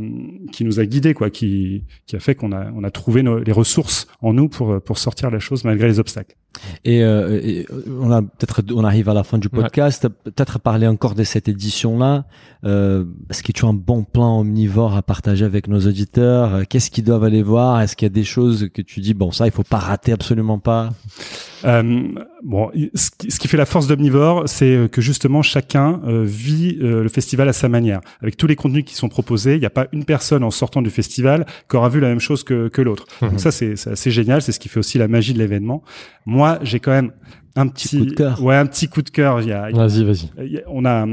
qui 0.51 0.65
nous 0.65 0.81
a 0.81 0.87
guidés 0.87 1.13
quoi, 1.13 1.29
qui 1.29 1.85
qui 2.07 2.17
a 2.17 2.21
fait 2.21 2.35
qu'on 2.35 2.53
a 2.53 2.71
on 2.75 2.85
a 2.85 2.91
trouvé 2.91 3.23
nos, 3.23 3.39
les 3.39 3.53
ressources 3.53 4.07
en 4.23 4.33
nous 4.33 4.49
pour 4.49 4.81
pour 4.83 4.97
sortir 4.97 5.31
la 5.31 5.39
chose 5.39 5.63
malgré 5.65 5.89
les 5.89 6.01
obstacles. 6.01 6.37
Et, 6.85 7.03
euh, 7.03 7.41
et, 7.43 7.67
euh, 7.71 7.99
on 8.01 8.11
a 8.11 8.23
peut-être 8.23 8.63
on 8.75 8.85
arrive 8.85 9.09
à 9.09 9.15
la 9.15 9.25
fin 9.25 9.39
du 9.39 9.49
podcast. 9.49 10.09
Peut-être 10.09 10.59
parler 10.59 10.87
encore 10.87 11.15
de 11.15 11.25
cette 11.25 11.49
édition-là. 11.49 12.25
Euh, 12.65 13.05
Est-ce 13.29 13.43
que 13.43 13.51
tu 13.51 13.65
as 13.65 13.69
un 13.69 13.75
bon 13.75 14.05
plan 14.05 14.41
omnivore 14.41 14.97
à 14.97 15.03
partager 15.03 15.45
avec 15.45 15.67
nos 15.67 15.81
auditeurs? 15.81 16.55
Euh, 16.55 16.63
Qu'est-ce 16.69 16.91
qu'ils 16.91 17.05
doivent 17.05 17.25
aller 17.25 17.43
voir? 17.43 17.81
Est-ce 17.81 17.97
qu'il 17.97 18.07
y 18.07 18.11
a 18.11 18.15
des 18.15 18.25
choses 18.25 18.69
que 18.73 18.83
tu 18.83 19.01
dis 19.01 19.15
bon 19.15 19.33
ça 19.33 19.47
il 19.47 19.53
faut 19.53 19.65
pas 19.65 19.79
rater 19.79 20.13
absolument 20.13 20.59
pas? 20.59 20.91
Euh, 21.65 22.09
bon, 22.45 22.71
ce 22.95 23.39
qui, 23.39 23.49
fait 23.49 23.57
la 23.57 23.67
force 23.67 23.87
d'Omnivore, 23.87 24.45
c'est 24.47 24.75
euh, 24.75 24.89
que 24.89 25.01
justement 25.01 25.43
chacun 25.43 26.01
vit 26.25 26.77
le 26.81 27.09
festival 27.09 27.49
à 27.49 27.53
sa 27.53 27.69
manière. 27.69 28.01
Avec 28.21 28.37
tous 28.37 28.47
les 28.47 28.57
contenus 28.57 28.85
qui 28.85 28.95
sont 28.95 29.09
proposés, 29.09 29.55
il 29.55 29.61
n'y 29.61 29.67
a 29.67 29.71
pas 29.71 29.87
une 29.93 30.05
personne 30.05 30.45
en 30.45 30.51
sortant 30.51 30.83
du 30.83 30.91
festival 30.91 31.47
qui 31.69 31.77
aura 31.77 31.89
vu 31.89 32.01
la 32.01 32.09
même 32.09 32.21
chose 32.21 32.45
que, 32.45 32.69
que 32.69 32.83
l'autre. 32.83 33.07
Mhm. 33.21 33.31
Donc 33.31 33.41
ça, 33.41 33.51
c'est 33.51 33.77
c'est 33.77 33.91
assez 33.91 34.11
génial. 34.11 34.43
C'est 34.43 34.53
ce 34.53 34.61
qui 34.61 34.69
fait 34.69 34.79
aussi 34.79 34.99
la 34.99 35.09
magie 35.09 35.35
de 35.35 35.39
l'événement. 35.39 35.83
Moi, 36.27 36.42
j'ai 36.63 36.81
quand 36.81 36.93
même 36.93 37.13
un 37.57 37.67
petit, 37.69 37.99
coup 37.99 38.05
de 38.07 38.13
cœur. 38.15 38.43
ouais, 38.43 38.57
un 38.57 38.67
petit 38.67 38.89
coup 38.89 39.03
de 39.03 39.11
cœur. 39.11 39.37
Vas-y, 39.41 40.05
vas-y. 40.05 40.63
on 40.69 40.85
a 40.85 41.07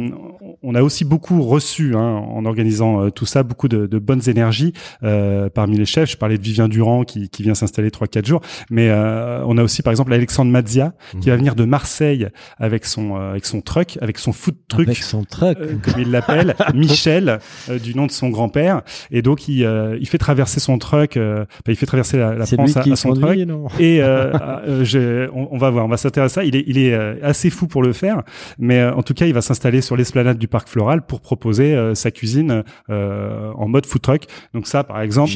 on 0.63 0.75
a 0.75 0.81
aussi 0.81 1.05
beaucoup 1.05 1.41
reçu 1.43 1.95
hein, 1.95 1.99
en 1.99 2.45
organisant 2.45 3.01
euh, 3.03 3.09
tout 3.09 3.25
ça 3.25 3.43
beaucoup 3.43 3.67
de, 3.67 3.85
de 3.87 3.99
bonnes 3.99 4.21
énergies 4.27 4.73
euh, 5.03 5.49
parmi 5.49 5.77
les 5.77 5.85
chefs. 5.85 6.11
Je 6.11 6.17
parlais 6.17 6.37
de 6.37 6.43
Vivien 6.43 6.67
Durand 6.67 7.03
qui, 7.03 7.29
qui 7.29 7.43
vient 7.43 7.55
s'installer 7.55 7.91
trois 7.91 8.07
quatre 8.07 8.25
jours, 8.25 8.41
mais 8.69 8.89
euh, 8.89 9.43
on 9.45 9.57
a 9.57 9.63
aussi 9.63 9.81
par 9.83 9.91
exemple 9.91 10.13
Alexandre 10.13 10.51
Mazzia 10.51 10.93
Mhm. 11.13 11.19
qui 11.21 11.29
va 11.29 11.35
venir 11.37 11.55
de 11.55 11.65
Marseille 11.65 12.27
avec 12.57 12.85
son 12.85 13.15
euh, 13.17 13.31
avec 13.31 13.45
son 13.45 13.61
truck, 13.61 13.97
avec 14.01 14.17
son 14.19 14.31
food 14.33 14.55
truck. 14.67 14.87
avec 14.87 14.97
son 14.97 15.23
truck 15.23 15.57
euh, 15.59 15.75
comme 15.81 16.01
il 16.01 16.11
l'appelle, 16.11 16.55
Michel, 16.73 17.39
euh, 17.69 17.79
du 17.79 17.95
nom 17.95 18.05
de 18.05 18.11
son 18.11 18.29
grand-père, 18.29 18.81
et 19.11 19.21
donc 19.21 19.47
il, 19.47 19.63
euh, 19.65 19.97
il 19.99 20.07
fait 20.07 20.17
traverser 20.17 20.59
son 20.59 20.77
truck, 20.77 21.17
euh, 21.17 21.43
enfin, 21.43 21.69
il 21.69 21.75
fait 21.75 21.85
traverser 21.85 22.17
la, 22.17 22.35
la 22.35 22.45
France 22.45 22.71
lui 22.71 22.77
à, 22.79 22.81
qui 22.83 22.91
à 22.91 22.95
son 22.95 23.09
truck, 23.13 23.25
conduit, 23.29 23.45
non? 23.45 23.67
Et 23.79 24.01
euh, 24.01 24.31
euh, 24.67 24.83
je- 24.85 25.29
on, 25.33 25.47
on 25.51 25.57
va 25.57 25.69
voir, 25.69 25.85
on 25.85 25.89
va 25.89 25.97
s'intéresser 25.97 26.28
à 26.29 26.33
ça. 26.33 26.43
Il 26.43 26.55
est, 26.55 26.63
il 26.67 26.77
est 26.77 26.93
euh, 26.93 27.15
assez 27.21 27.49
fou 27.49 27.67
pour 27.67 27.83
le 27.83 27.93
faire, 27.93 28.23
mais 28.57 28.79
euh, 28.79 28.93
en 28.93 29.03
tout 29.03 29.13
cas, 29.13 29.25
il 29.25 29.33
va 29.33 29.41
s'installer 29.41 29.81
sur 29.81 29.95
l'esplanade 29.95 30.37
du 30.37 30.47
parc 30.47 30.67
floral 30.69 31.05
pour 31.05 31.21
proposer 31.21 31.75
euh, 31.75 31.95
sa 31.95 32.11
cuisine 32.11 32.63
en 32.89 33.67
mode 33.67 33.85
food 33.85 34.01
truck. 34.01 34.23
Donc 34.53 34.67
ça, 34.67 34.83
par 34.83 35.01
exemple, 35.01 35.31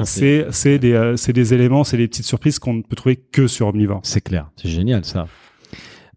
Ah, 0.00 0.04
c'est 0.04 0.46
c'est 0.50 0.78
des 0.78 1.14
c'est 1.16 1.32
des 1.32 1.54
éléments, 1.54 1.84
c'est 1.84 1.96
des 1.96 2.08
petites 2.08 2.24
surprises 2.24 2.58
qu'on 2.58 2.74
ne 2.74 2.82
peut 2.82 2.96
trouver 2.96 3.16
que 3.16 3.46
sur 3.46 3.68
Omnivore. 3.68 4.00
C'est 4.02 4.20
clair, 4.20 4.50
c'est 4.56 4.68
génial 4.68 5.04
ça. 5.04 5.26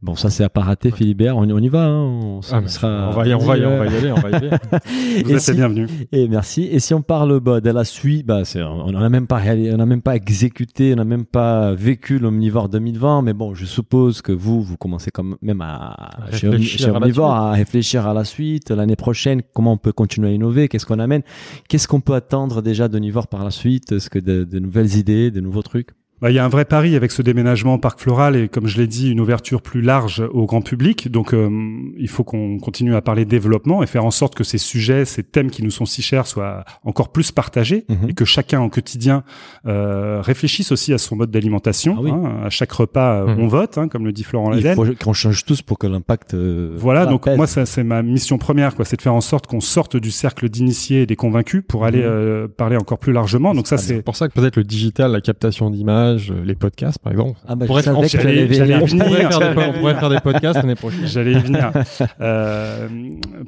Bon, 0.04 0.16
ça 0.16 0.32
c'est 0.32 0.44
à 0.44 0.50
pas 0.50 0.62
rater, 0.62 0.90
Philibert. 0.90 1.38
On, 1.38 1.48
on 1.48 1.60
y 1.60 1.70
va. 1.70 1.86
Hein. 1.86 2.02
On, 2.24 2.40
Ah, 2.52 2.60
mais 2.62 2.68
sera- 2.70 3.10
on 3.10 3.12
va 3.12 3.28
y, 3.28 3.36
on 3.36 3.38
va 3.38 3.56
y, 3.56 3.66
on 3.68 3.78
va 3.78 3.86
y 3.86 3.96
aller, 3.96 4.12
on 4.12 4.16
va 4.16 4.30
y 4.32 4.34
aller. 4.34 4.50
Vous 5.24 5.30
Et 5.32 5.34
êtes 5.36 5.40
si- 5.42 5.52
les 5.52 5.58
bienvenus. 5.58 5.90
Et 6.12 6.28
merci. 6.28 6.64
Et 6.64 6.80
si 6.80 6.96
on 6.96 7.04
parle 7.04 7.40
bah, 7.40 7.62
de 7.62 7.70
la 7.70 7.84
suite, 7.84 8.26
bah, 8.26 8.44
c'est, 8.44 8.64
on 8.64 8.92
n'a 8.92 9.10
même 9.10 9.28
pas 9.28 9.36
réalisé, 9.36 9.72
on 9.72 9.78
n'a 9.78 9.86
même 9.86 10.02
pas 10.02 10.16
exécuté, 10.16 10.94
on 10.94 10.96
n'a 10.96 11.04
même 11.04 11.26
pas 11.26 11.74
vécu 11.76 12.18
l'Omnivore 12.18 12.68
2020. 12.70 13.22
Mais 13.22 13.34
bon, 13.34 13.54
je 13.54 13.66
suppose 13.66 14.24
que 14.24 14.32
vous, 14.32 14.64
vous 14.64 14.76
commencez 14.76 15.12
quand 15.12 15.24
même 15.40 15.62
à, 15.62 16.10
chez, 16.32 16.60
chez 16.62 16.86
à 16.90 16.94
Omnivore 16.96 17.30
suite. 17.34 17.44
à 17.44 17.52
réfléchir 17.52 18.08
à 18.08 18.16
la 18.16 18.24
suite. 18.24 18.72
L'année 18.72 18.96
prochaine, 18.96 19.44
comment 19.54 19.74
on 19.74 19.78
peut 19.78 19.92
continuer 19.94 20.30
à 20.30 20.32
innover 20.32 20.68
Qu'est-ce 20.68 20.88
qu'on 20.88 20.98
amène 21.00 21.22
Qu'est-ce 21.70 21.88
qu'on 21.88 22.02
peut 22.02 22.16
attendre 22.16 22.64
déjà 22.64 22.88
d'Omnivore 22.88 23.28
par 23.28 23.44
la 23.44 23.52
suite 23.52 23.92
Est-ce 23.92 24.10
que 24.10 24.18
de, 24.18 24.46
de 24.46 24.58
nouvelles 24.58 24.96
idées, 24.98 25.30
de 25.30 25.42
nouveaux 25.42 25.62
trucs? 25.62 25.90
Bah, 26.22 26.30
il 26.30 26.36
y 26.36 26.40
a 26.40 26.46
un 26.46 26.50
vrai 26.50 26.66
pari 26.66 26.96
avec 26.96 27.12
ce 27.12 27.22
déménagement 27.24 27.80
parc 27.80 28.00
floral 28.00 28.36
et 28.36 28.48
comme 28.48 28.68
je 28.68 28.78
l'ai 28.80 28.86
dit, 28.88 29.10
une 29.12 29.20
ouverture 29.20 29.62
plus 29.62 29.82
large 29.82 30.22
au 30.32 30.46
grand 30.46 30.62
public. 30.62 31.10
Donc 31.12 31.34
euh, 31.34 31.50
il 31.98 32.08
faut 32.08 32.24
qu'on 32.24 32.60
continue 32.60 32.94
à 32.96 33.02
parler 33.02 33.26
développement 33.26 33.82
et 33.82 33.88
faire 33.88 34.06
en 34.06 34.12
sorte 34.12 34.36
que 34.36 34.44
ces 34.44 34.60
sujets, 34.60 35.04
ces 35.06 35.24
thèmes 35.24 35.50
qui 35.50 35.64
nous 35.64 35.72
sont 35.72 35.86
si 35.86 36.02
chers 36.04 36.28
soient 36.28 36.64
encore 36.84 37.12
plus 37.12 37.32
partagés 37.32 37.86
Mhm. 37.90 38.10
et 38.10 38.14
que 38.14 38.24
chacun 38.26 38.62
au 38.62 38.70
quotidien 38.70 39.24
euh, 39.66 40.22
réfléchisse 40.22 40.72
aussi 40.72 40.94
à 40.94 40.98
son 40.98 41.16
mode 41.16 41.32
d'alimentation. 41.32 41.96
Ah 41.98 42.02
oui. 42.04 42.12
hein. 42.12 42.42
À 42.46 42.50
chaque 42.50 42.72
repas, 42.72 43.22
euh, 43.24 43.36
Mhm. 43.36 43.44
on 43.44 43.48
vote, 43.48 43.78
hein, 43.78 43.88
comme 43.88 44.06
le 44.06 44.12
dit 44.12 44.24
Florent 44.24 44.52
Il 44.54 44.58
Ladel. 44.64 44.76
faut 44.76 44.86
qu'on 45.04 45.14
change 45.14 45.44
tous 45.46 45.62
pour 45.62 45.78
que 45.80 45.88
l'impact. 45.88 46.34
euh, 46.34 46.76
Voilà, 46.78 47.06
donc 47.06 47.26
pèse. 47.26 47.38
moi 47.38 47.48
ça 47.48 47.66
c'est 47.66 47.84
ma 47.84 48.02
mission 48.04 48.38
première, 48.38 48.76
quoi, 48.76 48.86
c'est 48.86 48.96
de 48.98 49.02
faire 49.02 49.14
en 49.16 49.22
sorte 49.22 49.48
qu'on 49.48 49.60
sorte 49.62 49.98
du 49.98 50.12
cercle 50.12 50.50
d'initiés 50.50 51.02
et 51.02 51.06
des 51.06 51.16
convaincus 51.16 51.64
pour 51.68 51.86
aller 51.86 52.02
euh, 52.04 52.48
parler 52.48 52.78
encore 52.78 53.00
plus 53.00 53.14
largement. 53.14 53.54
Donc 53.56 53.68
ça 53.68 53.78
C'est 53.78 53.96
c'est 53.96 54.02
pour 54.04 54.16
ça 54.16 54.28
que 54.30 54.34
peut-être 54.34 54.56
le 54.58 54.64
digital, 54.64 55.12
la 55.12 55.22
captation 55.22 55.70
d'images, 55.70 56.11
euh, 56.18 56.44
les 56.46 56.56
podcasts, 56.56 57.00
par 57.00 57.12
exemple. 57.14 57.40
Ah 57.48 57.56
bah, 57.56 57.66
je 57.66 57.68
pourrait- 57.68 57.82
savais 57.84 57.98
on- 57.98 58.02
que 58.02 58.08
j'allais- 58.08 58.54
j'allais 58.54 58.78
venir. 58.80 59.06
Pourrait, 59.06 59.20
faire 59.22 59.30
des, 59.40 59.46
J'allais 59.56 59.70
on 59.70 59.74
pourrait 59.80 59.96
faire 59.96 60.10
des 60.10 60.20
podcasts 60.20 60.56
l'année 60.58 60.76
prochaine. 60.76 61.06
J'allais 61.08 61.32
y 61.34 61.40
venir. 61.40 61.72
Euh, 62.22 62.88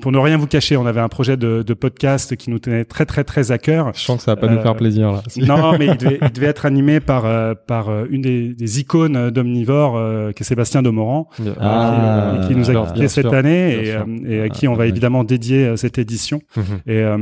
pour 0.02 0.12
ne 0.12 0.18
rien 0.18 0.38
vous 0.38 0.48
cacher, 0.48 0.78
on 0.78 0.86
avait 0.86 1.00
un 1.00 1.10
projet 1.10 1.38
de, 1.38 1.64
de 1.64 1.74
podcast 1.74 2.36
qui 2.36 2.50
nous 2.50 2.60
tenait 2.60 2.86
très 2.86 3.06
très 3.06 3.24
très 3.24 3.52
à 3.52 3.58
cœur. 3.58 3.92
Je 3.94 4.00
sens 4.02 4.18
que 4.18 4.24
ça 4.24 4.32
va 4.36 4.42
pas 4.42 4.48
nous 4.48 4.58
Euh, 4.58 4.62
faire 4.64 4.76
plaisir 4.76 5.12
là. 5.12 5.22
Non, 5.38 5.78
mais 5.80 5.88
il 5.88 5.98
devait, 5.98 6.20
il 6.22 6.32
devait 6.32 6.48
être 6.48 6.66
animé 6.66 7.00
par 7.00 7.26
euh, 7.26 7.54
par 7.68 7.90
euh, 7.90 8.06
une 8.10 8.22
des, 8.22 8.54
des 8.54 8.80
icônes 8.80 9.30
d'Omnivore, 9.30 9.96
euh, 9.98 10.32
qui 10.32 10.44
est 10.44 10.46
Sébastien 10.46 10.82
Domoran, 10.82 11.30
Ah, 11.60 12.38
qui, 12.42 12.48
qui 12.50 12.56
nous 12.56 12.70
a 12.70 12.74
bien 12.74 12.86
quittés 12.86 13.08
cette 13.08 13.26
sûr, 13.28 13.34
année 13.34 13.86
et, 13.86 13.92
euh, 13.94 14.46
à 14.46 14.50
qui 14.50 14.68
Ah, 14.68 14.72
on 14.72 14.76
va 14.76 14.88
évidemment 14.88 15.24
dédier 15.24 15.66
euh, 15.66 15.76
cette 15.76 15.98
édition. 15.98 16.42
Mhm. 16.58 16.64
Et, 16.88 16.98
euh, 17.00 17.18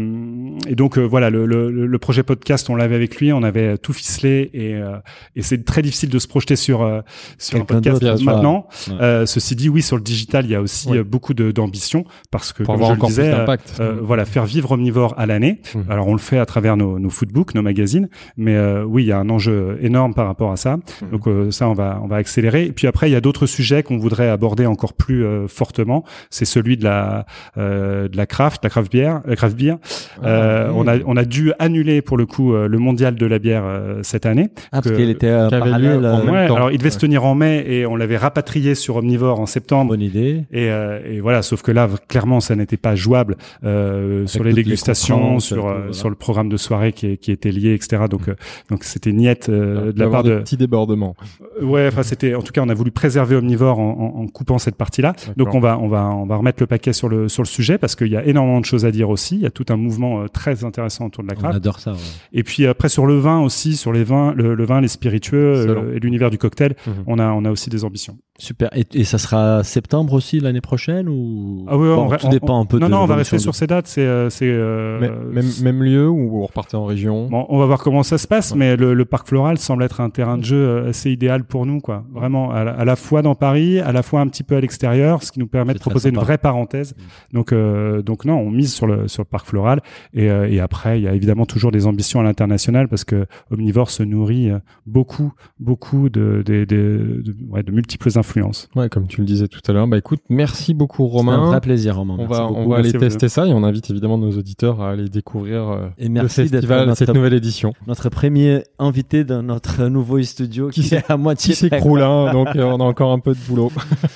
et 0.68 0.76
donc 0.76 0.98
euh, 0.98 1.02
voilà, 1.04 1.30
le, 1.30 1.46
le, 1.46 1.70
le 1.72 1.98
projet 2.00 2.22
podcast, 2.24 2.70
on 2.70 2.76
l'avait 2.76 2.96
avec 2.96 3.16
lui, 3.18 3.32
on 3.34 3.44
avait 3.44 3.78
tout 3.78 3.94
ficelé 3.94 4.50
et, 4.54 4.76
euh, 4.76 4.98
et 5.36 5.42
c'est 5.42 5.64
très 5.66 5.82
difficile 5.82 6.10
de 6.10 6.20
se 6.20 6.28
projeter 6.28 6.56
sur 6.56 6.82
euh, 6.82 7.02
sur 7.38 7.60
un 7.60 7.66
podcast 7.66 8.02
maintenant. 8.24 8.68
Ouais. 8.90 8.96
Euh, 9.02 9.26
ceci 9.26 9.56
dit, 9.56 9.70
oui, 9.70 9.82
sur 9.82 9.96
le 9.98 10.02
digital, 10.04 10.46
il 10.46 10.52
y 10.52 10.56
a 10.56 10.62
aussi 10.62 10.90
Ouais. 10.90 10.98
euh, 11.00 11.04
beaucoup 11.04 11.34
d'ambition 11.34 12.04
parce 12.32 12.54
que 12.54 12.64
Pour 12.64 12.74
comme 12.76 12.84
avoir 12.84 12.96
je 12.98 13.02
le 13.02 13.08
disais, 13.08 13.22
plus 13.24 13.32
euh, 13.34 13.38
d'impact. 13.38 13.74
euh, 13.80 13.98
voilà, 14.02 14.26
faire 14.26 14.46
vivre 14.46 14.72
Omnivore 14.72 15.14
à 15.18 15.26
l'année. 15.26 15.62
Mhm. 15.76 15.86
Alors 15.90 16.08
on 16.08 16.14
le 16.14 16.20
fait 16.20 16.38
à 16.40 16.46
travers 16.46 16.78
nos, 16.78 17.00
nos 17.00 17.10
footbooks, 17.10 17.56
nos 17.56 17.62
magazines, 17.62 18.10
mais 18.38 18.56
euh, 18.56 18.84
oui, 18.84 19.04
il 19.04 19.08
y 19.08 19.12
a 19.12 19.20
un 19.20 19.30
enjeu 19.30 19.78
énorme 19.82 20.14
par 20.14 20.28
rapport 20.28 20.52
à 20.52 20.58
ça. 20.58 20.78
Mhm. 20.78 21.10
Donc 21.12 21.28
euh, 21.28 21.52
ça, 21.52 21.68
on 21.70 21.74
va 21.74 22.00
on 22.04 22.08
va 22.08 22.18
accélérer. 22.18 22.66
Et 22.66 22.72
puis 22.72 22.88
après, 22.88 23.10
il 23.10 23.14
y 23.14 23.16
a 23.16 23.22
d'autres 23.22 23.46
sujets 23.46 23.84
qu'on 23.84 23.98
voudrait 23.98 24.30
aborder 24.30 24.66
encore 24.66 24.94
plus 24.94 25.24
euh, 25.26 25.48
fortement. 25.48 26.04
C'est 26.30 26.46
celui 26.46 26.78
de 26.78 26.84
la 26.84 27.26
euh, 27.58 28.08
de 28.08 28.18
la 28.18 28.26
craft, 28.26 28.64
la 28.64 28.70
craft 28.70 28.92
bière, 28.92 29.22
la 29.26 29.36
craft 29.36 29.56
beer. 29.58 29.78
Euh, 30.24 30.68
Ah, 30.70 30.72
on 30.76 30.88
a 30.88 30.98
on 31.06 31.18
a 31.18 31.26
dû 31.26 31.54
annuler 31.60 32.02
pour 32.02 32.18
le 32.18 32.26
coup 32.26 32.54
euh, 32.54 32.68
le 32.68 32.78
mondial 32.78 33.16
de 33.16 33.26
la 33.26 33.40
bière 33.40 33.64
euh, 33.66 34.00
cette 34.04 34.26
année. 34.26 34.50
Ah, 34.72 34.82
parce 34.82 34.90
était 35.26 35.28
euh, 35.34 35.48
qui 35.50 35.56
avait 35.56 35.64
parallèle. 35.66 36.00
lieu 36.00 36.08
en 36.08 36.20
euh, 36.20 36.24
même 36.24 36.30
Ouais, 36.34 36.48
temps. 36.48 36.56
alors 36.56 36.72
il 36.72 36.78
devait 36.78 36.90
se 36.90 37.00
tenir 37.00 37.24
en 37.26 37.36
mai 37.36 37.64
et 37.68 37.86
on 37.86 37.96
l'avait 37.96 38.18
rapatrié 38.18 38.76
sur 38.76 38.96
Omnivore 38.98 39.40
en 39.40 39.46
septembre. 39.46 39.90
Bonne 39.92 40.02
idée. 40.02 40.46
Et, 40.52 40.70
euh, 40.72 41.00
et 41.06 41.20
voilà, 41.20 41.42
sauf 41.42 41.62
que 41.62 41.72
là, 41.72 41.88
clairement, 42.08 42.40
ça 42.40 42.56
n'était 42.56 42.78
pas 42.78 42.96
jouable 42.96 43.36
euh, 43.64 44.26
sur 44.28 44.44
les 44.44 44.54
dégustations, 44.54 45.40
sur 45.40 45.68
euh, 45.68 45.74
voilà. 45.78 45.94
sur 45.94 46.10
le 46.10 46.16
programme 46.16 46.50
de 46.50 46.58
soirée 46.58 46.94
qui, 46.94 47.08
était 47.32 47.52
lié, 47.52 47.74
etc. 47.74 48.04
Donc, 48.10 48.28
euh, 48.28 48.36
donc 48.70 48.84
c'était 48.84 49.12
niette 49.12 49.50
euh, 49.50 49.92
de 49.92 50.00
la 50.00 50.10
part 50.10 50.24
des 50.24 50.30
de. 50.32 50.40
petits 50.40 50.58
débordements. 50.58 51.16
Ouais, 51.62 51.88
enfin 51.88 52.04
c'était. 52.04 52.36
En 52.36 52.42
tout 52.42 52.52
cas, 52.52 52.62
on 52.64 52.70
a 52.70 52.74
voulu 52.74 52.92
préserver 52.92 53.36
Omnivore 53.36 53.80
en, 53.80 54.14
en, 54.18 54.22
en 54.24 54.28
coupant 54.28 54.58
cette 54.58 54.76
partie-là. 54.76 55.14
Donc 55.38 55.54
on 55.54 55.60
va 55.60 55.78
on 55.80 55.88
va 55.88 56.06
on 56.10 56.26
va 56.26 56.36
remettre 56.36 56.62
le 56.62 56.68
paquet 56.68 56.94
sur 56.94 57.10
le 57.10 57.30
sur 57.30 57.44
le 57.44 57.48
sujet 57.48 57.78
parce 57.78 57.96
qu'il 57.96 58.08
y 58.08 58.18
a 58.18 58.26
énormément 58.26 58.60
de 58.60 58.66
choses 58.66 58.86
à 58.86 58.92
dire 58.92 59.10
aussi. 59.10 59.36
Il 59.36 59.42
y 59.42 59.46
a 59.46 59.52
tout 59.52 59.66
un 59.70 59.78
mouvement 59.78 60.22
euh, 60.22 60.28
très 60.28 60.64
intéressant 60.64 61.06
autour 61.06 61.24
de 61.24 61.30
la 61.30 61.36
On 61.38 61.40
craft. 61.42 61.56
adore 61.58 61.80
ça. 61.80 61.92
ouais. 61.92 61.98
Et 62.34 62.44
puis 62.44 62.66
après 62.68 62.90
sur 62.90 63.06
le 63.06 63.18
vin 63.18 63.40
aussi, 63.42 63.76
sur 63.76 63.92
les 63.92 64.04
vins, 64.04 64.34
le, 64.36 64.56
le 64.56 64.66
vin, 64.66 64.82
les 64.82 64.88
spiritueux 65.02 65.68
euh, 65.68 65.96
et 65.96 66.00
l'univers 66.00 66.30
du 66.30 66.38
cocktail, 66.38 66.76
Mhm. 66.86 66.94
on 67.08 67.18
a 67.20 67.32
on 67.32 67.44
a 67.46 67.52
aussi 67.52 67.70
des 67.70 67.84
ambitions. 67.84 68.18
Super. 68.42 68.70
Et, 68.76 68.86
et 68.94 69.04
ça 69.04 69.20
sera 69.20 69.64
septembre 69.64 70.14
aussi 70.14 70.40
l'année 70.40 70.62
prochaine 70.62 71.08
ou 71.08 71.64
Ah 71.70 71.78
oui, 71.78 71.88
ouais, 71.88 71.96
Bon, 71.96 72.12
on 72.12 72.18
tout 72.18 72.26
on- 72.26 72.30
dépend 72.30 72.60
un 72.60 72.66
peu. 72.66 72.80
Non 72.80 72.88
de 72.88 72.92
non, 72.92 73.02
on 73.02 73.06
va 73.06 73.16
rester 73.16 73.36
de- 73.36 73.42
sur 73.42 73.54
ces 73.54 73.68
dates. 73.68 73.86
C'est 73.86 74.02
euh, 74.02 74.32
c'est 74.32 74.50
euh, 74.50 75.00
même, 75.32 75.46
même 75.62 75.84
lieu 75.84 76.10
ou 76.10 76.28
vous 76.30 76.46
repartez 76.48 76.76
en 76.76 76.86
région? 76.86 77.28
Bon, 77.30 77.46
on 77.50 77.60
va 77.60 77.68
voir 77.68 77.80
comment 77.84 78.02
ça 78.02 78.18
se 78.18 78.28
passe, 78.28 78.52
Ouais. 78.52 78.58
mais 78.58 78.76
le, 78.78 78.96
le 78.96 79.06
parc 79.06 79.28
floral 79.28 79.60
semble 79.60 79.84
être 79.84 80.02
un 80.02 80.10
terrain 80.10 80.40
de 80.40 80.44
jeu 80.44 80.58
euh, 80.58 80.90
assez 80.90 81.12
idéal 81.12 81.44
pour 81.44 81.68
nous, 81.68 81.82
quoi. 81.82 82.04
Vraiment, 82.12 82.50
à 82.52 82.64
la, 82.64 82.72
à 82.72 82.84
la 82.84 82.96
fois 82.96 83.22
dans 83.22 83.36
Paris, 83.36 83.80
à 83.80 83.92
la 83.92 84.02
fois 84.02 84.22
un 84.22 84.28
petit 84.28 84.44
peu 84.44 84.56
à 84.56 84.60
l'extérieur, 84.62 85.22
ce 85.22 85.32
qui 85.32 85.38
nous 85.40 85.48
permet 85.48 85.74
de 85.76 85.80
proposer 85.80 86.10
une 86.10 86.16
vraie 86.18 86.40
parenthèse. 86.40 86.96
Donc, 87.34 87.54
euh, 87.54 88.02
donc 88.02 88.26
non, 88.26 88.40
on 88.40 88.50
mise 88.50 88.74
sur 88.74 88.88
le 88.88 89.08
sur 89.08 89.22
le 89.22 89.28
parc 89.28 89.46
floral, 89.46 89.82
et, 90.16 90.32
euh, 90.32 90.50
et 90.50 90.60
après, 90.60 91.00
il 91.00 91.04
y 91.04 91.08
a 91.08 91.14
évidemment 91.14 91.46
toujours 91.46 91.72
des 91.72 91.86
ambitions 91.86 92.20
à 92.20 92.24
l'international 92.24 92.88
parce 92.88 93.04
que 93.04 93.28
Omnivore 93.52 93.92
se 93.92 94.02
nourrit 94.02 94.50
beaucoup, 94.88 95.32
beaucoup 95.60 96.10
de 96.10 96.42
de, 96.44 96.66
de, 96.66 97.22
de- 97.24 97.36
ouais, 97.50 97.62
de 97.62 97.72
multiples 97.72 98.10
influences. 98.32 98.70
Ouais, 98.76 98.90
comme 98.90 99.08
tu 99.08 99.22
le 99.22 99.26
disais 99.28 99.48
tout 99.48 99.60
à 99.68 99.74
l'heure. 99.74 99.88
Bah 99.88 99.98
écoute, 99.98 100.22
merci 100.30 100.74
beaucoup 100.74 101.04
C'était 101.08 101.16
un 101.30 101.36
Romain. 101.36 101.48
vrai 101.50 101.62
plaisir, 101.62 101.98
Romain. 101.98 102.16
On 102.18 102.28
Merci 102.28 102.34
va, 102.34 102.48
on 102.48 102.68
va 102.70 102.76
aller 102.78 102.84
Merci 102.84 102.96
à 102.96 103.00
vous 103.00 103.06
tester 103.06 103.30
ça 103.30 103.48
et 103.48 103.54
on 103.54 103.64
invite 103.64 103.90
évidemment 103.90 104.18
nos 104.18 104.32
auditeurs 104.32 104.82
à 104.82 104.92
aller 104.92 105.10
découvrir 105.10 105.70
euh, 105.70 105.88
Et 105.98 106.06
le 106.06 106.10
merci 106.10 106.42
d'être 106.44 106.52
festival, 106.52 106.88
notre- 106.88 106.98
cette 107.00 107.14
nouvelle 107.14 107.34
édition. 107.34 107.74
Notre 107.88 108.10
premier 108.10 108.64
invité 108.80 109.24
dans 109.24 109.44
notre 109.44 109.86
nouveau 109.88 110.22
studio 110.24 110.70
qui, 110.70 110.82
Qui 110.82 110.96
est 110.96 111.10
à 111.12 111.18
moitié 111.18 111.54
Qui 111.54 111.60
s'écroule, 111.60 112.02
hein, 112.02 112.32
donc 112.32 112.56
euh, 112.56 112.64
on 112.64 112.80
a 112.80 112.84
encore 112.84 113.12
un 113.12 113.20
peu 113.20 113.34
de 113.34 113.40
boulot. 113.48 113.72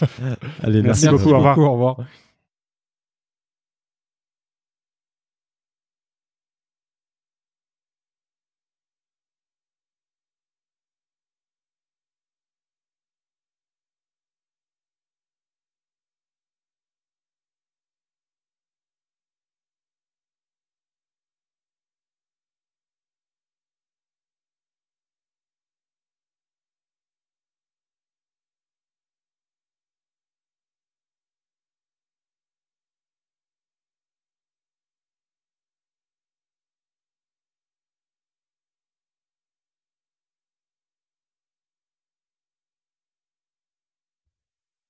Allez, 0.64 0.82
Merci 0.82 1.08
beaucoup, 1.10 1.30
au 1.32 1.38
revoir. 1.38 1.58
Au 1.60 1.72
revoir. 1.74 1.98